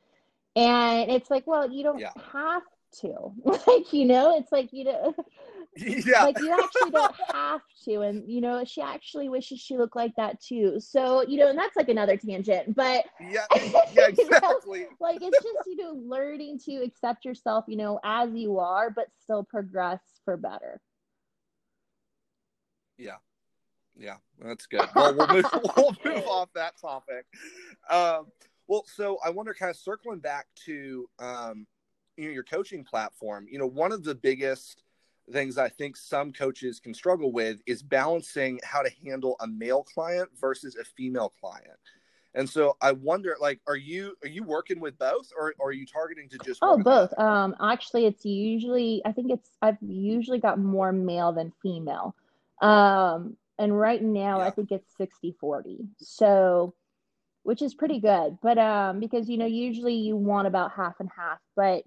and 0.57 1.09
it's 1.09 1.31
like 1.31 1.47
well 1.47 1.71
you 1.71 1.83
don't 1.83 1.99
Yeah. 1.99 2.11
have 2.31 2.63
to 2.99 3.31
like 3.67 3.93
you 3.93 4.05
know 4.05 4.37
it's 4.37 4.51
like 4.51 4.69
you 4.73 4.83
know 4.83 5.15
yeah, 6.05 6.23
like 6.23 6.39
you 6.39 6.51
actually 6.51 6.91
don't 6.91 7.15
have 7.31 7.61
to 7.85 8.01
and 8.01 8.23
you 8.29 8.41
know 8.41 8.63
she 8.65 8.81
actually 8.81 9.29
wishes 9.29 9.59
she 9.59 9.77
looked 9.77 9.95
like 9.95 10.15
that 10.15 10.41
too 10.41 10.79
so 10.79 11.21
you 11.27 11.37
know 11.37 11.49
and 11.49 11.57
that's 11.57 11.75
like 11.75 11.89
another 11.89 12.17
tangent 12.17 12.75
but 12.75 13.05
yeah, 13.19 13.45
yeah, 13.55 13.61
You 13.61 13.91
know? 13.93 14.05
exactly. 14.07 14.87
like 14.99 15.21
it's 15.21 15.37
just 15.43 15.67
you 15.67 15.75
know 15.77 16.01
learning 16.05 16.59
to 16.65 16.75
accept 16.77 17.25
yourself 17.25 17.65
you 17.67 17.77
know 17.77 17.99
as 18.03 18.31
you 18.33 18.57
are 18.59 18.89
but 18.89 19.07
still 19.21 19.43
progress 19.43 20.01
for 20.25 20.37
better 20.37 20.81
Yeah. 22.97 23.17
Yeah, 23.99 24.17
that's 24.39 24.67
good. 24.67 24.87
Well, 24.95 25.15
we'll 25.15 25.27
move, 25.27 25.45
we'll 25.75 25.95
move 26.05 26.27
off 26.27 26.49
that 26.53 26.79
topic. 26.79 27.25
Um, 27.89 28.27
well, 28.67 28.83
so 28.85 29.17
I 29.25 29.29
wonder, 29.29 29.53
kind 29.53 29.71
of 29.71 29.75
circling 29.75 30.19
back 30.19 30.45
to 30.65 31.09
um, 31.19 31.65
you 32.15 32.25
know 32.25 32.31
your 32.31 32.43
coaching 32.43 32.83
platform. 32.83 33.47
You 33.49 33.59
know, 33.59 33.65
one 33.65 33.91
of 33.91 34.03
the 34.03 34.15
biggest 34.15 34.83
things 35.31 35.57
I 35.57 35.69
think 35.69 35.97
some 35.97 36.31
coaches 36.31 36.79
can 36.79 36.93
struggle 36.93 37.31
with 37.31 37.61
is 37.65 37.83
balancing 37.83 38.59
how 38.63 38.81
to 38.81 38.89
handle 39.05 39.35
a 39.41 39.47
male 39.47 39.83
client 39.83 40.29
versus 40.39 40.75
a 40.75 40.83
female 40.83 41.33
client. 41.39 41.79
And 42.33 42.47
so 42.47 42.77
I 42.81 42.91
wonder, 42.91 43.35
like, 43.39 43.59
are 43.67 43.75
you 43.75 44.15
are 44.23 44.27
you 44.27 44.43
working 44.43 44.79
with 44.79 44.97
both, 44.99 45.31
or, 45.37 45.55
or 45.57 45.69
are 45.69 45.73
you 45.73 45.87
targeting 45.87 46.29
to 46.29 46.37
just 46.39 46.59
Oh, 46.61 46.77
both. 46.77 47.17
Um, 47.17 47.55
actually, 47.59 48.05
it's 48.05 48.25
usually 48.25 49.01
I 49.05 49.11
think 49.11 49.31
it's 49.31 49.49
I've 49.61 49.77
usually 49.81 50.39
got 50.39 50.59
more 50.59 50.91
male 50.91 51.33
than 51.33 51.51
female. 51.63 52.15
Um, 52.61 53.37
and 53.57 53.77
right 53.77 54.01
now 54.01 54.39
I 54.39 54.51
think 54.51 54.71
it's 54.71 54.95
60 54.97 55.35
40. 55.39 55.79
So, 55.97 56.75
which 57.41 57.63
is 57.63 57.73
pretty 57.73 57.99
good. 57.99 58.37
But 58.43 58.59
um, 58.59 58.99
because 58.99 59.27
you 59.27 59.37
know, 59.37 59.47
usually 59.47 59.95
you 59.95 60.15
want 60.15 60.47
about 60.47 60.71
half 60.71 60.99
and 60.99 61.09
half. 61.17 61.39
But 61.55 61.85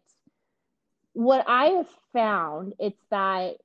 what 1.12 1.44
I 1.48 1.66
have 1.66 1.88
found 2.12 2.74
it's 2.78 3.00
that 3.10 3.56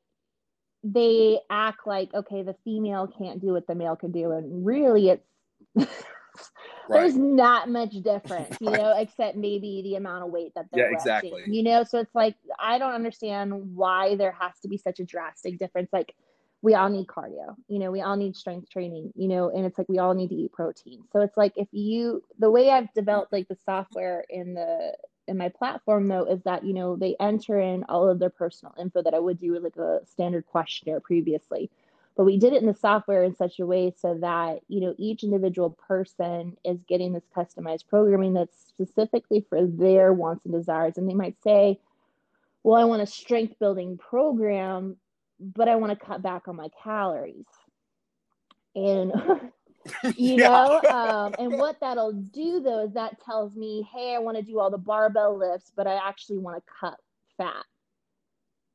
they 0.84 1.40
act 1.50 1.88
like 1.88 2.14
okay, 2.14 2.44
the 2.44 2.56
female 2.64 3.08
can't 3.08 3.42
do 3.42 3.54
what 3.54 3.68
the 3.68 3.76
male 3.76 3.96
can 3.96 4.12
do, 4.12 4.32
and 4.32 4.66
really 4.66 5.10
it's 5.10 5.28
Right. 6.88 7.00
there's 7.02 7.16
not 7.18 7.70
much 7.70 7.94
difference, 8.04 8.58
you 8.62 8.70
Right. 8.70 8.78
know, 8.78 8.96
except 8.98 9.38
maybe 9.38 9.82
the 9.84 9.96
amount 9.96 10.24
of 10.24 10.32
weight 10.32 10.54
that 10.56 10.68
they're 10.72 10.82
Yeah, 10.82 10.86
lifting, 10.86 11.32
exactly. 11.32 11.44
You 11.48 11.64
know, 11.64 11.84
so 11.84 12.00
it's 12.00 12.14
like 12.14 12.36
I 12.60 12.78
don't 12.78 12.94
understand 12.94 13.76
why 13.76 14.16
there 14.16 14.34
has 14.40 14.60
to 14.62 14.68
be 14.68 14.78
such 14.78 15.00
a 15.00 15.06
drastic 15.06 15.58
difference. 15.58 15.90
Like 15.92 16.14
we 16.62 16.74
all 16.74 16.90
need 16.90 17.08
cardio, 17.08 17.56
you 17.68 17.80
know, 17.80 17.92
we 17.92 18.02
all 18.02 18.16
need 18.16 18.36
strength 18.36 18.70
training, 18.70 19.12
you 19.16 19.28
know, 19.28 19.50
and 19.50 19.66
it's 19.66 19.78
like 19.78 19.90
we 19.90 20.00
all 20.00 20.14
need 20.14 20.30
to 20.30 20.36
eat 20.36 20.52
protein. 20.52 21.04
So 21.12 21.22
it's 21.22 21.38
like 21.38 21.54
if 21.56 21.68
you 21.72 22.24
the 22.40 22.52
way 22.52 22.70
I've 22.70 22.94
developed 22.94 23.34
like 23.34 23.48
the 23.48 23.58
software 23.66 24.24
in 24.30 24.54
the 24.54 24.94
in 25.28 25.38
my 25.38 25.50
platform 25.50 26.08
though 26.08 26.26
is 26.26 26.42
that 26.44 26.64
you 26.64 26.74
know 26.74 26.96
they 26.96 27.16
enter 27.20 27.60
in 27.60 27.84
all 27.90 28.10
of 28.10 28.20
their 28.20 28.30
personal 28.30 28.74
info 28.80 29.02
that 29.02 29.14
I 29.14 29.20
would 29.20 29.40
do 29.40 29.54
with 29.54 29.64
like 29.64 29.78
a 29.78 30.02
standard 30.06 30.46
questionnaire 30.48 31.00
previously. 31.00 31.70
But 32.16 32.24
we 32.24 32.38
did 32.38 32.54
it 32.54 32.62
in 32.62 32.68
the 32.68 32.74
software 32.74 33.24
in 33.24 33.36
such 33.36 33.60
a 33.60 33.66
way 33.66 33.94
so 33.98 34.18
that 34.22 34.62
you 34.68 34.82
know 34.82 34.96
each 34.98 35.24
individual 35.24 35.72
person 35.88 36.58
is 36.64 36.84
getting 36.88 37.14
this 37.14 37.28
customized 37.36 37.88
programming 37.88 38.34
that's 38.34 38.58
specifically 38.68 39.46
for 39.50 39.66
their 39.66 40.14
wants 40.14 40.46
and 40.46 40.54
desires. 40.54 40.98
And 40.98 41.10
they 41.10 41.14
might 41.14 41.42
say 41.44 41.80
well 42.64 42.82
i 42.82 42.86
want 42.86 43.02
a 43.02 43.06
strength 43.06 43.60
building 43.60 43.98
program 43.98 44.98
but 45.40 45.68
i 45.68 45.76
want 45.76 45.98
to 45.98 46.06
cut 46.06 46.22
back 46.22 46.48
on 46.48 46.56
my 46.56 46.70
calories. 46.84 47.46
And 48.76 49.14
you 50.16 50.38
Yeah. 50.38 50.40
know 50.40 50.82
um, 50.90 51.36
and 51.38 51.56
what 51.58 51.78
that'll 51.82 52.14
do 52.14 52.60
though 52.62 52.84
is 52.86 52.94
that 52.94 53.20
tells 53.24 53.56
me 53.56 53.88
hey 53.94 54.16
i 54.16 54.20
want 54.20 54.38
to 54.38 54.44
do 54.44 54.60
all 54.60 54.70
the 54.72 54.78
barbell 54.78 55.38
lifts 55.38 55.72
but 55.76 55.88
i 55.88 55.96
actually 55.96 56.38
want 56.38 56.58
to 56.58 56.72
cut 56.80 56.98
fat 57.38 57.66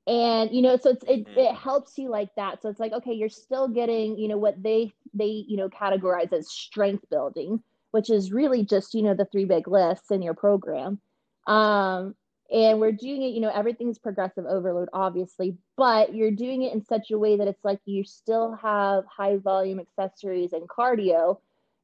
and 0.06 0.50
you 0.52 0.62
know 0.62 0.76
so 0.76 0.90
it's 0.90 1.04
it, 1.08 1.26
Mhm. 1.26 1.36
it 1.36 1.54
helps 1.54 1.98
you 1.98 2.08
like 2.08 2.30
that 2.36 2.60
so 2.62 2.68
it's 2.68 2.80
like 2.80 2.92
okay 2.92 3.12
you're 3.12 3.28
still 3.28 3.68
getting 3.68 4.18
you 4.18 4.28
know 4.28 4.38
what 4.38 4.60
they 4.62 4.90
they 5.14 5.44
you 5.46 5.56
know 5.56 5.68
categorize 5.68 6.32
as 6.32 6.50
strength 6.50 7.04
building 7.10 7.62
which 7.92 8.10
is 8.10 8.32
really 8.32 8.64
just 8.64 8.94
you 8.94 9.02
know 9.02 9.14
the 9.14 9.26
three 9.26 9.44
big 9.44 9.68
lifts 9.68 10.10
in 10.10 10.22
your 10.22 10.34
program 10.34 11.00
um 11.46 12.14
and 12.52 12.80
we're 12.80 12.92
doing 12.92 13.22
it 13.22 13.28
you 13.28 13.40
know 13.40 13.50
everything's 13.54 13.98
progressive 13.98 14.44
overload 14.46 14.88
obviously 14.92 15.56
but 15.76 16.14
you're 16.14 16.30
doing 16.30 16.62
it 16.62 16.72
in 16.72 16.84
such 16.84 17.10
a 17.10 17.18
way 17.18 17.36
that 17.36 17.48
it's 17.48 17.64
like 17.64 17.80
you 17.84 18.04
still 18.04 18.54
have 18.54 19.04
high 19.06 19.36
volume 19.36 19.80
accessories 19.80 20.52
and 20.52 20.68
cardio 20.68 21.38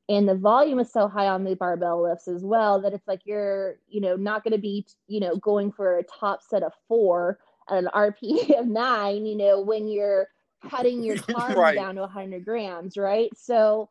and 0.09 0.29
the 0.29 0.35
volume 0.35 0.79
is 0.79 0.93
so 0.93 1.09
high 1.09 1.29
on 1.29 1.45
the 1.45 1.55
barbell 1.55 2.03
lifts 2.03 2.29
as 2.29 2.43
well 2.45 2.81
that 2.81 2.93
it's 2.93 3.07
like 3.09 3.21
you're 3.25 3.77
you 3.89 4.01
know 4.01 4.17
not 4.17 4.43
going 4.45 4.53
to 4.53 4.59
be 4.59 4.87
you 5.09 5.21
know 5.21 5.37
going 5.37 5.71
for 5.73 5.99
a 5.99 6.05
top 6.05 6.43
set 6.43 6.63
of 6.63 6.73
four 6.89 7.39
at 7.71 7.79
an 7.79 7.89
rp 7.95 8.59
of 8.59 8.67
nine 8.67 9.27
you 9.27 9.37
know 9.37 9.61
when 9.61 9.89
you're 9.89 10.29
cutting 10.69 11.03
your 11.03 11.17
carbs 11.17 11.55
Right. 11.57 11.75
down 11.75 11.95
to 11.97 12.03
100 12.03 12.45
grams 12.45 12.97
right? 12.97 13.31
So 13.37 13.89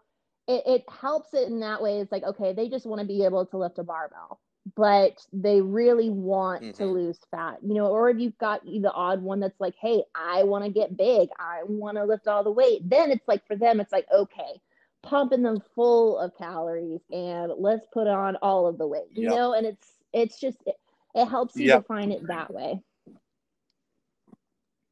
it, 0.47 0.63
it 0.65 0.83
helps 0.89 1.33
it 1.33 1.47
in 1.47 1.59
that 1.61 1.81
way. 1.81 1.99
It's 1.99 2.11
like 2.11 2.23
okay 2.23 2.53
they 2.53 2.69
just 2.69 2.85
want 2.85 3.01
to 3.01 3.07
be 3.07 3.23
able 3.25 3.45
to 3.47 3.57
lift 3.57 3.79
a 3.79 3.83
barbell 3.83 4.39
but 4.75 5.23
they 5.31 5.61
really 5.61 6.09
want 6.09 6.73
to 6.75 6.85
Mhm. 6.85 6.93
lose 6.93 7.19
fat 7.29 7.57
you 7.61 7.75
know 7.75 7.87
or 7.87 8.09
if 8.09 8.17
you've 8.19 8.37
got 8.39 8.63
the 8.65 8.91
odd 8.91 9.21
one 9.21 9.39
that's 9.39 9.59
like 9.59 9.75
hey 9.79 10.03
i 10.15 10.43
want 10.43 10.63
to 10.63 10.71
get 10.71 10.97
big 10.97 11.29
i 11.37 11.61
want 11.67 11.97
to 11.97 12.03
lift 12.03 12.27
all 12.27 12.43
the 12.43 12.51
weight 12.51 12.81
then 12.89 13.11
it's 13.11 13.27
like 13.27 13.45
for 13.45 13.55
them 13.55 13.79
it's 13.79 13.91
like 13.91 14.07
okay 14.11 14.59
pumping 15.03 15.43
them 15.43 15.61
full 15.75 16.17
of 16.17 16.35
calories 16.35 17.01
and 17.11 17.51
let's 17.59 17.85
put 17.93 18.07
on 18.07 18.35
all 18.37 18.65
of 18.65 18.77
the 18.79 18.87
weight 18.87 19.05
you 19.13 19.23
Yep. 19.23 19.35
know 19.35 19.53
and 19.53 19.67
it's 19.67 19.87
it's 20.13 20.39
just 20.39 20.57
it, 20.65 20.75
it 21.13 21.25
helps 21.27 21.55
you 21.59 21.67
Yep. 21.67 21.81
define 21.81 22.11
it 22.11 22.25
that 22.27 22.51
way 22.51 22.81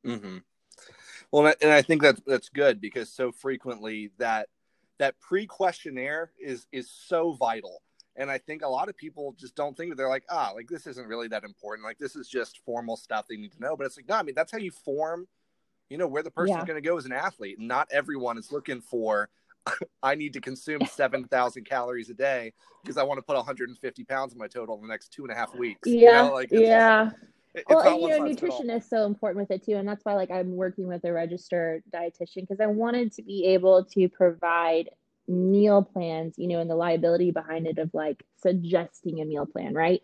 hmm 0.04 0.38
Well, 1.32 1.48
and 1.48 1.50
I- 1.50 1.56
and 1.64 1.72
I 1.72 1.82
think 1.82 2.02
that's 2.02 2.22
that's 2.28 2.50
good 2.50 2.80
because 2.80 3.12
so 3.12 3.32
frequently 3.32 4.12
that 4.18 4.50
that 5.00 5.20
pre 5.20 5.48
questionnaire 5.48 6.32
is 6.40 6.68
is 6.72 6.92
so 6.92 7.34
vital, 7.34 7.82
and 8.16 8.30
I 8.30 8.38
think 8.38 8.64
a 8.64 8.68
lot 8.68 8.90
of 8.90 8.98
people 8.98 9.36
just 9.38 9.56
don't 9.56 9.76
think. 9.76 9.96
They're 9.96 10.10
like, 10.10 10.26
ah, 10.30 10.52
like 10.54 10.68
this 10.68 10.88
isn't 10.88 11.08
really 11.08 11.28
that 11.30 11.44
important. 11.44 11.86
Like 11.86 11.98
this 11.98 12.16
is 12.16 12.28
just 12.28 12.60
formal 12.66 12.98
stuff 12.98 13.26
they 13.28 13.38
need 13.38 13.52
to 13.54 13.60
know. 13.60 13.76
But 13.76 13.86
it's 13.88 13.98
like, 13.98 14.08
no, 14.08 14.16
I 14.16 14.24
mean 14.24 14.36
that's 14.36 14.52
how 14.52 14.58
you 14.60 14.72
form, 14.72 15.28
you 15.90 15.98
know, 15.98 16.08
where 16.08 16.24
the 16.24 16.32
person's 16.32 16.58
Yeah. 16.58 16.66
going 16.66 16.82
to 16.82 16.88
go 16.88 16.98
as 16.98 17.06
an 17.06 17.14
athlete. 17.14 17.60
Not 17.60 17.88
everyone 17.92 18.38
is 18.38 18.52
looking 18.52 18.82
for. 18.82 19.30
I 20.04 20.16
need 20.16 20.34
to 20.34 20.42
consume 20.42 20.86
seven 20.86 21.26
thousand 21.26 21.66
calories 21.66 22.10
a 22.10 22.14
day 22.14 22.54
because 22.84 22.98
I 22.98 23.04
want 23.04 23.18
to 23.18 23.24
put 23.24 23.36
150 23.36 24.04
pounds 24.04 24.34
in 24.34 24.40
my 24.40 24.48
total 24.48 24.76
in 24.76 24.82
the 24.82 24.88
next 24.88 25.10
two 25.10 25.24
and 25.24 25.32
a 25.32 25.36
half 25.36 25.54
weeks. 25.56 25.90
You 25.90 26.00
yeah 26.00 26.12
know, 26.12 26.34
like, 26.34 26.50
yeah 26.52 27.12
It's 27.56 27.66
well, 27.70 27.80
and 27.82 28.02
you 28.02 28.10
know, 28.10 28.20
nutrition 28.20 28.70
is 28.70 28.90
so 28.90 29.06
important 29.06 29.48
with 29.48 29.52
it 29.56 29.64
too, 29.66 29.76
and 29.78 29.88
that's 29.88 30.04
why 30.04 30.16
like 30.16 30.32
I'm 30.32 30.56
working 30.56 30.88
with 30.88 31.04
a 31.06 31.14
registered 31.14 31.84
dietitian 31.94 32.42
because 32.42 32.60
I 32.60 32.66
wanted 32.68 33.14
to 33.14 33.24
be 33.24 33.46
able 33.46 33.86
to 33.86 34.10
provide 34.10 34.90
meal 35.28 35.84
plans, 35.84 36.36
you 36.38 36.48
know, 36.48 36.60
and 36.60 36.70
the 36.70 36.76
liability 36.76 37.32
behind 37.32 37.68
it 37.68 37.78
of 37.78 37.92
like 37.94 38.24
suggesting 38.42 39.22
a 39.22 39.26
meal 39.26 39.46
plan, 39.46 39.74
right? 39.74 40.02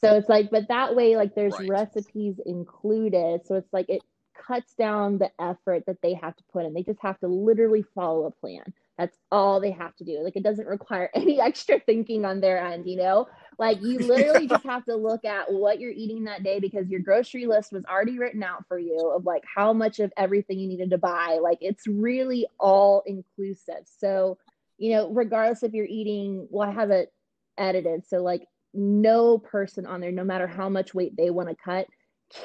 So 0.00 0.16
it's 0.16 0.28
like, 0.28 0.50
but 0.50 0.68
that 0.68 0.94
way, 0.96 1.16
like 1.16 1.34
there's 1.34 1.58
Right. 1.58 1.60
recipes 1.60 2.40
included, 2.44 3.46
so 3.46 3.54
it's 3.54 3.72
like 3.72 3.88
it 3.88 4.02
cuts 4.46 4.74
down 4.74 5.18
the 5.18 5.30
effort 5.40 5.84
that 5.86 5.98
they 6.02 6.14
have 6.14 6.34
to 6.36 6.44
put 6.52 6.64
in. 6.64 6.74
They 6.74 6.82
just 6.82 7.00
have 7.02 7.18
to 7.20 7.28
literally 7.28 7.84
follow 7.94 8.26
a 8.26 8.30
plan. 8.30 8.64
That's 8.98 9.16
all 9.30 9.60
they 9.60 9.70
have 9.70 9.94
to 9.96 10.04
do. 10.04 10.20
Like 10.22 10.36
it 10.36 10.42
doesn't 10.42 10.66
require 10.66 11.10
any 11.14 11.40
extra 11.40 11.78
thinking 11.80 12.24
on 12.24 12.40
their 12.40 12.58
end, 12.64 12.86
you 12.86 12.96
know? 12.96 13.26
Like 13.58 13.80
you 13.82 14.00
literally 14.06 14.46
just 14.46 14.64
have 14.64 14.84
to 14.86 14.96
look 14.96 15.24
at 15.24 15.52
what 15.52 15.78
you're 15.80 15.92
eating 15.92 16.24
that 16.24 16.42
day 16.42 16.58
because 16.58 16.88
your 16.88 17.00
grocery 17.00 17.46
list 17.46 17.72
was 17.72 17.84
already 17.84 18.18
written 18.18 18.42
out 18.42 18.66
for 18.66 18.78
you 18.78 19.12
of 19.14 19.24
like 19.24 19.44
how 19.54 19.72
much 19.72 20.00
of 20.00 20.12
everything 20.16 20.58
you 20.58 20.68
needed 20.68 20.90
to 20.90 20.98
buy. 20.98 21.38
Like 21.42 21.58
it's 21.60 21.86
really 21.86 22.46
all 22.58 23.02
inclusive. 23.06 23.84
So, 23.84 24.38
you 24.82 24.90
know, 24.90 25.08
regardless 25.10 25.62
if 25.62 25.74
you're 25.74 25.86
eating, 25.86 26.48
well, 26.50 26.68
I 26.68 26.72
have 26.72 26.90
it 26.90 27.12
edited. 27.56 28.04
So 28.04 28.16
like 28.16 28.48
no 28.74 29.38
person 29.38 29.86
on 29.86 30.00
there, 30.00 30.10
no 30.10 30.24
matter 30.24 30.48
how 30.48 30.68
much 30.68 30.92
weight 30.92 31.16
they 31.16 31.30
want 31.30 31.48
to 31.48 31.54
cut, 31.54 31.86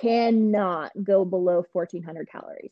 cannot 0.02 0.92
go 1.04 1.26
below 1.26 1.66
1400 1.74 2.30
calories. 2.30 2.72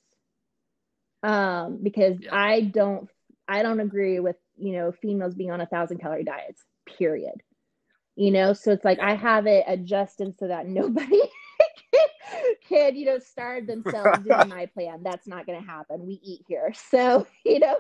Um, 1.24 1.80
because 1.82 2.18
yeah. 2.22 2.30
I 2.32 2.62
don't 2.62 3.10
I 3.48 3.64
don't 3.64 3.80
agree 3.80 4.20
with, 4.20 4.36
you 4.56 4.74
know, 4.74 4.92
females 4.92 5.34
being 5.34 5.50
on 5.50 5.62
a 5.62 5.66
thousand 5.66 5.98
calorie 5.98 6.24
diets, 6.24 6.62
period. 6.86 7.42
You 8.16 8.30
know, 8.30 8.54
so 8.54 8.72
it's 8.72 8.86
like 8.86 9.00
I 9.00 9.16
have 9.16 9.48
it 9.48 9.64
adjusted 9.68 10.36
so 10.38 10.48
that 10.48 10.68
nobody 10.68 11.22
can, 12.70 12.96
you 12.96 13.08
know, 13.08 13.18
starve 13.18 13.66
themselves 13.66 14.20
doing 14.20 14.48
my 14.48 14.68
plan. 14.68 15.02
That's 15.02 15.28
not 15.28 15.48
going 15.48 15.60
to 15.60 15.68
happen. 15.68 16.06
We 16.06 16.20
eat 16.24 16.42
here. 16.48 16.72
So, 16.92 17.26
you 17.44 17.58
know, 17.58 17.78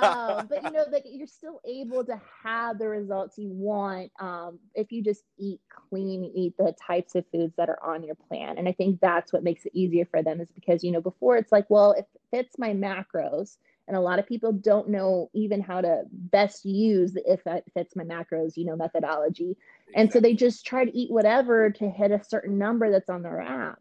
um, 0.00 0.48
but 0.48 0.62
you 0.64 0.70
know, 0.70 0.84
like 0.90 1.04
you're 1.06 1.26
still 1.26 1.60
able 1.64 2.04
to 2.04 2.20
have 2.44 2.78
the 2.78 2.88
results 2.88 3.38
you 3.38 3.50
want 3.50 4.10
um, 4.20 4.58
if 4.74 4.90
you 4.90 5.02
just 5.02 5.22
eat 5.38 5.60
clean, 5.88 6.24
eat 6.34 6.54
the 6.58 6.74
types 6.84 7.14
of 7.14 7.24
foods 7.32 7.54
that 7.56 7.68
are 7.68 7.82
on 7.82 8.02
your 8.02 8.16
plan. 8.28 8.58
And 8.58 8.68
I 8.68 8.72
think 8.72 9.00
that's 9.00 9.32
what 9.32 9.44
makes 9.44 9.64
it 9.64 9.72
easier 9.74 10.06
for 10.06 10.22
them 10.22 10.40
is 10.40 10.50
because 10.50 10.82
you 10.82 10.90
know 10.90 11.00
before 11.00 11.36
it's 11.36 11.52
like, 11.52 11.66
well, 11.68 11.92
if 11.92 12.06
it 12.14 12.20
fits 12.30 12.58
my 12.58 12.70
macros, 12.70 13.56
and 13.86 13.96
a 13.96 14.00
lot 14.00 14.18
of 14.18 14.26
people 14.26 14.52
don't 14.52 14.90
know 14.90 15.30
even 15.32 15.62
how 15.62 15.80
to 15.80 16.02
best 16.12 16.64
use 16.64 17.12
the 17.12 17.32
if 17.32 17.46
it 17.46 17.64
fits 17.72 17.96
my 17.96 18.04
macros, 18.04 18.56
you 18.56 18.66
know, 18.66 18.76
methodology, 18.76 19.56
and 19.94 20.12
so 20.12 20.20
they 20.20 20.34
just 20.34 20.66
try 20.66 20.84
to 20.84 20.96
eat 20.96 21.10
whatever 21.10 21.70
to 21.70 21.88
hit 21.88 22.10
a 22.10 22.22
certain 22.22 22.58
number 22.58 22.90
that's 22.90 23.08
on 23.08 23.22
their 23.22 23.40
app. 23.40 23.78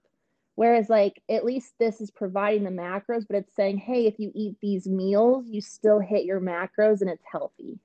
Whereas, 0.57 0.89
like, 0.89 1.21
at 1.29 1.45
least 1.45 1.75
this 1.77 2.01
is 2.01 2.09
providing 2.09 2.63
the 2.63 2.71
macros, 2.71 3.27
but 3.29 3.37
it's 3.37 3.55
saying, 3.55 3.77
hey, 3.77 4.07
if 4.07 4.15
you 4.17 4.31
eat 4.33 4.55
these 4.59 4.87
meals, 4.87 5.45
you 5.47 5.61
still 5.61 5.99
hit 5.99 6.25
your 6.25 6.41
macros 6.41 7.01
and 7.01 7.11
it's 7.11 7.23
healthy. 7.31 7.77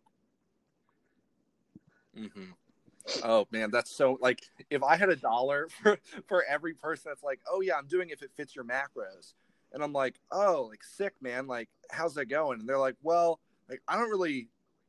Mm-hmm. 2.18 2.52
Oh 3.24 3.46
man, 3.50 3.70
that's 3.70 3.94
so 3.94 4.16
like 4.22 4.40
if 4.70 4.82
I 4.82 4.96
had 4.96 5.10
a 5.10 5.16
dollar 5.16 5.68
for 5.82 5.98
for 6.26 6.44
every 6.48 6.72
person 6.72 7.10
that's 7.10 7.22
like, 7.22 7.40
oh 7.46 7.60
yeah, 7.60 7.74
I'm 7.76 7.88
doing 7.88 8.08
it 8.08 8.14
if 8.14 8.22
it 8.22 8.30
fits 8.34 8.56
your 8.56 8.64
macros, 8.64 9.34
and 9.74 9.82
I'm 9.82 9.92
like, 9.92 10.18
oh, 10.30 10.68
like 10.70 10.82
sick 10.82 11.12
man, 11.20 11.46
like 11.46 11.68
how's 11.90 12.14
that 12.14 12.30
going? 12.30 12.60
And 12.60 12.66
they're 12.66 12.78
like, 12.78 12.96
well, 13.02 13.38
like 13.68 13.82
I 13.86 13.98
don't 13.98 14.08
really 14.08 14.48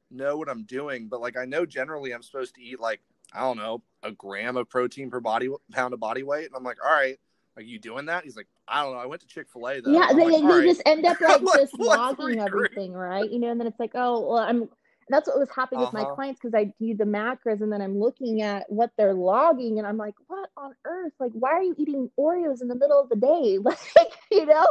know 0.09 0.37
what 0.37 0.47
I'm 0.47 0.63
doing, 0.63 1.09
but 1.09 1.19
like 1.19 1.35
I 1.35 1.43
know 1.43 1.65
generally 1.65 2.13
I'm 2.13 2.23
supposed 2.23 2.55
to 2.55 2.61
eat 2.61 2.79
like 2.79 3.01
I 3.33 3.41
don't 3.41 3.57
know 3.57 3.83
a 4.03 4.11
gram 4.13 4.55
of 4.55 4.69
protein 4.69 5.09
per 5.09 5.19
body 5.19 5.49
pound 5.73 5.93
of 5.93 5.99
body 5.99 6.23
weight, 6.23 6.45
and 6.45 6.55
I'm 6.55 6.63
like, 6.63 6.77
all 6.81 6.89
right, 6.89 7.19
are 7.55 7.61
you 7.61 7.79
doing 7.79 8.05
that? 8.05 8.23
He's 8.23 8.35
like, 8.35 8.47
I 8.67 8.83
don't 8.83 8.93
know. 8.93 8.99
I 8.99 9.05
went 9.05 9.21
to 9.21 9.27
Chick 9.27 9.47
Fil 9.51 9.67
A 9.67 9.81
though. 9.81 9.91
Yeah, 9.91 10.13
they, 10.13 10.25
like, 10.25 10.41
they 10.41 10.47
right. 10.47 10.63
just 10.63 10.81
end 10.85 11.05
up 11.05 11.19
like 11.21 11.41
just 11.55 11.77
logging 11.77 12.39
everything, 12.39 12.93
right? 12.93 13.29
You 13.29 13.39
know, 13.39 13.51
and 13.51 13.59
then 13.59 13.67
it's 13.67 13.79
like, 13.79 13.91
oh, 13.95 14.21
well, 14.21 14.39
I'm. 14.39 14.69
That's 15.09 15.27
what 15.27 15.37
was 15.37 15.49
happening 15.53 15.81
uh-huh. 15.81 15.91
with 15.91 16.01
my 16.01 16.05
uh-huh. 16.05 16.15
clients 16.15 16.39
because 16.41 16.55
I 16.55 16.73
do 16.79 16.95
the 16.95 17.03
macros 17.03 17.59
and 17.59 17.69
then 17.69 17.81
I'm 17.81 17.99
looking 17.99 18.41
at 18.41 18.71
what 18.71 18.91
they're 18.97 19.13
logging 19.13 19.77
and 19.77 19.85
I'm 19.85 19.97
like, 19.97 20.13
what 20.27 20.49
on 20.55 20.73
earth? 20.85 21.11
Like, 21.19 21.33
why 21.33 21.51
are 21.51 21.61
you 21.61 21.75
eating 21.77 22.09
Oreos 22.17 22.61
in 22.61 22.69
the 22.69 22.75
middle 22.75 23.01
of 23.01 23.09
the 23.09 23.17
day? 23.17 23.59
Like, 23.63 24.13
you 24.31 24.45
know, 24.45 24.65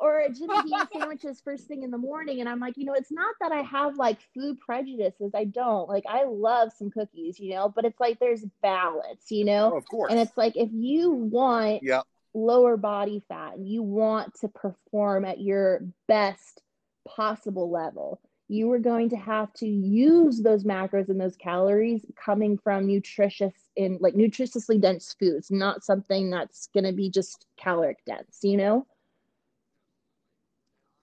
or 0.00 0.26
Jimmy 0.36 0.62
Dean 0.62 0.80
sandwiches 0.92 1.40
first 1.44 1.66
thing 1.66 1.82
in 1.82 1.90
the 1.90 1.98
morning. 1.98 2.40
And 2.40 2.48
I'm 2.48 2.58
like, 2.58 2.76
you 2.76 2.84
know, 2.84 2.94
it's 2.94 3.12
not 3.12 3.34
that 3.40 3.52
I 3.52 3.62
have 3.62 3.96
like 3.96 4.18
food 4.34 4.58
prejudices. 4.60 5.32
I 5.34 5.44
don't. 5.44 5.88
Like, 5.88 6.04
I 6.08 6.24
love 6.24 6.72
some 6.76 6.90
cookies, 6.90 7.38
you 7.38 7.54
know, 7.54 7.68
but 7.68 7.84
it's 7.84 8.00
like 8.00 8.18
there's 8.18 8.44
balance, 8.62 9.30
you 9.30 9.44
know? 9.44 9.72
Oh, 9.74 9.76
of 9.76 9.86
course. 9.86 10.10
And 10.10 10.18
it's 10.18 10.36
like 10.36 10.56
if 10.56 10.70
you 10.72 11.10
want 11.10 11.82
yeah 11.82 12.02
lower 12.34 12.76
body 12.76 13.22
fat 13.28 13.54
and 13.56 13.68
you 13.68 13.82
want 13.82 14.34
to 14.40 14.48
perform 14.48 15.24
at 15.24 15.40
your 15.40 15.80
best 16.06 16.62
possible 17.06 17.70
level, 17.70 18.20
you 18.48 18.70
are 18.72 18.78
going 18.78 19.08
to 19.08 19.16
have 19.16 19.52
to 19.54 19.66
use 19.66 20.42
those 20.42 20.64
macros 20.64 21.08
and 21.08 21.20
those 21.20 21.36
calories 21.36 22.04
coming 22.16 22.58
from 22.58 22.86
nutritious 22.86 23.54
in 23.76 23.96
like 24.00 24.14
nutritiously 24.14 24.80
dense 24.80 25.14
foods, 25.18 25.50
not 25.50 25.84
something 25.84 26.30
that's 26.30 26.68
going 26.74 26.84
to 26.84 26.92
be 26.92 27.08
just 27.08 27.46
caloric 27.56 28.04
dense, 28.04 28.40
you 28.42 28.56
know? 28.56 28.86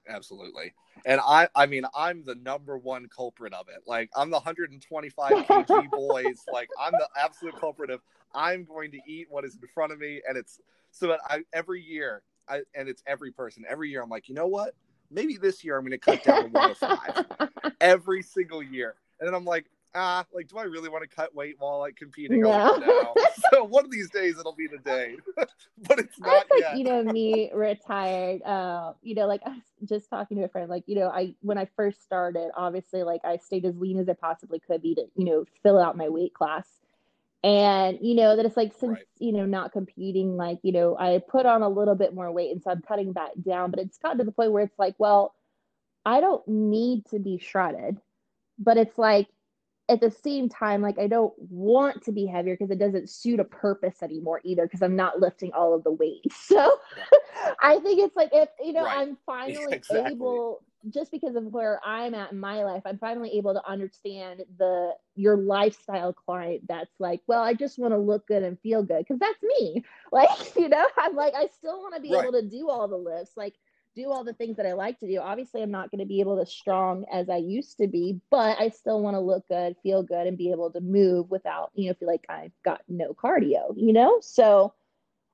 Absolutely. 0.10 0.74
And 1.06 1.22
I 1.24 1.48
I 1.56 1.66
mean 1.66 1.84
I'm 1.96 2.24
the 2.26 2.36
number 2.36 2.78
one 2.78 3.08
culprit 3.08 3.54
of 3.54 3.68
it. 3.70 3.84
Like 3.86 4.10
I'm 4.16 4.30
the 4.30 4.38
125 4.38 5.32
kg 5.50 5.92
boys. 5.94 6.44
Like 6.52 6.70
I'm 6.80 6.94
the 6.94 7.08
absolute 7.18 7.58
culprit 7.60 7.90
of 7.90 8.02
I'm 8.34 8.66
going 8.66 8.92
to 8.92 9.00
eat 9.08 9.28
what 9.30 9.46
is 9.46 9.56
in 9.56 9.68
front 9.74 9.92
of 9.92 10.00
me 10.00 10.22
and 10.28 10.38
it's 10.38 10.60
so 10.98 11.08
that 11.08 11.20
I 11.28 11.44
every 11.54 11.82
year, 11.82 12.24
I, 12.48 12.62
and 12.76 12.88
it's 12.88 13.04
every 13.06 13.32
person. 13.32 13.64
Every 13.68 13.90
year, 13.90 14.02
I'm 14.02 14.10
like, 14.10 14.30
you 14.30 14.36
know 14.36 14.48
what? 14.48 14.74
Maybe 15.10 15.38
this 15.38 15.64
year 15.64 15.78
I'm 15.78 15.86
going 15.86 15.92
to 15.92 15.98
cut 15.98 16.24
down 16.24 16.44
to 16.44 16.50
105 16.50 17.74
every 17.82 18.22
single 18.22 18.62
year. 18.62 18.96
And 19.20 19.28
then 19.28 19.34
I'm 19.34 19.46
like, 19.46 19.66
ah, 19.96 20.26
like, 20.34 20.48
do 20.48 20.58
I 20.58 20.64
really 20.64 20.90
want 20.90 21.10
to 21.10 21.16
cut 21.16 21.34
weight 21.34 21.56
while 21.60 21.80
like 21.80 21.96
competing? 21.96 22.42
No. 22.42 23.14
So 23.54 23.64
one 23.64 23.86
of 23.86 23.92
these 23.92 24.10
days 24.10 24.38
it'll 24.38 24.56
be 24.56 24.68
the 24.68 24.80
day, 24.80 25.16
but 25.36 26.00
it's 26.00 26.20
not 26.20 26.48
like, 26.52 26.60
yet. 26.60 26.78
You 26.78 26.84
know, 26.84 27.04
me 27.04 27.50
retired. 27.54 28.42
Uh, 28.42 28.94
you 29.02 29.16
know, 29.16 29.26
like 29.26 29.42
I 29.46 29.50
was 29.50 29.64
just 29.86 30.10
talking 30.10 30.38
to 30.38 30.44
a 30.44 30.50
friend. 30.50 30.70
Like, 30.70 30.84
you 30.86 30.96
know, 30.96 31.08
I 31.08 31.34
when 31.42 31.58
I 31.58 31.66
first 31.78 32.04
started, 32.04 32.50
obviously, 32.58 33.04
like 33.04 33.22
I 33.24 33.38
stayed 33.38 33.64
as 33.64 33.78
lean 33.78 34.00
as 34.00 34.10
I 34.10 34.14
possibly 34.14 34.60
could 34.60 34.82
be 34.82 34.96
to, 34.96 35.06
you 35.16 35.24
know, 35.24 35.46
fill 35.64 35.80
out 35.80 35.96
my 35.96 36.10
weight 36.10 36.34
class 36.34 36.68
and 37.44 38.00
you 38.02 38.16
know 38.16 38.36
that 38.36 38.46
it's 38.46 38.58
like 38.58 38.74
since 38.80 38.94
right. 38.94 39.08
you 39.20 39.32
know 39.32 39.46
not 39.46 39.72
competing 39.72 40.36
like 40.36 40.58
you 40.64 40.72
know 40.72 40.98
i 40.98 41.22
put 41.30 41.46
on 41.46 41.62
a 41.62 41.70
little 41.70 41.96
bit 41.96 42.14
more 42.14 42.32
weight 42.32 42.52
and 42.52 42.62
so 42.64 42.72
i'm 42.72 42.82
cutting 42.82 43.14
back 43.14 43.30
down 43.46 43.70
but 43.70 43.80
it's 43.80 43.98
gotten 43.98 44.18
to 44.18 44.24
the 44.24 44.32
point 44.32 44.52
where 44.52 44.64
it's 44.64 44.80
like 44.80 44.96
well 44.98 45.36
i 46.06 46.20
don't 46.20 46.48
need 46.48 47.06
to 47.06 47.20
be 47.20 47.38
shredded 47.38 47.98
but 48.58 48.78
it's 48.78 48.98
like 48.98 49.28
at 49.90 50.02
the 50.02 50.12
same 50.12 50.50
time 50.50 50.82
like 50.82 50.98
i 50.98 51.08
don't 51.08 51.34
want 51.38 52.04
to 52.04 52.12
be 52.12 52.26
heavier 52.26 52.56
because 52.56 52.72
it 52.72 52.80
doesn't 52.80 53.10
suit 53.10 53.40
a 53.40 53.44
purpose 53.44 54.02
anymore 54.02 54.42
either 54.44 54.64
because 54.64 54.82
i'm 54.82 54.96
not 54.96 55.20
lifting 55.20 55.52
all 55.54 55.76
of 55.76 55.84
the 55.84 55.92
weight 55.92 56.26
so 56.34 56.80
i 57.62 57.80
think 57.80 58.00
it's 58.00 58.16
like 58.16 58.30
if 58.34 58.50
you 58.64 58.74
know 58.74 58.84
right. 58.84 58.98
i'm 58.98 59.18
finally 59.26 59.76
exactly. 59.76 60.12
able 60.12 60.64
just 60.90 61.12
because 61.12 61.36
of 61.36 61.46
where 61.46 61.80
I'm 61.86 62.14
at 62.14 62.32
in 62.32 62.40
my 62.40 62.64
life, 62.64 62.84
I'm 62.86 62.98
finally 62.98 63.32
able 63.38 63.54
to 63.54 63.70
understand 63.70 64.44
the 64.58 64.92
your 65.16 65.38
lifestyle 65.38 66.14
client 66.14 66.64
that's 66.68 66.94
like, 67.00 67.22
well, 67.28 67.42
I 67.42 67.54
just 67.54 67.80
want 67.80 67.94
to 67.94 67.98
look 67.98 68.28
good 68.28 68.44
and 68.44 68.60
feel 68.60 68.84
good 68.84 69.00
because 69.00 69.20
that's 69.20 69.42
me. 69.44 69.84
Like, 70.10 70.56
you 70.56 70.70
know, 70.70 70.88
I'm 70.98 71.16
like, 71.16 71.34
I 71.36 71.48
still 71.48 71.82
want 71.82 71.94
to 71.96 72.02
be 72.02 72.14
right. 72.14 72.24
able 72.24 72.32
to 72.32 72.42
do 72.42 72.70
all 72.70 72.88
the 72.88 72.96
lifts, 72.96 73.36
like 73.36 73.56
do 73.94 74.10
all 74.10 74.24
the 74.24 74.34
things 74.34 74.56
that 74.56 74.66
I 74.66 74.72
like 74.72 75.00
to 75.02 75.08
do. 75.08 75.20
Obviously, 75.20 75.62
I'm 75.62 75.70
not 75.70 75.92
going 75.92 76.00
to 76.00 76.06
be 76.06 76.22
able 76.22 76.38
to 76.38 76.50
strong 76.50 77.04
as 77.12 77.30
I 77.30 77.38
used 77.38 77.78
to 77.80 77.88
be, 77.88 78.22
but 78.32 78.58
I 78.58 78.70
still 78.70 79.02
want 79.02 79.16
to 79.16 79.20
look 79.20 79.46
good, 79.50 79.76
feel 79.84 80.04
good, 80.04 80.28
and 80.28 80.38
be 80.38 80.52
able 80.52 80.72
to 80.72 80.80
move 80.80 81.30
without, 81.30 81.72
you 81.74 81.90
know, 81.90 81.96
feel 81.96 82.08
like 82.08 82.26
I've 82.30 82.54
got 82.64 82.82
no 82.88 83.14
cardio, 83.14 83.74
you 83.76 83.92
know? 83.92 84.20
So 84.22 84.74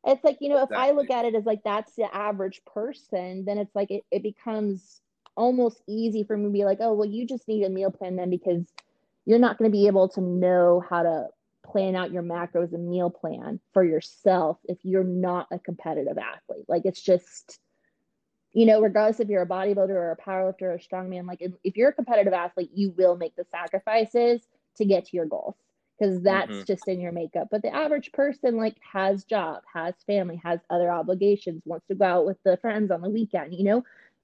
it's 0.05 0.23
like, 0.23 0.37
you 0.41 0.49
know, 0.49 0.63
exactly. 0.63 0.77
if 0.77 0.81
I 0.81 0.91
look 0.91 1.11
at 1.11 1.25
it 1.25 1.35
as 1.35 1.45
like 1.45 1.61
that's 1.63 1.93
the 1.95 2.13
average 2.13 2.61
person, 2.65 3.45
then 3.45 3.57
it's 3.57 3.75
like 3.75 3.91
it, 3.91 4.03
it 4.11 4.23
becomes 4.23 5.01
almost 5.35 5.81
easy 5.87 6.23
for 6.23 6.37
me 6.37 6.45
to 6.45 6.51
be 6.51 6.65
like, 6.65 6.79
oh, 6.81 6.93
well, 6.93 7.07
you 7.07 7.25
just 7.25 7.47
need 7.47 7.63
a 7.63 7.69
meal 7.69 7.91
plan 7.91 8.15
then 8.15 8.29
because 8.29 8.65
you're 9.25 9.39
not 9.39 9.57
going 9.57 9.69
to 9.69 9.75
be 9.75 9.87
able 9.87 10.09
to 10.09 10.21
know 10.21 10.83
how 10.87 11.03
to 11.03 11.27
plan 11.65 11.95
out 11.95 12.11
your 12.11 12.23
macros 12.23 12.73
and 12.73 12.89
meal 12.89 13.09
plan 13.09 13.59
for 13.73 13.83
yourself 13.83 14.57
if 14.65 14.77
you're 14.83 15.03
not 15.03 15.47
a 15.51 15.59
competitive 15.59 16.17
athlete. 16.17 16.65
Like 16.67 16.83
it's 16.85 17.01
just, 17.01 17.59
you 18.51 18.65
know, 18.65 18.81
regardless 18.81 19.19
if 19.19 19.29
you're 19.29 19.43
a 19.43 19.47
bodybuilder 19.47 19.89
or 19.89 20.11
a 20.11 20.17
powerlifter 20.17 20.63
or 20.63 20.73
a 20.73 20.79
strongman, 20.79 21.25
like 21.25 21.41
if, 21.41 21.53
if 21.63 21.77
you're 21.77 21.89
a 21.89 21.93
competitive 21.93 22.33
athlete, 22.33 22.71
you 22.73 22.93
will 22.97 23.15
make 23.15 23.35
the 23.35 23.45
sacrifices 23.49 24.41
to 24.75 24.85
get 24.85 25.05
to 25.05 25.15
your 25.15 25.25
goals 25.25 25.55
because 25.97 26.21
that's 26.21 26.51
mm-hmm. 26.51 26.63
just 26.65 26.87
in 26.87 26.99
your 26.99 27.11
makeup. 27.11 27.47
But 27.49 27.61
the 27.61 27.73
average 27.73 28.11
person 28.11 28.57
like 28.57 28.75
has 28.91 29.23
job, 29.23 29.63
has 29.73 29.93
family, 30.05 30.41
has 30.43 30.59
other 30.69 30.91
obligations, 30.91 31.61
wants 31.65 31.87
to 31.87 31.95
go 31.95 32.05
out 32.05 32.25
with 32.25 32.37
the 32.43 32.57
friends 32.57 32.91
on 32.91 33.01
the 33.01 33.09
weekend, 33.09 33.53
you 33.53 33.63
know 33.63 33.83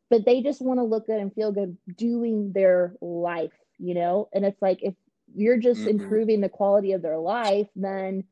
but 0.09 0.25
they 0.25 0.41
just 0.41 0.61
want 0.61 0.79
to 0.79 0.83
look 0.83 1.07
good 1.07 1.19
and 1.19 1.33
feel 1.33 1.51
good 1.51 1.77
doing 1.95 2.51
their 2.53 2.95
life, 3.01 3.53
you 3.77 3.93
know? 3.93 4.27
And 4.33 4.45
it's 4.45 4.61
like 4.61 4.79
if 4.81 4.95
you're 5.33 5.57
just 5.57 5.81
mm-hmm. 5.81 6.01
improving 6.01 6.41
the 6.41 6.49
quality 6.49 6.93
of 6.93 7.01
their 7.01 7.19
life, 7.19 7.67
then 7.75 8.23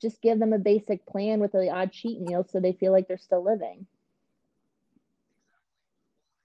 just 0.00 0.20
give 0.20 0.38
them 0.38 0.52
a 0.52 0.58
basic 0.58 1.06
plan 1.06 1.40
with 1.40 1.52
the 1.52 1.70
odd 1.70 1.92
cheat 1.92 2.20
meal 2.20 2.46
so 2.48 2.60
they 2.60 2.74
feel 2.74 2.92
like 2.92 3.08
they're 3.08 3.16
still 3.16 3.42
living. 3.42 3.86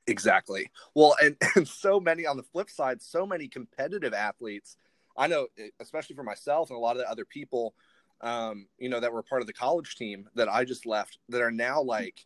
Exactly. 0.07 0.69
Well, 0.95 1.15
and, 1.21 1.35
and 1.55 1.67
so 1.67 1.99
many 1.99 2.25
on 2.25 2.37
the 2.37 2.43
flip 2.43 2.69
side, 2.69 3.01
so 3.01 3.25
many 3.25 3.47
competitive 3.47 4.13
athletes. 4.13 4.77
I 5.17 5.27
know, 5.27 5.47
especially 5.81 6.15
for 6.15 6.23
myself 6.23 6.69
and 6.69 6.77
a 6.77 6.79
lot 6.79 6.95
of 6.95 7.01
the 7.01 7.09
other 7.09 7.25
people, 7.25 7.75
um, 8.21 8.67
you 8.77 8.87
know, 8.87 8.99
that 8.99 9.11
were 9.11 9.23
part 9.23 9.41
of 9.41 9.47
the 9.47 9.53
college 9.53 9.95
team 9.95 10.29
that 10.35 10.47
I 10.47 10.63
just 10.63 10.85
left 10.85 11.17
that 11.29 11.41
are 11.41 11.51
now 11.51 11.81
like, 11.81 12.25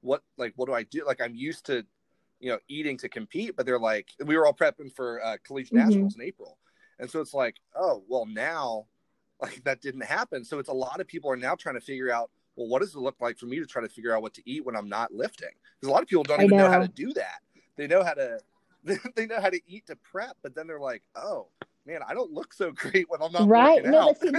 what 0.00 0.22
like 0.36 0.52
what 0.56 0.66
do 0.66 0.74
I 0.74 0.84
do? 0.84 1.04
Like 1.06 1.20
I'm 1.20 1.34
used 1.34 1.66
to, 1.66 1.84
you 2.38 2.50
know, 2.50 2.58
eating 2.68 2.96
to 2.98 3.08
compete, 3.08 3.56
but 3.56 3.66
they're 3.66 3.78
like 3.78 4.08
we 4.24 4.36
were 4.36 4.46
all 4.46 4.54
prepping 4.54 4.94
for 4.94 5.24
uh, 5.24 5.36
collegiate 5.44 5.74
mm-hmm. 5.74 5.88
nationals 5.88 6.16
in 6.16 6.22
April, 6.22 6.58
And 6.98 7.10
so 7.10 7.20
it's 7.20 7.34
like, 7.34 7.56
oh, 7.74 8.02
well, 8.08 8.26
now 8.26 8.86
like 9.40 9.62
that 9.64 9.80
didn't 9.80 10.04
happen. 10.04 10.44
So 10.44 10.58
it's 10.58 10.68
a 10.68 10.74
lot 10.74 11.00
of 11.00 11.06
people 11.06 11.30
are 11.30 11.36
now 11.36 11.54
trying 11.54 11.76
to 11.76 11.80
figure 11.80 12.12
out, 12.12 12.30
well, 12.56 12.68
what 12.68 12.80
does 12.80 12.94
it 12.94 12.98
look 12.98 13.16
like 13.20 13.38
for 13.38 13.46
me 13.46 13.58
to 13.58 13.66
try 13.66 13.82
to 13.82 13.88
figure 13.88 14.14
out 14.14 14.22
what 14.22 14.34
to 14.34 14.42
eat 14.44 14.64
when 14.64 14.76
I'm 14.76 14.88
not 14.88 15.12
lifting? 15.12 15.48
Because 15.78 15.90
a 15.90 15.92
lot 15.92 16.02
of 16.02 16.08
people 16.08 16.24
don't 16.24 16.42
even 16.42 16.56
know. 16.56 16.64
know 16.64 16.70
how 16.70 16.80
to 16.80 16.88
do 16.88 17.12
that. 17.14 17.40
They 17.76 17.86
know 17.86 18.02
how 18.02 18.14
to 18.14 18.38
they 19.16 19.26
know 19.26 19.40
how 19.40 19.50
to 19.50 19.60
eat 19.66 19.86
to 19.86 19.96
prep, 19.96 20.36
but 20.42 20.54
then 20.54 20.66
they're 20.66 20.80
like, 20.80 21.02
oh 21.14 21.48
man, 21.90 22.00
I 22.06 22.14
don't 22.14 22.32
look 22.32 22.52
so 22.54 22.72
great 22.74 23.10
when 23.10 23.20
I'm 23.22 23.32
not 23.32 23.48
right. 23.48 23.84
no, 23.84 24.14
see, 24.20 24.30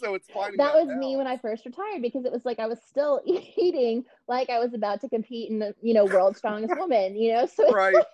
so 0.00 0.14
it's 0.14 0.28
finding 0.28 0.58
that, 0.58 0.74
that 0.74 0.84
was 0.84 0.90
out. 0.90 0.98
me 0.98 1.16
when 1.16 1.26
I 1.26 1.36
first 1.38 1.64
retired 1.64 2.02
because 2.02 2.24
it 2.24 2.32
was 2.32 2.44
like 2.44 2.58
I 2.58 2.66
was 2.66 2.78
still 2.86 3.20
eating 3.26 4.04
like 4.26 4.50
I 4.50 4.58
was 4.58 4.74
about 4.74 5.00
to 5.02 5.08
compete 5.08 5.50
in 5.50 5.58
the 5.58 5.74
you 5.82 5.94
know 5.94 6.04
world's 6.04 6.38
strongest 6.38 6.76
woman, 6.78 7.16
you 7.16 7.32
know. 7.32 7.46
So 7.46 7.70
right. 7.72 7.94
Like, 7.94 8.06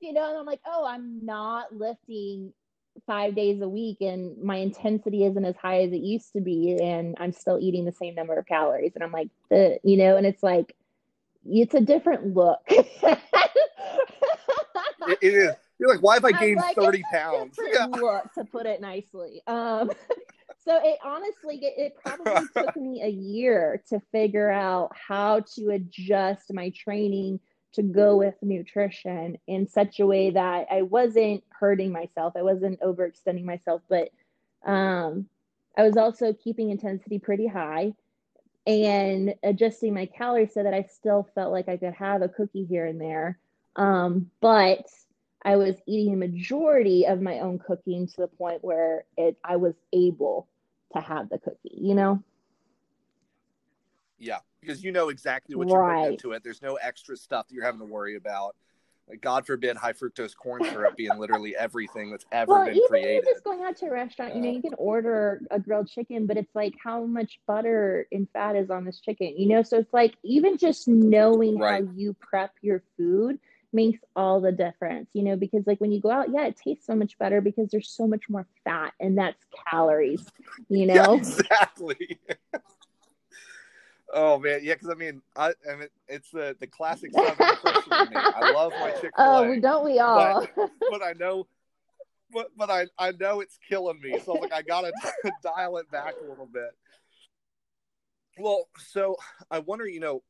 you 0.00 0.12
know, 0.12 0.28
and 0.28 0.38
I'm 0.38 0.46
like, 0.46 0.60
oh, 0.64 0.86
I'm 0.86 1.24
not 1.24 1.74
lifting 1.74 2.52
five 3.06 3.34
days 3.34 3.60
a 3.60 3.68
week 3.68 3.98
and 4.00 4.36
my 4.42 4.56
intensity 4.56 5.24
isn't 5.24 5.44
as 5.44 5.56
high 5.56 5.82
as 5.82 5.92
it 5.92 6.00
used 6.00 6.32
to 6.32 6.40
be 6.40 6.76
and 6.82 7.16
i'm 7.20 7.30
still 7.30 7.56
eating 7.60 7.84
the 7.84 7.92
same 7.92 8.12
number 8.16 8.36
of 8.36 8.44
calories 8.44 8.90
and 8.96 9.04
i'm 9.04 9.12
like 9.12 9.28
the 9.50 9.78
you 9.84 9.96
know 9.96 10.16
and 10.16 10.26
it's 10.26 10.42
like 10.42 10.74
it's 11.46 11.74
a 11.74 11.80
different 11.80 12.34
look 12.34 12.58
it, 12.68 12.88
it 15.22 15.32
is 15.32 15.54
you're 15.78 15.88
like, 15.88 16.02
why 16.02 16.14
have 16.14 16.24
I 16.24 16.32
gained 16.32 16.56
like, 16.56 16.76
30 16.76 17.02
pounds? 17.12 17.58
Yeah. 17.72 17.86
Look, 17.86 18.32
to 18.34 18.44
put 18.44 18.66
it 18.66 18.80
nicely. 18.80 19.42
Um, 19.46 19.90
so 20.64 20.78
it 20.82 20.98
honestly, 21.04 21.56
it, 21.62 21.74
it 21.76 21.96
probably 22.04 22.48
took 22.56 22.76
me 22.76 23.02
a 23.02 23.08
year 23.08 23.82
to 23.88 24.00
figure 24.12 24.50
out 24.50 24.90
how 24.94 25.40
to 25.54 25.70
adjust 25.70 26.52
my 26.52 26.70
training 26.70 27.40
to 27.74 27.82
go 27.82 28.16
with 28.16 28.34
nutrition 28.42 29.36
in 29.46 29.68
such 29.68 30.00
a 30.00 30.06
way 30.06 30.30
that 30.30 30.66
I 30.70 30.82
wasn't 30.82 31.44
hurting 31.50 31.92
myself. 31.92 32.32
I 32.36 32.42
wasn't 32.42 32.80
overextending 32.80 33.44
myself, 33.44 33.82
but 33.88 34.08
um, 34.66 35.26
I 35.76 35.82
was 35.82 35.96
also 35.96 36.32
keeping 36.32 36.70
intensity 36.70 37.18
pretty 37.18 37.46
high 37.46 37.92
and 38.66 39.34
adjusting 39.42 39.94
my 39.94 40.06
calories 40.06 40.52
so 40.54 40.62
that 40.62 40.74
I 40.74 40.82
still 40.82 41.28
felt 41.34 41.52
like 41.52 41.68
I 41.68 41.76
could 41.76 41.94
have 41.94 42.22
a 42.22 42.28
cookie 42.28 42.64
here 42.64 42.86
and 42.86 43.00
there. 43.00 43.38
Um, 43.76 44.30
but 44.40 44.86
I 45.44 45.56
was 45.56 45.76
eating 45.86 46.14
a 46.14 46.16
majority 46.16 47.06
of 47.06 47.20
my 47.20 47.40
own 47.40 47.58
cooking 47.58 48.06
to 48.06 48.16
the 48.16 48.26
point 48.26 48.64
where 48.64 49.04
it 49.16 49.36
I 49.44 49.56
was 49.56 49.74
able 49.92 50.48
to 50.94 51.00
have 51.00 51.28
the 51.28 51.38
cookie, 51.38 51.76
you 51.76 51.94
know? 51.94 52.22
Yeah, 54.18 54.38
because 54.60 54.82
you 54.82 54.90
know 54.90 55.10
exactly 55.10 55.54
what 55.54 55.68
you're 55.68 55.88
putting 55.88 56.12
into 56.12 56.32
it. 56.32 56.42
There's 56.42 56.62
no 56.62 56.74
extra 56.74 57.16
stuff 57.16 57.48
that 57.48 57.54
you're 57.54 57.64
having 57.64 57.80
to 57.80 57.86
worry 57.86 58.16
about. 58.16 58.56
Like 59.08 59.20
God 59.22 59.46
forbid 59.46 59.76
high 59.76 59.94
fructose 59.94 60.36
corn 60.36 60.62
syrup 60.64 60.96
being 60.96 61.16
literally 61.18 61.56
everything 61.56 62.10
that's 62.10 62.26
ever 62.30 62.52
well, 62.52 62.64
been 62.66 62.74
even 62.74 62.88
created. 62.88 63.24
Just 63.24 63.44
going 63.44 63.62
out 63.62 63.76
to 63.78 63.86
a 63.86 63.90
restaurant, 63.90 64.34
you 64.34 64.42
know, 64.42 64.50
you 64.50 64.60
can 64.60 64.74
order 64.76 65.40
a 65.50 65.58
grilled 65.58 65.88
chicken, 65.88 66.26
but 66.26 66.36
it's 66.36 66.54
like 66.54 66.74
how 66.82 67.04
much 67.04 67.40
butter 67.46 68.06
and 68.12 68.28
fat 68.32 68.54
is 68.54 68.68
on 68.68 68.84
this 68.84 69.00
chicken, 69.00 69.34
you 69.36 69.48
know? 69.48 69.62
So 69.62 69.78
it's 69.78 69.94
like 69.94 70.16
even 70.24 70.58
just 70.58 70.88
knowing 70.88 71.58
right. 71.58 71.84
how 71.84 71.90
you 71.94 72.14
prep 72.20 72.52
your 72.60 72.82
food 72.98 73.38
makes 73.72 74.00
all 74.16 74.40
the 74.40 74.52
difference, 74.52 75.08
you 75.12 75.22
know, 75.22 75.36
because 75.36 75.66
like 75.66 75.80
when 75.80 75.92
you 75.92 76.00
go 76.00 76.10
out, 76.10 76.30
yeah, 76.30 76.46
it 76.46 76.56
tastes 76.56 76.86
so 76.86 76.94
much 76.94 77.18
better 77.18 77.40
because 77.40 77.70
there's 77.70 77.90
so 77.90 78.06
much 78.06 78.28
more 78.28 78.46
fat 78.64 78.92
and 79.00 79.18
that's 79.18 79.44
calories, 79.70 80.24
you 80.68 80.86
know? 80.92 80.94
Yeah, 80.94 81.18
exactly. 81.18 82.18
oh 84.14 84.38
man, 84.38 84.60
yeah, 84.62 84.74
because 84.74 84.90
I 84.90 84.94
mean, 84.94 85.22
I, 85.36 85.52
I 85.70 85.76
mean, 85.76 85.88
it's 86.08 86.30
the 86.30 86.56
the 86.58 86.66
classic 86.66 87.12
me. 87.16 87.22
I 87.22 88.50
love 88.52 88.72
my 88.80 88.90
Chick 88.92 89.12
Fil 89.16 89.24
A. 89.24 89.38
Oh, 89.38 89.50
we 89.50 89.60
don't 89.60 89.84
we 89.84 89.98
all? 89.98 90.46
But, 90.56 90.70
but 90.90 91.02
I 91.02 91.12
know. 91.12 91.46
But, 92.30 92.48
but 92.58 92.70
I, 92.70 92.84
I 92.98 93.12
know 93.12 93.40
it's 93.40 93.58
killing 93.70 93.98
me. 94.02 94.18
So 94.22 94.34
I'm 94.34 94.42
like, 94.42 94.52
I 94.52 94.60
got 94.60 94.82
to 94.82 94.92
dial 95.42 95.78
it 95.78 95.90
back 95.90 96.14
a 96.22 96.28
little 96.28 96.44
bit. 96.44 96.72
Well, 98.38 98.68
so 98.76 99.16
I 99.50 99.60
wonder, 99.60 99.88
you 99.88 99.98
know, 99.98 100.22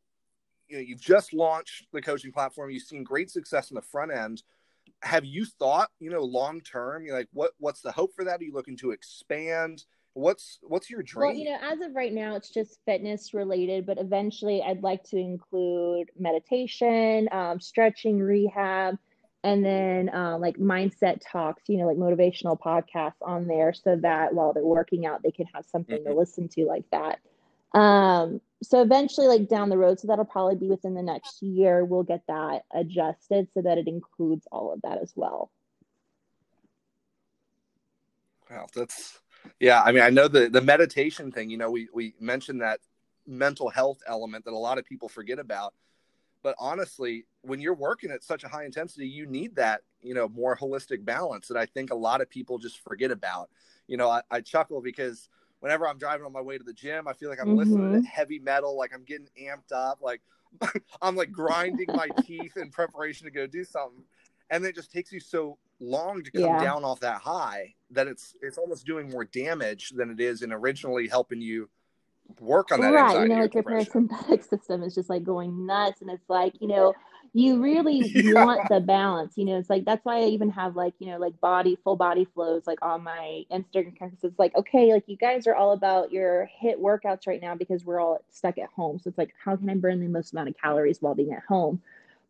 you 0.68 0.76
know 0.76 0.82
you've 0.82 1.00
just 1.00 1.32
launched 1.32 1.86
the 1.92 2.02
coaching 2.02 2.32
platform. 2.32 2.70
You've 2.70 2.82
seen 2.82 3.02
great 3.02 3.30
success 3.30 3.70
in 3.70 3.74
the 3.74 3.82
front 3.82 4.12
end. 4.12 4.42
Have 5.02 5.24
you 5.24 5.44
thought 5.44 5.90
you 6.00 6.10
know 6.10 6.22
long 6.22 6.60
term 6.60 7.04
you're 7.04 7.16
like 7.16 7.28
what 7.32 7.52
what's 7.58 7.80
the 7.80 7.92
hope 7.92 8.14
for 8.14 8.24
that? 8.24 8.40
Are 8.40 8.44
you 8.44 8.52
looking 8.52 8.76
to 8.78 8.90
expand? 8.90 9.84
What's 10.14 10.58
what's 10.62 10.90
your 10.90 11.02
dream? 11.02 11.28
Well 11.28 11.36
you 11.36 11.44
know 11.44 11.58
as 11.62 11.80
of 11.80 11.94
right 11.94 12.12
now 12.12 12.34
it's 12.34 12.50
just 12.50 12.80
fitness 12.84 13.34
related 13.34 13.86
but 13.86 13.98
eventually 13.98 14.62
i'd 14.62 14.82
like 14.82 15.04
to 15.04 15.16
include 15.16 16.10
meditation 16.18 17.28
um, 17.30 17.60
stretching 17.60 18.18
rehab 18.18 18.98
and 19.44 19.64
then 19.64 20.08
uh, 20.12 20.36
like 20.38 20.56
mindset 20.56 21.20
talks 21.30 21.62
you 21.68 21.78
know 21.78 21.86
like 21.86 21.96
motivational 21.96 22.58
podcasts 22.58 23.22
on 23.22 23.46
there 23.46 23.72
so 23.72 23.96
that 23.96 24.34
while 24.34 24.52
they're 24.52 24.64
working 24.64 25.06
out 25.06 25.22
they 25.22 25.30
can 25.30 25.46
have 25.54 25.64
something 25.64 25.98
mm-hmm. 25.98 26.08
to 26.08 26.18
listen 26.18 26.48
to 26.48 26.64
like 26.64 26.84
that 26.90 27.20
um, 27.74 28.40
so 28.62 28.82
eventually, 28.82 29.26
like 29.26 29.48
down 29.48 29.68
the 29.68 29.78
road, 29.78 30.00
so 30.00 30.08
that'll 30.08 30.24
probably 30.24 30.56
be 30.56 30.68
within 30.68 30.94
the 30.94 31.02
next 31.02 31.42
year, 31.42 31.84
we'll 31.84 32.02
get 32.02 32.22
that 32.28 32.64
adjusted 32.72 33.48
so 33.54 33.62
that 33.62 33.78
it 33.78 33.86
includes 33.86 34.46
all 34.50 34.72
of 34.72 34.82
that 34.82 34.98
as 35.00 35.12
well. 35.14 35.50
Wow, 38.50 38.66
that's 38.74 39.20
yeah. 39.60 39.82
I 39.82 39.92
mean, 39.92 40.02
I 40.02 40.10
know 40.10 40.28
the 40.28 40.48
the 40.48 40.60
meditation 40.60 41.30
thing. 41.30 41.50
You 41.50 41.58
know, 41.58 41.70
we 41.70 41.88
we 41.92 42.14
mentioned 42.18 42.62
that 42.62 42.80
mental 43.26 43.68
health 43.68 43.98
element 44.06 44.44
that 44.46 44.54
a 44.54 44.58
lot 44.58 44.78
of 44.78 44.84
people 44.84 45.08
forget 45.08 45.38
about. 45.38 45.74
But 46.42 46.54
honestly, 46.58 47.26
when 47.42 47.60
you're 47.60 47.74
working 47.74 48.10
at 48.10 48.22
such 48.22 48.44
a 48.44 48.48
high 48.48 48.64
intensity, 48.64 49.06
you 49.06 49.26
need 49.26 49.54
that 49.56 49.82
you 50.02 50.14
know 50.14 50.28
more 50.28 50.56
holistic 50.56 51.04
balance 51.04 51.48
that 51.48 51.56
I 51.56 51.66
think 51.66 51.90
a 51.90 51.96
lot 51.96 52.20
of 52.20 52.30
people 52.30 52.58
just 52.58 52.82
forget 52.82 53.10
about. 53.10 53.50
You 53.86 53.96
know, 53.98 54.08
I, 54.08 54.22
I 54.30 54.40
chuckle 54.40 54.80
because 54.80 55.28
whenever 55.60 55.88
I'm 55.88 55.98
driving 55.98 56.26
on 56.26 56.32
my 56.32 56.40
way 56.40 56.58
to 56.58 56.64
the 56.64 56.72
gym, 56.72 57.08
I 57.08 57.12
feel 57.12 57.30
like 57.30 57.40
I'm 57.40 57.48
mm-hmm. 57.48 57.58
listening 57.58 58.02
to 58.02 58.08
heavy 58.08 58.38
metal, 58.38 58.76
like 58.76 58.92
I'm 58.94 59.04
getting 59.04 59.28
amped 59.40 59.72
up, 59.72 60.00
like 60.02 60.20
I'm 61.02 61.16
like 61.16 61.32
grinding 61.32 61.88
my 61.88 62.08
teeth 62.24 62.56
in 62.56 62.70
preparation 62.70 63.24
to 63.24 63.30
go 63.30 63.46
do 63.46 63.64
something. 63.64 64.02
And 64.50 64.64
then 64.64 64.70
it 64.70 64.76
just 64.76 64.90
takes 64.90 65.12
you 65.12 65.20
so 65.20 65.58
long 65.80 66.22
to 66.22 66.30
come 66.30 66.42
yeah. 66.42 66.62
down 66.62 66.84
off 66.84 67.00
that 67.00 67.20
high 67.20 67.74
that 67.90 68.06
it's 68.06 68.34
it's 68.42 68.58
almost 68.58 68.84
doing 68.84 69.08
more 69.10 69.24
damage 69.24 69.90
than 69.90 70.10
it 70.10 70.20
is 70.20 70.42
in 70.42 70.52
originally 70.52 71.06
helping 71.06 71.40
you 71.40 71.68
work 72.40 72.72
on 72.72 72.80
that 72.80 72.88
right 72.88 73.22
you 73.22 73.28
know 73.28 73.42
like 73.42 73.54
your 73.54 73.62
parasympathetic 73.62 74.42
system 74.48 74.82
is 74.82 74.94
just 74.94 75.08
like 75.08 75.22
going 75.22 75.66
nuts 75.66 76.02
and 76.02 76.10
it's 76.10 76.28
like 76.28 76.52
you 76.60 76.68
know 76.68 76.92
you 77.32 77.62
really 77.62 77.98
yeah. 78.14 78.44
want 78.44 78.68
the 78.68 78.80
balance 78.80 79.34
you 79.36 79.44
know 79.44 79.58
it's 79.58 79.70
like 79.70 79.84
that's 79.84 80.04
why 80.04 80.18
i 80.18 80.24
even 80.24 80.50
have 80.50 80.76
like 80.76 80.94
you 80.98 81.06
know 81.06 81.18
like 81.18 81.38
body 81.40 81.76
full 81.84 81.96
body 81.96 82.26
flows 82.34 82.66
like 82.66 82.78
on 82.82 83.02
my 83.02 83.42
instagram 83.52 83.92
because 83.92 84.12
it's 84.22 84.38
like 84.38 84.54
okay 84.56 84.92
like 84.92 85.04
you 85.06 85.16
guys 85.16 85.46
are 85.46 85.54
all 85.54 85.72
about 85.72 86.12
your 86.12 86.48
HIIT 86.62 86.78
workouts 86.78 87.26
right 87.26 87.40
now 87.40 87.54
because 87.54 87.84
we're 87.84 88.00
all 88.00 88.22
stuck 88.30 88.58
at 88.58 88.68
home 88.70 88.98
so 88.98 89.08
it's 89.08 89.18
like 89.18 89.34
how 89.42 89.56
can 89.56 89.68
i 89.70 89.74
burn 89.74 90.00
the 90.00 90.08
most 90.08 90.32
amount 90.32 90.48
of 90.48 90.56
calories 90.56 90.98
while 91.00 91.14
being 91.14 91.32
at 91.32 91.42
home 91.48 91.80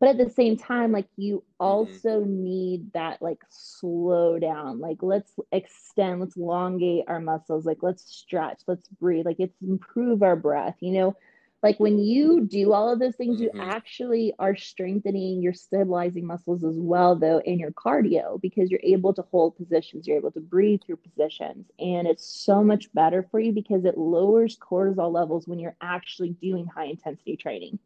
but 0.00 0.08
at 0.08 0.18
the 0.18 0.30
same 0.30 0.56
time 0.56 0.92
like 0.92 1.08
you 1.16 1.36
mm-hmm. 1.36 1.64
also 1.64 2.20
mm-hmm. 2.20 2.44
need 2.44 2.92
that 2.92 3.20
like 3.20 3.38
slow 3.48 4.38
down 4.38 4.80
like 4.80 4.98
let's 5.02 5.32
extend 5.52 6.20
let's 6.20 6.36
elongate 6.36 7.04
our 7.08 7.20
muscles 7.20 7.66
like 7.66 7.78
let's 7.82 8.02
stretch 8.04 8.60
let's 8.66 8.88
breathe 9.00 9.26
like 9.26 9.40
it's 9.40 9.56
improve 9.62 10.22
our 10.22 10.36
breath 10.36 10.76
you 10.80 10.92
know 10.92 11.16
like 11.62 11.78
when 11.80 11.98
you 11.98 12.46
do 12.46 12.72
all 12.72 12.92
of 12.92 12.98
those 12.98 13.16
things 13.16 13.40
mm-hmm. 13.40 13.56
you 13.56 13.62
actually 13.62 14.32
are 14.38 14.56
strengthening 14.56 15.42
your 15.42 15.52
stabilizing 15.52 16.26
muscles 16.26 16.64
as 16.64 16.76
well 16.76 17.16
though 17.16 17.40
in 17.44 17.58
your 17.58 17.72
cardio 17.72 18.40
because 18.40 18.70
you're 18.70 18.80
able 18.82 19.12
to 19.12 19.22
hold 19.30 19.56
positions 19.56 20.06
you're 20.06 20.16
able 20.16 20.30
to 20.30 20.40
breathe 20.40 20.80
through 20.84 20.96
positions 20.96 21.66
and 21.78 22.06
it's 22.06 22.26
so 22.26 22.62
much 22.62 22.92
better 22.94 23.26
for 23.30 23.40
you 23.40 23.52
because 23.52 23.84
it 23.84 23.98
lowers 23.98 24.56
cortisol 24.56 25.12
levels 25.12 25.46
when 25.46 25.58
you're 25.58 25.76
actually 25.80 26.30
doing 26.30 26.66
high 26.66 26.86
intensity 26.86 27.36
training 27.36 27.78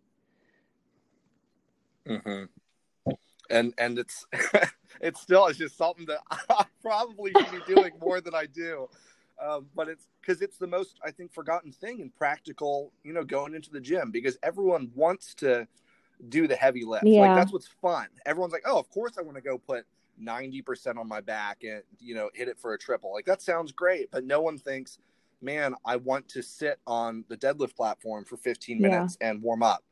mm-hmm. 2.07 3.13
and 3.51 3.75
and 3.79 3.99
it's 3.99 4.27
it's 5.01 5.21
still 5.21 5.47
it's 5.47 5.59
just 5.59 5.77
something 5.77 6.07
that 6.07 6.21
i 6.51 6.65
probably 6.83 7.33
should 7.33 7.67
be 7.67 7.75
doing 7.75 7.93
more 8.01 8.21
than 8.21 8.35
i 8.35 8.47
do 8.47 8.89
um, 9.43 9.67
but 9.75 9.89
it's 9.89 10.07
because 10.21 10.41
it's 10.41 10.57
the 10.59 10.67
most 10.67 10.99
I 11.05 11.11
think 11.11 11.33
forgotten 11.33 11.73
thing 11.73 12.01
in 12.01 12.11
practical, 12.11 12.93
you 13.03 13.13
know, 13.13 13.25
going 13.25 13.55
into 13.55 13.71
the 13.71 13.81
gym 13.81 14.11
because 14.11 14.39
everyone 14.43 14.91
wants 14.95 15.35
to 15.37 15.67
do 16.29 16.47
the 16.47 16.57
heavy 16.57 16.85
lift. 16.85 17.07
Yeah. 17.07 17.21
Like 17.21 17.37
that's 17.37 17.53
what's 17.53 17.69
fun. 17.81 18.07
Everyone's 18.27 18.53
like, 18.53 18.63
oh, 18.67 18.79
of 18.79 18.89
course 18.91 19.13
I 19.19 19.23
want 19.23 19.37
to 19.37 19.43
go 19.43 19.59
put 19.59 19.85
90% 20.23 20.97
on 20.97 21.09
my 21.09 21.21
back 21.21 21.65
and, 21.65 21.83
you 21.99 22.15
know, 22.15 22.31
hit 22.35 22.49
it 22.49 22.59
for 22.59 22.75
a 22.75 22.79
triple. 22.79 23.13
Like 23.13 23.27
that 23.27 23.43
sounds 23.43 23.73
great, 23.73 24.11
but 24.11 24.25
no 24.25 24.41
one 24.41 24.59
thinks, 24.59 24.99
man, 25.41 25.75
I 25.85 25.97
want 25.97 26.29
to 26.31 26.43
sit 26.43 26.79
on 26.87 27.25
the 27.29 27.37
deadlift 27.37 27.75
platform 27.75 28.25
for 28.25 28.37
15 28.37 28.81
minutes 28.81 29.17
yeah. 29.21 29.31
and 29.31 29.43
warm 29.43 29.63
up. 29.63 29.83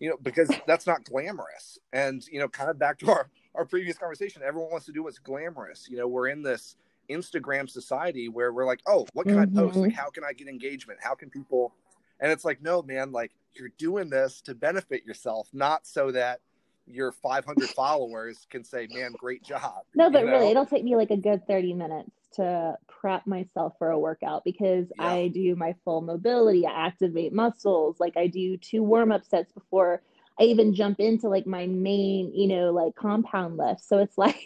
You 0.00 0.10
know, 0.10 0.16
because 0.20 0.50
that's 0.66 0.86
not 0.86 1.04
glamorous. 1.04 1.78
And, 1.92 2.22
you 2.30 2.38
know, 2.38 2.48
kind 2.48 2.68
of 2.68 2.78
back 2.78 2.98
to 2.98 3.10
our, 3.10 3.30
our 3.54 3.64
previous 3.64 3.96
conversation, 3.96 4.42
everyone 4.44 4.70
wants 4.70 4.86
to 4.86 4.92
do 4.92 5.04
what's 5.04 5.18
glamorous. 5.18 5.88
You 5.88 5.96
know, 5.96 6.08
we're 6.08 6.28
in 6.28 6.42
this 6.42 6.76
Instagram 7.10 7.68
society 7.68 8.28
where 8.28 8.52
we're 8.52 8.66
like, 8.66 8.80
oh, 8.86 9.06
what 9.12 9.26
can 9.26 9.36
mm-hmm. 9.36 9.58
I 9.58 9.62
post? 9.62 9.76
Like, 9.76 9.90
mm-hmm. 9.90 10.00
how 10.00 10.10
can 10.10 10.24
I 10.24 10.32
get 10.32 10.48
engagement? 10.48 11.00
How 11.02 11.14
can 11.14 11.30
people? 11.30 11.74
And 12.20 12.30
it's 12.30 12.44
like, 12.44 12.62
no, 12.62 12.82
man, 12.82 13.12
like 13.12 13.32
you're 13.54 13.72
doing 13.78 14.10
this 14.10 14.40
to 14.42 14.54
benefit 14.54 15.04
yourself, 15.04 15.48
not 15.52 15.86
so 15.86 16.10
that 16.12 16.40
your 16.86 17.12
500 17.12 17.68
followers 17.76 18.46
can 18.50 18.64
say, 18.64 18.86
man, 18.90 19.12
great 19.18 19.42
job. 19.42 19.82
No, 19.94 20.10
but 20.10 20.20
you 20.20 20.26
know? 20.26 20.32
really, 20.32 20.50
it'll 20.50 20.66
take 20.66 20.84
me 20.84 20.96
like 20.96 21.10
a 21.10 21.16
good 21.16 21.46
30 21.46 21.74
minutes 21.74 22.10
to 22.34 22.76
prep 22.88 23.26
myself 23.26 23.74
for 23.78 23.90
a 23.90 23.98
workout 23.98 24.44
because 24.44 24.90
Yeah. 24.98 25.06
I 25.06 25.28
do 25.28 25.54
my 25.56 25.74
full 25.84 26.00
mobility, 26.00 26.66
I 26.66 26.86
activate 26.86 27.32
muscles, 27.32 28.00
like 28.00 28.16
I 28.16 28.26
do 28.26 28.56
two 28.56 28.82
warm 28.82 29.12
up 29.12 29.24
sets 29.24 29.52
before 29.52 30.02
I 30.38 30.44
even 30.44 30.74
jump 30.74 30.98
into 30.98 31.28
like 31.28 31.46
my 31.46 31.66
main, 31.66 32.32
you 32.34 32.48
know, 32.48 32.72
like 32.72 32.94
compound 32.96 33.56
lift. 33.56 33.84
So 33.84 33.98
it's 33.98 34.18
like, 34.18 34.36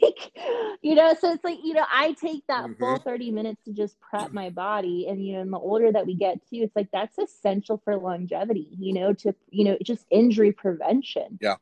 you 0.82 0.94
know, 0.94 1.14
so 1.18 1.32
it's 1.32 1.44
like, 1.44 1.58
you 1.64 1.72
know, 1.74 1.84
I 1.90 2.12
take 2.12 2.46
that 2.48 2.64
Mhm. 2.66 2.78
full 2.78 2.98
30 2.98 3.30
minutes 3.30 3.64
to 3.64 3.72
just 3.72 3.98
prep 4.00 4.32
my 4.32 4.50
body. 4.50 5.06
And, 5.08 5.24
you 5.24 5.34
know, 5.34 5.40
and 5.40 5.52
the 5.52 5.58
older 5.58 5.90
that 5.92 6.06
we 6.06 6.14
get 6.14 6.40
too, 6.42 6.58
it's 6.62 6.76
like 6.76 6.90
that's 6.92 7.16
essential 7.18 7.80
for 7.84 7.96
longevity, 7.96 8.68
you 8.78 8.92
know, 8.92 9.12
to, 9.14 9.34
you 9.50 9.64
know, 9.64 9.78
just 9.82 10.04
injury 10.10 10.52
prevention. 10.52 11.38
Yeah. 11.40 11.56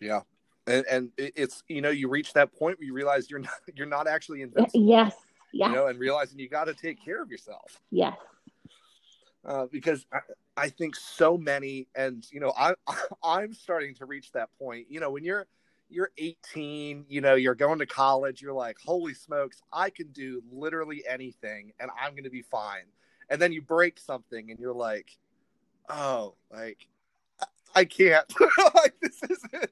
Yeah. 0.00 0.20
And, 0.66 0.84
and 0.90 1.10
it's 1.18 1.62
you 1.68 1.82
know 1.82 1.90
you 1.90 2.08
reach 2.08 2.32
that 2.32 2.52
point 2.54 2.78
where 2.78 2.86
you 2.86 2.94
realize 2.94 3.30
you're 3.30 3.38
not 3.40 3.52
you're 3.74 3.86
not 3.86 4.06
actually 4.06 4.40
invincible, 4.42 4.86
Yes. 4.86 5.14
you 5.52 5.68
know, 5.68 5.86
and 5.88 5.98
realizing 5.98 6.38
you 6.38 6.48
got 6.48 6.64
to 6.64 6.74
take 6.74 7.02
care 7.04 7.22
of 7.22 7.30
yourself. 7.30 7.80
Yes. 7.90 8.16
Uh, 9.44 9.66
because 9.70 10.06
I, 10.12 10.18
I 10.56 10.68
think 10.68 10.96
so 10.96 11.36
many, 11.36 11.88
and 11.94 12.26
you 12.30 12.40
know, 12.40 12.52
I 12.56 12.74
I'm 13.22 13.52
starting 13.52 13.94
to 13.96 14.06
reach 14.06 14.32
that 14.32 14.50
point. 14.58 14.86
You 14.88 15.00
know, 15.00 15.10
when 15.10 15.24
you're 15.24 15.46
you're 15.90 16.10
18, 16.18 17.04
you 17.08 17.20
know, 17.20 17.34
you're 17.34 17.54
going 17.54 17.78
to 17.78 17.86
college, 17.86 18.40
you're 18.42 18.54
like, 18.54 18.78
holy 18.84 19.14
smokes, 19.14 19.62
I 19.72 19.90
can 19.90 20.08
do 20.08 20.42
literally 20.50 21.04
anything, 21.08 21.72
and 21.78 21.90
I'm 22.00 22.12
going 22.12 22.24
to 22.24 22.30
be 22.30 22.42
fine. 22.42 22.84
And 23.28 23.40
then 23.40 23.52
you 23.52 23.62
break 23.62 23.98
something, 23.98 24.50
and 24.50 24.58
you're 24.58 24.74
like, 24.74 25.16
oh, 25.88 26.34
like 26.52 26.88
I- 27.74 27.84
can't. 27.84 28.32
like 28.74 28.94
this 29.00 29.22
isn't 29.22 29.70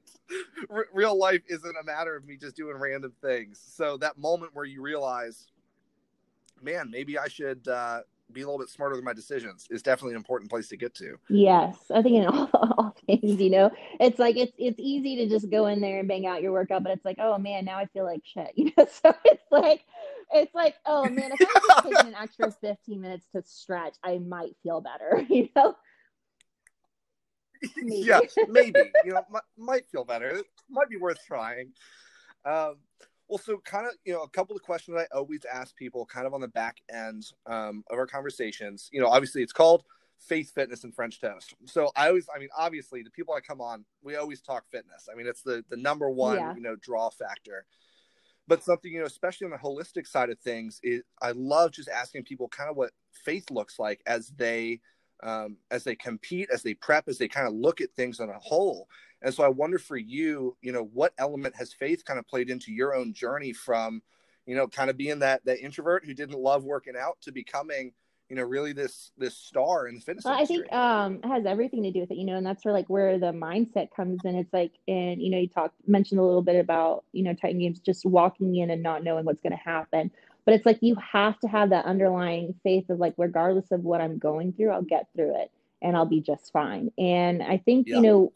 R- 0.69 0.87
real 0.93 1.17
life. 1.17 1.41
Isn't 1.47 1.75
a 1.79 1.83
matter 1.83 2.15
of 2.15 2.25
me 2.25 2.37
just 2.37 2.55
doing 2.55 2.77
random 2.77 3.13
things. 3.21 3.61
So 3.75 3.97
that 3.97 4.17
moment 4.17 4.51
where 4.53 4.65
you 4.65 4.81
realize, 4.81 5.47
man, 6.61 6.89
maybe 6.91 7.17
I 7.17 7.27
should. 7.27 7.67
Uh, 7.67 8.01
be 8.33 8.41
a 8.41 8.45
little 8.45 8.59
bit 8.59 8.69
smarter 8.69 8.95
with 8.95 9.03
my 9.03 9.13
decisions 9.13 9.67
is 9.69 9.81
definitely 9.81 10.13
an 10.13 10.17
important 10.17 10.49
place 10.49 10.67
to 10.69 10.77
get 10.77 10.93
to. 10.95 11.17
Yes, 11.29 11.77
I 11.93 12.01
think 12.01 12.15
in 12.15 12.25
all, 12.27 12.49
all 12.53 12.95
things, 13.05 13.39
you 13.39 13.49
know, 13.49 13.71
it's 13.99 14.19
like 14.19 14.35
it's 14.37 14.53
it's 14.57 14.79
easy 14.79 15.15
to 15.17 15.29
just 15.29 15.49
go 15.49 15.67
in 15.67 15.81
there 15.81 15.99
and 15.99 16.07
bang 16.07 16.25
out 16.25 16.41
your 16.41 16.51
workout, 16.51 16.83
but 16.83 16.91
it's 16.91 17.05
like, 17.05 17.17
oh 17.19 17.37
man, 17.37 17.65
now 17.65 17.77
I 17.77 17.85
feel 17.87 18.05
like 18.05 18.21
shit, 18.23 18.51
you 18.55 18.71
know. 18.77 18.87
So 19.01 19.13
it's 19.25 19.51
like, 19.51 19.85
it's 20.33 20.53
like, 20.53 20.75
oh 20.85 21.09
man, 21.09 21.31
if 21.39 21.49
I 21.49 21.59
just 21.67 21.83
taken 21.83 22.07
an 22.07 22.15
extra 22.15 22.51
15 22.61 23.01
minutes 23.01 23.27
to 23.35 23.43
stretch, 23.43 23.95
I 24.03 24.17
might 24.17 24.55
feel 24.63 24.81
better, 24.81 25.25
you 25.29 25.49
know. 25.55 25.75
Maybe. 27.77 28.01
yeah, 28.01 28.19
maybe 28.49 28.91
you 29.05 29.13
know 29.13 29.25
might, 29.31 29.43
might 29.57 29.89
feel 29.89 30.03
better. 30.03 30.29
It 30.29 30.45
might 30.69 30.89
be 30.89 30.97
worth 30.97 31.19
trying. 31.25 31.71
Um, 32.45 32.75
well, 33.33 33.39
so 33.39 33.57
kind 33.65 33.87
of 33.87 33.93
you 34.05 34.13
know 34.13 34.21
a 34.21 34.29
couple 34.29 34.55
of 34.55 34.61
questions 34.61 34.95
I 34.95 35.07
always 35.15 35.43
ask 35.51 35.75
people, 35.75 36.05
kind 36.05 36.27
of 36.27 36.35
on 36.35 36.41
the 36.41 36.47
back 36.47 36.77
end 36.93 37.25
um, 37.47 37.83
of 37.89 37.97
our 37.97 38.05
conversations. 38.05 38.89
You 38.93 39.01
know, 39.01 39.07
obviously 39.07 39.41
it's 39.41 39.51
called 39.51 39.83
faith, 40.19 40.51
fitness, 40.53 40.83
and 40.83 40.93
French 40.93 41.19
toast. 41.19 41.55
So 41.65 41.89
I 41.95 42.09
always, 42.09 42.27
I 42.33 42.37
mean, 42.37 42.49
obviously 42.55 43.01
the 43.01 43.09
people 43.09 43.33
I 43.33 43.39
come 43.39 43.59
on, 43.59 43.85
we 44.03 44.15
always 44.17 44.39
talk 44.41 44.65
fitness. 44.69 45.09
I 45.11 45.15
mean, 45.15 45.25
it's 45.25 45.41
the 45.41 45.65
the 45.67 45.77
number 45.77 46.11
one 46.11 46.35
Yeah. 46.35 46.53
you 46.53 46.61
know 46.61 46.75
draw 46.75 47.09
factor. 47.09 47.65
But 48.47 48.63
something 48.63 48.91
you 48.91 48.99
know, 48.99 49.05
especially 49.05 49.45
on 49.45 49.51
the 49.51 49.57
holistic 49.57 50.05
side 50.05 50.29
of 50.29 50.37
things, 50.37 50.79
is 50.83 51.01
I 51.19 51.31
love 51.31 51.71
just 51.71 51.89
asking 51.89 52.25
people 52.25 52.49
kind 52.49 52.69
of 52.69 52.75
what 52.75 52.91
faith 53.25 53.49
looks 53.49 53.79
like 53.79 54.01
as 54.05 54.29
they 54.37 54.79
um, 55.23 55.57
as 55.71 55.83
they 55.83 55.95
compete, 55.95 56.49
as 56.53 56.61
they 56.61 56.73
prep, 56.73 57.07
as 57.07 57.17
they 57.17 57.27
kind 57.27 57.47
of 57.47 57.53
look 57.53 57.81
at 57.81 57.93
things 57.95 58.19
on 58.19 58.29
a 58.29 58.39
whole. 58.39 58.87
And 59.21 59.33
so 59.33 59.43
I 59.43 59.47
wonder 59.47 59.79
for 59.79 59.97
you, 59.97 60.57
you 60.61 60.71
know, 60.71 60.89
what 60.93 61.13
element 61.17 61.55
has 61.55 61.73
faith 61.73 62.03
kind 62.03 62.19
of 62.19 62.27
played 62.27 62.49
into 62.49 62.71
your 62.71 62.93
own 62.93 63.13
journey 63.13 63.53
from, 63.53 64.01
you 64.45 64.55
know, 64.55 64.67
kind 64.67 64.89
of 64.89 64.97
being 64.97 65.19
that 65.19 65.43
that 65.45 65.63
introvert 65.63 66.05
who 66.05 66.13
didn't 66.13 66.37
love 66.37 66.65
working 66.65 66.95
out 66.99 67.17
to 67.21 67.31
becoming, 67.31 67.93
you 68.27 68.35
know, 68.35 68.43
really 68.43 68.73
this 68.73 69.11
this 69.17 69.37
star 69.37 69.87
in 69.87 69.95
the 69.95 70.01
fitness 70.01 70.25
Well, 70.25 70.33
I 70.33 70.45
think 70.45 70.71
um 70.73 71.21
it 71.23 71.27
has 71.27 71.45
everything 71.45 71.83
to 71.83 71.91
do 71.91 72.01
with 72.01 72.11
it, 72.11 72.17
you 72.17 72.25
know, 72.25 72.35
and 72.35 72.45
that's 72.45 72.65
where 72.65 72.73
like 72.73 72.89
where 72.89 73.17
the 73.17 73.31
mindset 73.31 73.91
comes 73.95 74.19
in. 74.25 74.35
It's 74.35 74.51
like, 74.51 74.73
and 74.89 75.21
you 75.21 75.29
know, 75.29 75.37
you 75.37 75.47
talked 75.47 75.75
mentioned 75.87 76.19
a 76.19 76.23
little 76.23 76.41
bit 76.41 76.59
about 76.59 77.05
you 77.13 77.23
know 77.23 77.33
Titan 77.33 77.59
Games 77.59 77.79
just 77.79 78.05
walking 78.05 78.57
in 78.57 78.71
and 78.71 78.83
not 78.83 79.05
knowing 79.05 79.23
what's 79.23 79.41
going 79.41 79.57
to 79.57 79.63
happen, 79.63 80.11
but 80.45 80.53
it's 80.53 80.65
like 80.65 80.79
you 80.81 80.95
have 80.95 81.39
to 81.39 81.47
have 81.47 81.69
that 81.69 81.85
underlying 81.85 82.55
faith 82.63 82.89
of 82.89 82.99
like, 82.99 83.13
regardless 83.17 83.71
of 83.71 83.83
what 83.83 84.01
I'm 84.01 84.17
going 84.17 84.53
through, 84.53 84.71
I'll 84.71 84.81
get 84.81 85.07
through 85.15 85.39
it 85.41 85.51
and 85.81 85.95
I'll 85.95 86.05
be 86.05 86.21
just 86.21 86.51
fine. 86.51 86.91
And 86.97 87.41
I 87.43 87.57
think 87.57 87.87
Yeah. 87.87 87.95
you 87.95 88.01
know, 88.01 88.33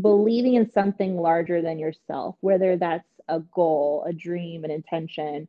believing 0.00 0.54
in 0.54 0.70
something 0.70 1.16
larger 1.16 1.62
than 1.62 1.78
yourself, 1.78 2.36
whether 2.40 2.76
that's 2.76 3.08
a 3.28 3.40
goal, 3.40 4.04
a 4.06 4.12
dream, 4.12 4.64
an 4.64 4.70
intention, 4.70 5.48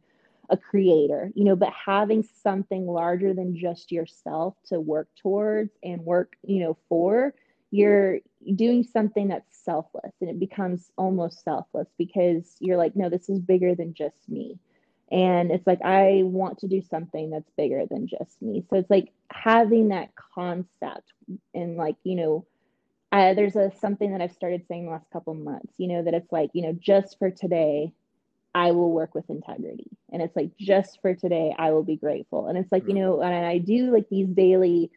a 0.50 0.58
creator, 0.58 1.32
you 1.36 1.44
know, 1.44 1.56
but 1.56 1.72
having 1.74 2.24
something 2.24 2.88
larger 2.88 3.34
than 3.34 3.56
just 3.56 3.92
yourself 3.92 4.56
to 4.66 4.80
work 4.80 5.08
towards 5.22 5.72
and 5.84 6.04
work, 6.06 6.36
you 6.44 6.60
know, 6.62 6.78
for, 6.88 7.34
you're 7.72 8.20
doing 8.56 8.84
something 8.84 9.28
that's 9.28 9.58
selfless 9.64 10.14
and 10.22 10.30
it 10.30 10.40
becomes 10.40 10.92
almost 10.98 11.44
selfless 11.44 11.88
because 11.98 12.56
you're 12.60 12.78
like, 12.78 12.96
no, 12.96 13.10
this 13.10 13.30
is 13.30 13.40
bigger 13.40 13.76
than 13.76 13.94
just 13.94 14.28
me. 14.28 14.58
And 15.12 15.52
it's 15.52 15.66
like, 15.66 15.82
I 15.82 16.22
want 16.24 16.60
to 16.60 16.68
do 16.68 16.82
something 16.82 17.32
that's 17.32 17.50
bigger 17.58 17.86
than 17.90 18.08
just 18.08 18.42
me. 18.42 18.64
So 18.70 18.78
it's 18.78 18.90
like 18.90 19.12
having 19.32 19.90
that 19.90 20.10
concept 20.36 21.12
and 21.54 21.78
like, 21.78 21.96
you 22.04 22.16
know, 22.16 22.46
uh, 23.12 23.34
there's 23.34 23.56
a 23.56 23.72
something 23.80 24.12
that 24.12 24.22
I've 24.22 24.34
started 24.34 24.66
saying 24.68 24.86
the 24.86 24.92
last 24.92 25.10
couple 25.12 25.34
months, 25.34 25.74
you 25.78 25.88
know, 25.88 26.04
that 26.04 26.14
it's 26.14 26.32
like, 26.32 26.52
you 26.54 26.62
know, 26.62 26.74
just 26.74 27.18
for 27.18 27.32
today, 27.32 27.92
I 28.54 28.72
will 28.72 28.92
work 28.92 29.16
with 29.16 29.30
integrity. 29.30 29.88
And 30.12 30.22
it's 30.22 30.36
like, 30.36 30.56
just 30.58 31.02
for 31.02 31.16
today, 31.16 31.56
I 31.58 31.72
will 31.72 31.84
be 31.84 31.96
grateful. 31.96 32.48
And 32.48 32.58
it's 32.58 32.72
like, 32.72 32.88
you 32.88 32.94
know, 32.94 33.22
and 33.22 33.34
I 33.34 33.58
do 33.58 33.92
like 33.92 34.10
these 34.10 34.28
daily 34.28 34.92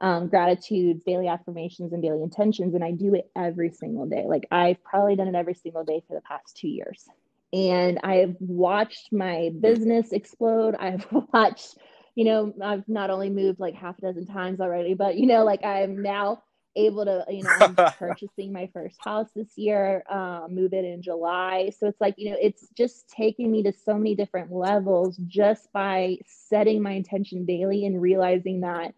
um, 0.00 0.28
gratitudes, 0.28 1.02
daily 1.04 1.26
affirmations, 1.26 1.92
and 1.92 2.02
daily 2.02 2.22
intentions. 2.22 2.74
And 2.74 2.84
I 2.84 2.92
do 2.92 3.14
it 3.14 3.30
every 3.34 3.70
single 3.70 4.06
day. 4.06 4.24
Like 4.26 4.46
I've 4.52 4.82
probably 4.84 5.16
done 5.16 5.28
it 5.28 5.34
every 5.34 5.54
single 5.54 5.84
day 5.84 6.02
for 6.06 6.14
the 6.14 6.20
past 6.20 6.56
two 6.56 6.68
years. 6.68 7.08
And 7.52 7.98
I've 8.02 8.36
watched 8.40 9.12
my 9.12 9.50
business 9.60 10.12
explode. 10.12 10.74
I've 10.78 11.06
watched, 11.32 11.78
you 12.14 12.24
know, 12.24 12.52
I've 12.62 12.86
not 12.88 13.10
only 13.10 13.30
moved 13.30 13.60
like 13.60 13.74
half 13.74 13.98
a 13.98 14.02
dozen 14.02 14.26
times 14.26 14.60
already, 14.60 14.94
but, 14.94 15.16
you 15.16 15.26
know, 15.26 15.44
like 15.44 15.64
I'm 15.64 16.02
now 16.02 16.42
able 16.76 17.04
to, 17.04 17.24
you 17.28 17.42
know, 17.42 17.52
I'm 17.52 17.78
purchasing 17.98 18.52
my 18.52 18.68
first 18.72 18.96
house 19.00 19.28
this 19.34 19.56
year, 19.56 20.04
um, 20.10 20.54
move 20.54 20.72
it 20.74 20.84
in 20.84 21.02
July. 21.02 21.70
So 21.76 21.86
it's 21.86 22.00
like, 22.00 22.14
you 22.18 22.30
know, 22.30 22.36
it's 22.40 22.68
just 22.76 23.08
taking 23.08 23.50
me 23.50 23.62
to 23.64 23.72
so 23.72 23.94
many 23.94 24.14
different 24.14 24.52
levels 24.52 25.16
just 25.26 25.72
by 25.72 26.18
setting 26.26 26.82
my 26.82 26.92
intention 26.92 27.46
daily 27.46 27.86
and 27.86 28.00
realizing 28.00 28.60
that 28.60 28.94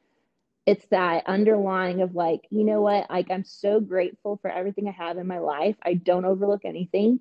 it's 0.66 0.86
that 0.90 1.26
underlying 1.26 2.02
of 2.02 2.14
like, 2.14 2.46
you 2.50 2.64
know 2.64 2.82
what, 2.82 3.08
like 3.10 3.30
I'm 3.30 3.44
so 3.44 3.80
grateful 3.80 4.38
for 4.42 4.50
everything 4.50 4.88
I 4.88 4.92
have 4.92 5.18
in 5.18 5.26
my 5.26 5.38
life. 5.38 5.76
I 5.82 5.94
don't 5.94 6.24
overlook 6.24 6.64
anything. 6.64 7.20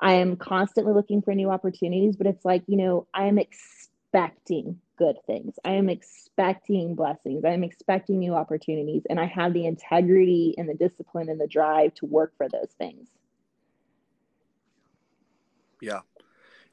I 0.00 0.14
am 0.14 0.36
constantly 0.36 0.92
looking 0.92 1.22
for 1.22 1.34
new 1.34 1.50
opportunities, 1.50 2.16
but 2.16 2.26
it's 2.26 2.44
like, 2.44 2.62
you 2.66 2.76
know, 2.76 3.06
I 3.14 3.26
am 3.26 3.38
expecting 3.38 4.80
good 4.96 5.16
things. 5.26 5.54
I 5.64 5.72
am 5.72 5.88
expecting 5.88 6.94
blessings. 6.94 7.44
I 7.44 7.50
am 7.50 7.64
expecting 7.64 8.18
new 8.18 8.34
opportunities. 8.34 9.02
And 9.08 9.18
I 9.18 9.26
have 9.26 9.52
the 9.52 9.66
integrity 9.66 10.54
and 10.58 10.68
the 10.68 10.74
discipline 10.74 11.28
and 11.28 11.40
the 11.40 11.46
drive 11.46 11.94
to 11.94 12.06
work 12.06 12.32
for 12.36 12.48
those 12.48 12.70
things. 12.78 13.08
Yeah. 15.80 16.00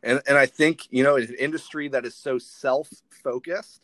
And 0.02 0.22
and 0.28 0.38
I 0.38 0.46
think, 0.46 0.88
you 0.92 1.04
know, 1.04 1.16
in 1.16 1.24
an 1.24 1.36
industry 1.36 1.88
that 1.90 2.06
is 2.06 2.16
so 2.16 2.38
self-focused, 2.38 3.82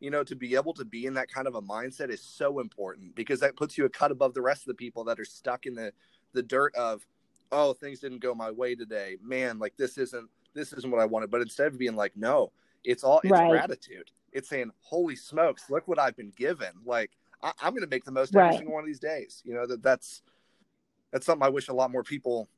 you 0.00 0.10
know, 0.10 0.24
to 0.24 0.34
be 0.34 0.56
able 0.56 0.74
to 0.74 0.84
be 0.84 1.06
in 1.06 1.14
that 1.14 1.30
kind 1.32 1.46
of 1.46 1.54
a 1.54 1.62
mindset 1.62 2.10
is 2.10 2.20
so 2.20 2.58
important 2.58 3.14
because 3.14 3.40
that 3.40 3.56
puts 3.56 3.78
you 3.78 3.84
a 3.84 3.88
cut 3.88 4.10
above 4.10 4.34
the 4.34 4.42
rest 4.42 4.62
of 4.62 4.66
the 4.66 4.74
people 4.74 5.04
that 5.04 5.20
are 5.20 5.24
stuck 5.24 5.66
in 5.66 5.74
the 5.74 5.92
the 6.32 6.42
dirt 6.42 6.74
of, 6.74 7.06
oh, 7.52 7.74
things 7.74 8.00
didn't 8.00 8.18
go 8.18 8.34
my 8.34 8.50
way 8.50 8.74
today. 8.74 9.18
Man, 9.22 9.58
like 9.58 9.76
this 9.76 9.98
isn't 9.98 10.28
this 10.54 10.72
isn't 10.72 10.90
what 10.90 11.00
I 11.00 11.04
wanted. 11.04 11.30
But 11.30 11.42
instead 11.42 11.68
of 11.68 11.78
being 11.78 11.94
like, 11.94 12.16
no, 12.16 12.50
it's 12.82 13.04
all 13.04 13.20
it's 13.22 13.30
Right. 13.30 13.48
gratitude. 13.48 14.10
It's 14.32 14.48
saying, 14.48 14.72
holy 14.80 15.14
smokes, 15.14 15.70
look 15.70 15.86
what 15.86 15.98
I've 15.98 16.16
been 16.16 16.32
given. 16.36 16.70
Like 16.84 17.10
I, 17.42 17.52
I'm 17.62 17.72
going 17.72 17.82
to 17.82 17.88
make 17.88 18.04
the 18.04 18.10
most 18.10 18.30
of 18.30 18.36
Right. 18.36 18.46
every 18.46 18.56
single 18.56 18.74
one 18.74 18.82
of 18.82 18.86
these 18.88 18.98
days. 18.98 19.42
You 19.44 19.54
know 19.54 19.66
that 19.66 19.82
that's 19.82 20.22
that's 21.12 21.26
something 21.26 21.46
I 21.46 21.50
wish 21.50 21.68
a 21.68 21.74
lot 21.74 21.92
more 21.92 22.02
people. 22.02 22.48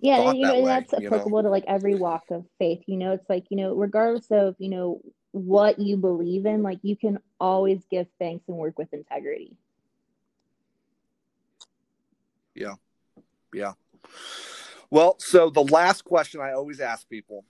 Yeah, 0.00 0.20
and 0.20 0.36
you 0.38 0.42
know, 0.42 0.48
that 0.48 0.56
and 0.56 0.64
way, 0.66 0.70
that's 0.70 0.92
you 0.92 1.00
know? 1.00 1.16
applicable 1.16 1.42
to 1.42 1.48
like 1.48 1.64
every 1.66 1.94
walk 1.94 2.24
of 2.30 2.44
faith. 2.58 2.82
You 2.86 2.98
know, 2.98 3.12
it's 3.12 3.28
like, 3.30 3.44
you 3.48 3.56
know, 3.56 3.74
regardless 3.74 4.26
of, 4.30 4.56
you 4.58 4.68
know, 4.68 5.00
what 5.30 5.78
you 5.78 5.96
believe 5.96 6.46
in, 6.46 6.62
like 6.62 6.80
you 6.82 6.96
can 6.96 7.18
always 7.40 7.80
give 7.90 8.08
thanks 8.18 8.44
and 8.48 8.56
work 8.56 8.76
with 8.76 8.92
integrity. 8.92 9.56
Yeah 12.56 12.74
yeah. 13.54 13.72
Well, 14.90 15.16
so 15.18 15.50
the 15.50 15.64
last 15.64 16.04
question 16.04 16.40
I 16.40 16.52
always 16.52 16.80
ask 16.80 17.08
people, 17.08 17.44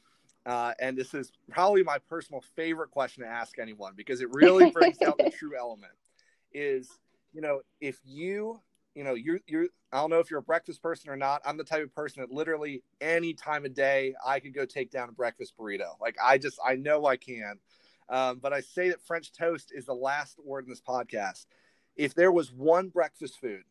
uh, 0.47 0.73
and 0.81 0.97
this 0.97 1.15
is 1.15 1.33
probably 1.51 1.83
my 1.83 1.99
personal 2.09 2.43
favorite 2.55 2.91
question 2.91 3.23
to 3.23 3.29
ask 3.29 3.59
anyone 3.59 3.95
because 3.97 4.21
it 4.21 4.29
really 4.33 4.71
brings 4.71 5.01
out 5.03 5.19
the 5.19 5.31
true 5.39 5.57
element, 5.59 5.93
is 6.53 6.89
you 7.33 7.41
know 7.41 7.61
if 7.81 7.99
you 8.05 8.61
you 8.95 9.03
know, 9.03 9.15
you're 9.15 9.41
you're 9.47 9.67
I 9.93 9.99
don't 9.99 10.11
know 10.11 10.21
if 10.21 10.31
you're 10.31 10.41
a 10.41 10.43
breakfast 10.43 10.83
person 10.83 11.11
or 11.11 11.17
not. 11.17 11.43
I'm 11.45 11.57
the 11.57 11.65
type 11.65 11.83
of 11.83 11.95
person 11.95 12.23
that 12.23 12.31
literally 12.31 12.83
any 13.01 13.35
time 13.35 13.65
of 13.65 13.75
day 13.75 14.15
I 14.25 14.41
could 14.41 14.55
go 14.55 14.65
take 14.65 14.91
down 14.91 15.09
a 15.09 15.13
breakfast 15.13 15.55
burrito. 15.59 16.01
Like 16.01 16.17
I 16.23 16.39
just 16.39 16.59
I 16.65 16.77
know 16.77 17.07
I 17.07 17.17
can. 17.17 17.59
Um, 18.09 18.39
but 18.39 18.53
I 18.53 18.61
say 18.61 18.91
that 18.91 19.03
French 19.03 19.33
toast 19.33 19.73
is 19.75 19.87
the 19.87 19.95
last 19.95 20.39
word 20.45 20.65
in 20.65 20.71
this 20.71 20.81
podcast. 20.81 21.47
If 21.97 22.15
there 22.15 22.33
was 22.33 22.53
one 22.53 22.89
breakfast 22.89 23.41
food 23.41 23.63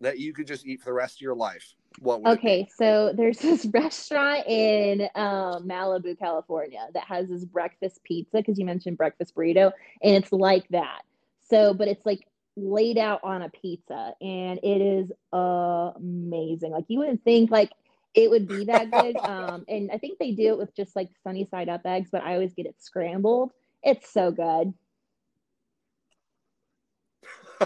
that 0.00 0.18
you 0.18 0.32
could 0.32 0.46
just 0.46 0.66
eat 0.66 0.80
for 0.80 0.86
the 0.86 0.94
rest 0.94 1.18
of 1.18 1.20
your 1.20 1.36
life, 1.36 1.74
what 2.00 2.22
would 2.22 2.38
okay 2.38 2.68
so 2.74 3.12
there's 3.16 3.38
this 3.40 3.64
restaurant 3.66 4.46
in 4.46 5.02
um, 5.14 5.66
malibu 5.66 6.18
california 6.18 6.86
that 6.94 7.04
has 7.04 7.28
this 7.28 7.44
breakfast 7.44 8.02
pizza 8.04 8.38
because 8.38 8.58
you 8.58 8.64
mentioned 8.64 8.96
breakfast 8.96 9.34
burrito 9.34 9.72
and 10.02 10.16
it's 10.16 10.32
like 10.32 10.66
that. 10.68 11.02
So 11.40 11.74
but 11.74 11.88
it's 11.88 12.04
like 12.04 12.26
laid 12.56 12.98
out 12.98 13.20
on 13.22 13.42
a 13.42 13.48
pizza 13.48 14.14
and 14.20 14.58
it 14.62 14.80
is 14.80 15.12
amazing. 15.32 16.72
Like 16.72 16.84
you 16.88 16.98
wouldn't 16.98 17.24
think 17.24 17.50
like 17.50 17.70
it 18.14 18.28
would 18.30 18.46
be 18.46 18.64
that 18.66 18.90
good 18.90 19.16
um 19.24 19.64
and 19.68 19.90
i 19.90 19.96
think 19.96 20.18
they 20.18 20.32
do 20.32 20.48
it 20.48 20.58
with 20.58 20.74
just 20.76 20.94
like 20.94 21.08
sunny 21.24 21.46
side 21.50 21.70
up 21.70 21.80
eggs 21.86 22.10
but 22.12 22.22
i 22.22 22.34
always 22.34 22.52
get 22.52 22.66
it 22.66 22.76
scrambled. 22.78 23.52
It's 23.82 24.12
so 24.12 24.30
good 24.30 24.74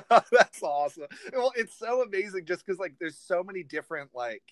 That's 0.33 0.63
awesome. 0.63 1.07
Well, 1.33 1.53
it's 1.57 1.79
so 1.79 2.03
amazing 2.03 2.45
just 2.45 2.65
because 2.65 2.79
like 2.79 2.95
there's 2.99 3.19
so 3.19 3.43
many 3.43 3.63
different 3.63 4.11
like 4.15 4.43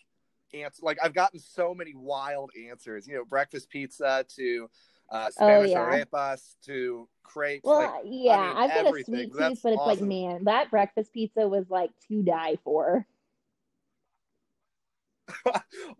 answers. 0.52 0.82
Like 0.82 0.98
I've 1.02 1.14
gotten 1.14 1.38
so 1.38 1.74
many 1.74 1.94
wild 1.94 2.50
answers. 2.68 3.06
You 3.06 3.16
know, 3.16 3.24
breakfast 3.24 3.68
pizza 3.70 4.24
to 4.36 4.70
uh, 5.10 5.30
Spanish 5.30 5.70
oh, 5.70 5.72
yeah. 5.72 6.04
arepas 6.04 6.54
to 6.66 7.08
crepes. 7.22 7.64
Well, 7.64 7.80
like, 7.80 8.02
yeah, 8.04 8.34
I 8.34 8.48
mean, 8.48 8.56
I've 8.56 8.70
got 8.70 8.86
a 8.86 9.04
sweet 9.04 9.32
tooth, 9.32 9.32
but 9.38 9.52
it's 9.52 9.64
awesome. 9.64 9.78
like, 9.78 10.00
man, 10.00 10.44
that 10.44 10.70
breakfast 10.70 11.12
pizza 11.12 11.48
was 11.48 11.66
like 11.68 11.90
to 12.08 12.22
die 12.22 12.56
for. 12.64 13.06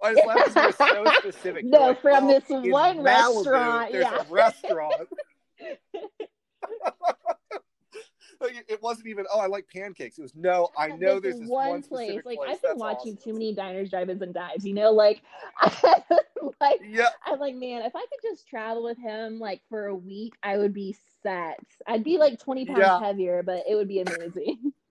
I 0.03 0.14
just 0.14 0.26
laugh 0.55 0.76
so 0.76 1.05
specific. 1.18 1.64
no, 1.66 1.78
like, 1.78 2.03
from 2.03 2.28
this 2.28 2.45
one 2.49 2.99
Malibu, 2.99 3.05
restaurant. 3.05 3.92
There's 3.92 4.05
yeah. 4.05 4.22
a 4.22 4.32
restaurant 4.32 5.09
it 8.51 8.82
wasn't 8.82 9.09
even. 9.09 9.24
Oh, 9.32 9.40
I 9.40 9.47
like 9.47 9.66
pancakes. 9.68 10.18
It 10.18 10.22
was 10.22 10.34
no. 10.34 10.68
I 10.76 10.88
know 10.88 11.20
there's, 11.20 11.38
this 11.40 11.49
one, 11.49 11.68
one 11.68 11.82
place. 11.82 12.22
Like 12.24 12.38
place. 12.38 12.38
I've 12.42 12.62
been 12.62 12.70
That's 12.70 12.80
watching 12.80 13.14
awesome. 13.14 13.32
too 13.32 13.32
many 13.32 13.55
diners, 13.55 13.90
drive-ins, 13.90 14.22
and 14.22 14.34
dives. 14.34 14.64
You 14.64 14.74
know, 14.74 14.90
like, 14.92 15.22
like 16.61 16.80
yeah. 16.88 17.09
I'm 17.26 17.38
like, 17.38 17.55
man, 17.55 17.82
if 17.82 17.95
I 17.95 18.01
could 18.01 18.20
just 18.22 18.49
travel 18.49 18.84
with 18.84 18.99
him 18.99 19.38
like 19.38 19.62
for 19.68 19.86
a 19.86 19.95
week, 19.95 20.34
I 20.42 20.59
would 20.59 20.74
be 20.74 20.97
set. 21.22 21.61
I'd 21.86 22.05
be 22.05 22.18
like 22.18 22.38
20 22.38 22.66
pounds 22.66 22.80
yeah. 22.80 23.01
heavier, 23.01 23.42
but 23.42 23.64
it 23.68 23.74
would 23.74 23.88
be 23.88 24.01
amazing. 24.01 24.72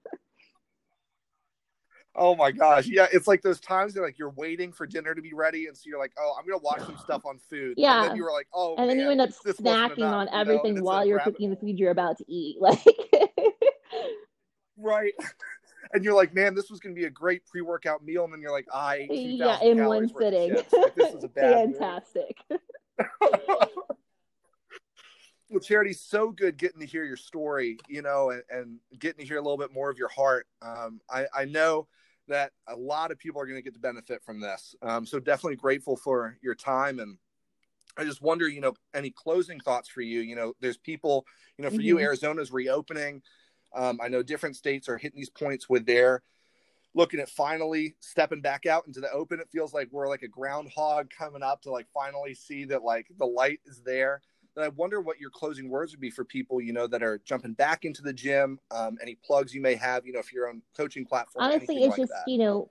Oh 2.15 2.35
my 2.35 2.51
gosh. 2.51 2.85
Yeah, 2.85 3.07
it's 3.11 3.27
like 3.27 3.41
those 3.41 3.59
times 3.59 3.95
that 3.95 4.01
like 4.01 4.19
you're 4.19 4.29
waiting 4.29 4.71
for 4.71 4.85
dinner 4.85 5.15
to 5.15 5.21
be 5.21 5.33
ready 5.33 5.65
and 5.67 5.75
so 5.75 5.83
you're 5.87 5.99
like, 5.99 6.13
"Oh, 6.19 6.35
I'm 6.37 6.45
going 6.45 6.59
to 6.59 6.63
watch 6.63 6.81
some 6.85 6.97
stuff 6.97 7.25
on 7.25 7.39
food." 7.39 7.75
Yeah. 7.77 8.01
And 8.01 8.09
then 8.09 8.15
you 8.17 8.23
were 8.23 8.31
like, 8.31 8.47
"Oh, 8.53 8.75
And 8.77 8.89
then 8.89 8.97
man, 8.97 9.05
you 9.05 9.11
end 9.11 9.21
up 9.21 9.29
snacking 9.29 9.97
enough, 9.97 10.13
on 10.13 10.29
everything 10.29 10.75
you 10.75 10.81
know? 10.81 10.83
while 10.83 11.05
you're 11.05 11.19
cooking 11.19 11.49
the 11.49 11.55
food 11.55 11.79
you're 11.79 11.91
about 11.91 12.17
to 12.17 12.25
eat. 12.27 12.57
Like 12.61 12.83
Right. 14.77 15.13
And 15.91 16.03
you're 16.03 16.15
like, 16.15 16.33
"Man, 16.33 16.55
this 16.55 16.71
was 16.71 16.79
going 16.79 16.95
to 16.95 16.99
be 16.99 17.05
a 17.05 17.09
great 17.09 17.45
pre-workout 17.45 18.03
meal." 18.03 18.23
And 18.23 18.33
then 18.33 18.41
you're 18.41 18.53
like, 18.53 18.65
"I 18.73 19.07
Yeah, 19.11 19.59
in 19.61 19.85
one 19.85 20.09
sitting. 20.17 20.55
Like, 20.55 20.95
this 20.95 21.13
is 21.13 21.23
a 21.23 21.27
bad 21.35 21.75
Fantastic. 21.75 22.37
well, 25.49 25.59
Charity, 25.61 25.93
so 25.93 26.31
good 26.31 26.57
getting 26.57 26.79
to 26.79 26.87
hear 26.87 27.03
your 27.03 27.17
story, 27.17 27.77
you 27.87 28.01
know, 28.01 28.31
and, 28.31 28.41
and 28.49 28.79
getting 28.97 29.19
to 29.19 29.25
hear 29.25 29.37
a 29.37 29.41
little 29.41 29.57
bit 29.57 29.71
more 29.71 29.91
of 29.91 29.99
your 29.99 30.07
heart. 30.07 30.47
Um, 30.61 30.99
I, 31.11 31.25
I 31.35 31.45
know 31.45 31.87
that 32.27 32.51
a 32.67 32.75
lot 32.75 33.11
of 33.11 33.19
people 33.19 33.41
are 33.41 33.45
going 33.45 33.57
to 33.57 33.63
get 33.63 33.73
to 33.73 33.79
benefit 33.79 34.23
from 34.23 34.39
this. 34.39 34.75
Um, 34.81 35.05
so 35.05 35.19
definitely 35.19 35.57
grateful 35.57 35.97
for 35.97 36.37
your 36.41 36.55
time. 36.55 36.99
And 36.99 37.17
I 37.97 38.03
just 38.03 38.21
wonder, 38.21 38.47
you 38.47 38.61
know, 38.61 38.73
any 38.93 39.11
closing 39.11 39.59
thoughts 39.59 39.89
for 39.89 40.01
you? 40.01 40.21
You 40.21 40.35
know, 40.35 40.53
there's 40.59 40.77
people, 40.77 41.25
you 41.57 41.63
know, 41.63 41.69
for 41.69 41.77
mm-hmm. 41.77 41.85
you, 41.85 41.99
Arizona's 41.99 42.51
reopening. 42.51 43.21
Um, 43.75 43.99
I 44.01 44.07
know 44.07 44.23
different 44.23 44.55
states 44.55 44.87
are 44.87 44.97
hitting 44.97 45.19
these 45.19 45.29
points 45.29 45.67
with 45.67 45.85
their 45.85 46.21
looking 46.95 47.19
at 47.19 47.29
finally 47.29 47.95
stepping 47.99 48.41
back 48.41 48.65
out 48.65 48.85
into 48.87 48.99
the 48.99 49.11
open. 49.11 49.39
It 49.39 49.49
feels 49.51 49.73
like 49.73 49.89
we're 49.91 50.07
like 50.07 50.21
a 50.21 50.27
groundhog 50.27 51.09
coming 51.09 51.43
up 51.43 51.61
to 51.63 51.71
like 51.71 51.87
finally 51.93 52.33
see 52.35 52.65
that 52.65 52.83
like 52.83 53.07
the 53.17 53.25
light 53.25 53.59
is 53.65 53.81
there. 53.83 54.21
And 54.55 54.65
I 54.65 54.69
wonder 54.69 55.01
what 55.01 55.19
your 55.19 55.29
closing 55.29 55.69
words 55.69 55.93
would 55.93 55.99
be 55.99 56.09
for 56.09 56.23
people, 56.23 56.61
you 56.61 56.73
know, 56.73 56.87
that 56.87 57.01
are 57.01 57.19
jumping 57.25 57.53
back 57.53 57.85
into 57.85 58.01
the 58.01 58.13
gym. 58.13 58.59
Um, 58.71 58.97
any 59.01 59.15
plugs 59.15 59.53
you 59.53 59.61
may 59.61 59.75
have, 59.75 60.05
you 60.05 60.13
know, 60.13 60.19
if 60.19 60.31
you're 60.31 60.49
on 60.49 60.61
coaching 60.77 61.05
platform. 61.05 61.45
Honestly, 61.45 61.77
it's 61.83 61.91
like 61.91 61.99
just 61.99 62.11
that. 62.11 62.31
you 62.31 62.37
know, 62.37 62.69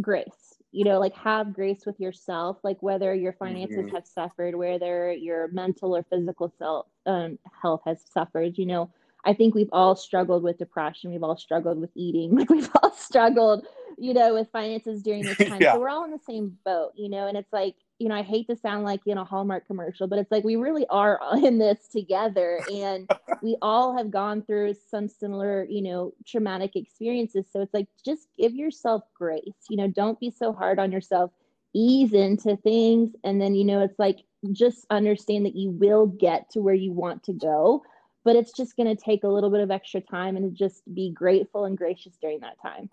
grace. 0.00 0.54
You 0.72 0.84
know, 0.84 0.98
like 0.98 1.14
have 1.14 1.54
grace 1.54 1.86
with 1.86 2.00
yourself. 2.00 2.58
Like 2.64 2.82
whether 2.82 3.14
your 3.14 3.32
finances 3.32 3.76
mm-hmm. 3.76 3.94
have 3.94 4.06
suffered, 4.06 4.54
whether 4.54 5.12
your 5.12 5.48
mental 5.48 5.96
or 5.96 6.02
physical 6.10 6.52
self 6.58 6.86
um, 7.06 7.38
health 7.62 7.82
has 7.86 8.02
suffered. 8.12 8.58
You 8.58 8.66
know, 8.66 8.90
I 9.24 9.34
think 9.34 9.54
we've 9.54 9.70
all 9.72 9.96
struggled 9.96 10.42
with 10.42 10.58
depression. 10.58 11.10
We've 11.10 11.22
all 11.22 11.36
struggled 11.36 11.80
with 11.80 11.90
eating. 11.94 12.36
Like 12.36 12.50
we've 12.50 12.70
all 12.82 12.92
struggled, 12.92 13.66
you 13.96 14.12
know, 14.12 14.34
with 14.34 14.50
finances 14.50 15.02
during 15.02 15.22
this 15.22 15.38
time. 15.48 15.60
yeah. 15.60 15.74
So 15.74 15.80
we're 15.80 15.88
all 15.88 16.04
in 16.04 16.10
the 16.10 16.20
same 16.26 16.58
boat, 16.64 16.92
you 16.96 17.08
know. 17.08 17.28
And 17.28 17.36
it's 17.36 17.52
like 17.52 17.76
you 17.98 18.08
know, 18.08 18.14
I 18.14 18.22
hate 18.22 18.48
to 18.48 18.56
sound 18.56 18.84
like 18.84 19.00
in 19.06 19.18
a 19.18 19.24
Hallmark 19.24 19.66
commercial, 19.66 20.06
but 20.08 20.18
it's 20.18 20.30
like 20.30 20.44
we 20.44 20.56
really 20.56 20.86
are 20.90 21.20
in 21.42 21.58
this 21.58 21.88
together 21.88 22.60
and 22.72 23.08
we 23.42 23.56
all 23.62 23.96
have 23.96 24.10
gone 24.10 24.42
through 24.42 24.74
some 24.90 25.08
similar, 25.08 25.64
you 25.64 25.82
know, 25.82 26.12
traumatic 26.26 26.76
experiences. 26.76 27.46
So 27.52 27.60
it's 27.60 27.74
like 27.74 27.88
just 28.04 28.28
give 28.38 28.54
yourself 28.54 29.04
grace. 29.14 29.42
You 29.68 29.76
know, 29.76 29.88
don't 29.88 30.18
be 30.18 30.30
so 30.30 30.52
hard 30.52 30.78
on 30.78 30.92
yourself. 30.92 31.30
Ease 31.72 32.12
into 32.12 32.56
things 32.56 33.10
and 33.24 33.40
then 33.40 33.54
you 33.54 33.64
know, 33.64 33.82
it's 33.82 33.98
like 33.98 34.20
just 34.52 34.86
understand 34.90 35.46
that 35.46 35.56
you 35.56 35.70
will 35.70 36.06
get 36.06 36.50
to 36.50 36.60
where 36.60 36.74
you 36.74 36.92
want 36.92 37.22
to 37.24 37.32
go, 37.32 37.82
but 38.24 38.36
it's 38.36 38.52
just 38.52 38.76
going 38.76 38.94
to 38.94 39.02
take 39.02 39.24
a 39.24 39.28
little 39.28 39.50
bit 39.50 39.60
of 39.60 39.70
extra 39.70 40.00
time 40.00 40.36
and 40.36 40.54
just 40.54 40.82
be 40.94 41.10
grateful 41.10 41.64
and 41.64 41.78
gracious 41.78 42.16
during 42.20 42.40
that 42.40 42.60
time. 42.60 42.90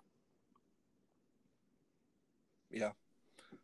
Yeah. 2.72 2.92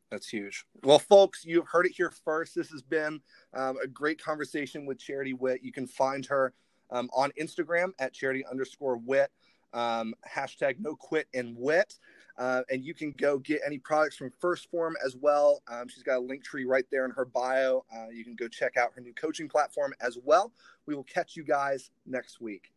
That's 0.10 0.30
huge. 0.30 0.66
Well, 0.84 1.00
folks, 1.00 1.44
you've 1.46 1.68
heard 1.68 1.86
it 1.86 1.92
here 1.96 2.12
first. 2.24 2.56
This 2.56 2.70
has 2.70 2.82
been 2.82 3.20
um, 3.54 3.78
a 3.84 3.88
great 3.88 4.24
conversation 4.24 4.86
with 4.86 5.00
Charity 5.00 5.34
Witt. 5.34 5.64
You 5.64 5.72
can 5.74 5.86
find 5.86 6.26
her 6.28 6.54
um, 6.92 7.10
on 7.14 7.32
Instagram 7.40 7.92
at 8.00 8.14
charity 8.14 8.46
underscore 8.50 8.98
witt, 8.98 9.32
um, 9.74 10.14
hashtag 10.28 10.76
no 10.80 10.96
quit 10.96 11.28
and 11.34 11.56
wit. 11.58 11.96
Uh, 12.38 12.62
and 12.70 12.86
you 12.86 12.94
can 12.94 13.12
go 13.18 13.40
get 13.40 13.60
any 13.66 13.80
products 13.80 14.16
from 14.16 14.32
1st 14.44 14.68
Form 14.70 14.96
as 15.04 15.16
well. 15.16 15.64
Um, 15.68 15.88
she's 15.88 16.04
got 16.04 16.18
a 16.18 16.22
Linktree 16.22 16.68
right 16.68 16.86
there 16.92 17.04
in 17.04 17.12
her 17.12 17.26
bio. 17.26 17.84
Uh, 17.94 18.10
you 18.10 18.24
can 18.24 18.36
go 18.36 18.48
check 18.48 18.78
out 18.78 18.92
her 18.96 19.02
new 19.02 19.14
coaching 19.14 19.50
platform 19.50 19.94
as 20.00 20.20
well. 20.24 20.52
We 20.86 20.94
will 20.94 21.04
catch 21.04 21.36
you 21.36 21.44
guys 21.44 21.90
next 22.06 22.40
week. 22.40 22.72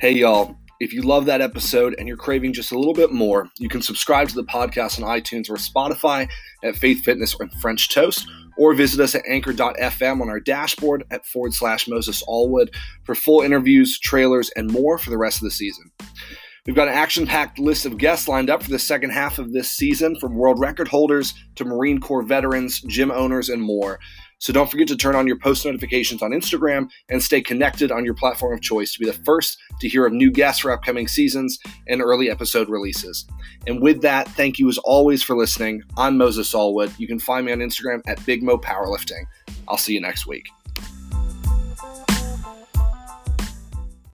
Hey, 0.00 0.12
y'all. 0.12 0.56
If 0.80 0.94
you 0.94 1.02
love 1.02 1.26
that 1.26 1.42
episode 1.42 1.94
and 1.98 2.08
you're 2.08 2.16
craving 2.16 2.54
just 2.54 2.72
a 2.72 2.78
little 2.78 2.94
bit 2.94 3.12
more, 3.12 3.50
you 3.58 3.68
can 3.68 3.82
subscribe 3.82 4.30
to 4.30 4.34
the 4.34 4.44
podcast 4.44 4.98
on 4.98 5.06
iTunes 5.06 5.50
or 5.50 5.56
Spotify 5.56 6.26
at 6.64 6.74
Faith 6.74 7.04
Fitness 7.04 7.36
or 7.38 7.50
French 7.60 7.90
Toast, 7.90 8.26
or 8.56 8.72
visit 8.72 8.98
us 8.98 9.14
at 9.14 9.26
anchor.fm 9.28 10.22
on 10.22 10.30
our 10.30 10.40
dashboard 10.40 11.04
at 11.10 11.26
forward 11.26 11.52
slash 11.52 11.86
Moses 11.86 12.22
Allwood 12.26 12.74
for 13.04 13.14
full 13.14 13.42
interviews, 13.42 14.00
trailers, 14.00 14.48
and 14.56 14.70
more 14.70 14.96
for 14.96 15.10
the 15.10 15.18
rest 15.18 15.36
of 15.36 15.42
the 15.42 15.50
season. 15.50 15.90
We've 16.64 16.76
got 16.76 16.88
an 16.88 16.94
action 16.94 17.26
packed 17.26 17.58
list 17.58 17.84
of 17.84 17.98
guests 17.98 18.26
lined 18.26 18.48
up 18.48 18.62
for 18.62 18.70
the 18.70 18.78
second 18.78 19.10
half 19.10 19.38
of 19.38 19.52
this 19.52 19.70
season, 19.70 20.18
from 20.18 20.34
world 20.34 20.58
record 20.58 20.88
holders 20.88 21.34
to 21.56 21.66
Marine 21.66 22.00
Corps 22.00 22.22
veterans, 22.22 22.80
gym 22.80 23.10
owners, 23.10 23.50
and 23.50 23.60
more. 23.60 23.98
So 24.40 24.54
don't 24.54 24.70
forget 24.70 24.88
to 24.88 24.96
turn 24.96 25.14
on 25.14 25.26
your 25.26 25.36
post 25.36 25.66
notifications 25.66 26.22
on 26.22 26.30
Instagram 26.30 26.88
and 27.10 27.22
stay 27.22 27.42
connected 27.42 27.92
on 27.92 28.06
your 28.06 28.14
platform 28.14 28.54
of 28.54 28.62
choice 28.62 28.94
to 28.94 28.98
be 28.98 29.04
the 29.04 29.12
first 29.12 29.58
to 29.80 29.88
hear 29.88 30.06
of 30.06 30.14
new 30.14 30.30
guests 30.30 30.62
for 30.62 30.72
upcoming 30.72 31.08
seasons 31.08 31.58
and 31.88 32.00
early 32.00 32.30
episode 32.30 32.70
releases. 32.70 33.26
And 33.66 33.82
with 33.82 34.00
that, 34.00 34.28
thank 34.28 34.58
you 34.58 34.68
as 34.70 34.78
always 34.78 35.22
for 35.22 35.36
listening. 35.36 35.82
I'm 35.98 36.16
Moses 36.16 36.54
Allwood. 36.54 36.98
You 36.98 37.06
can 37.06 37.18
find 37.18 37.44
me 37.44 37.52
on 37.52 37.58
Instagram 37.58 38.00
at 38.06 38.24
Big 38.24 38.42
Mo 38.42 38.56
Powerlifting. 38.56 39.24
I'll 39.68 39.76
see 39.76 39.92
you 39.92 40.00
next 40.00 40.26
week. 40.26 40.46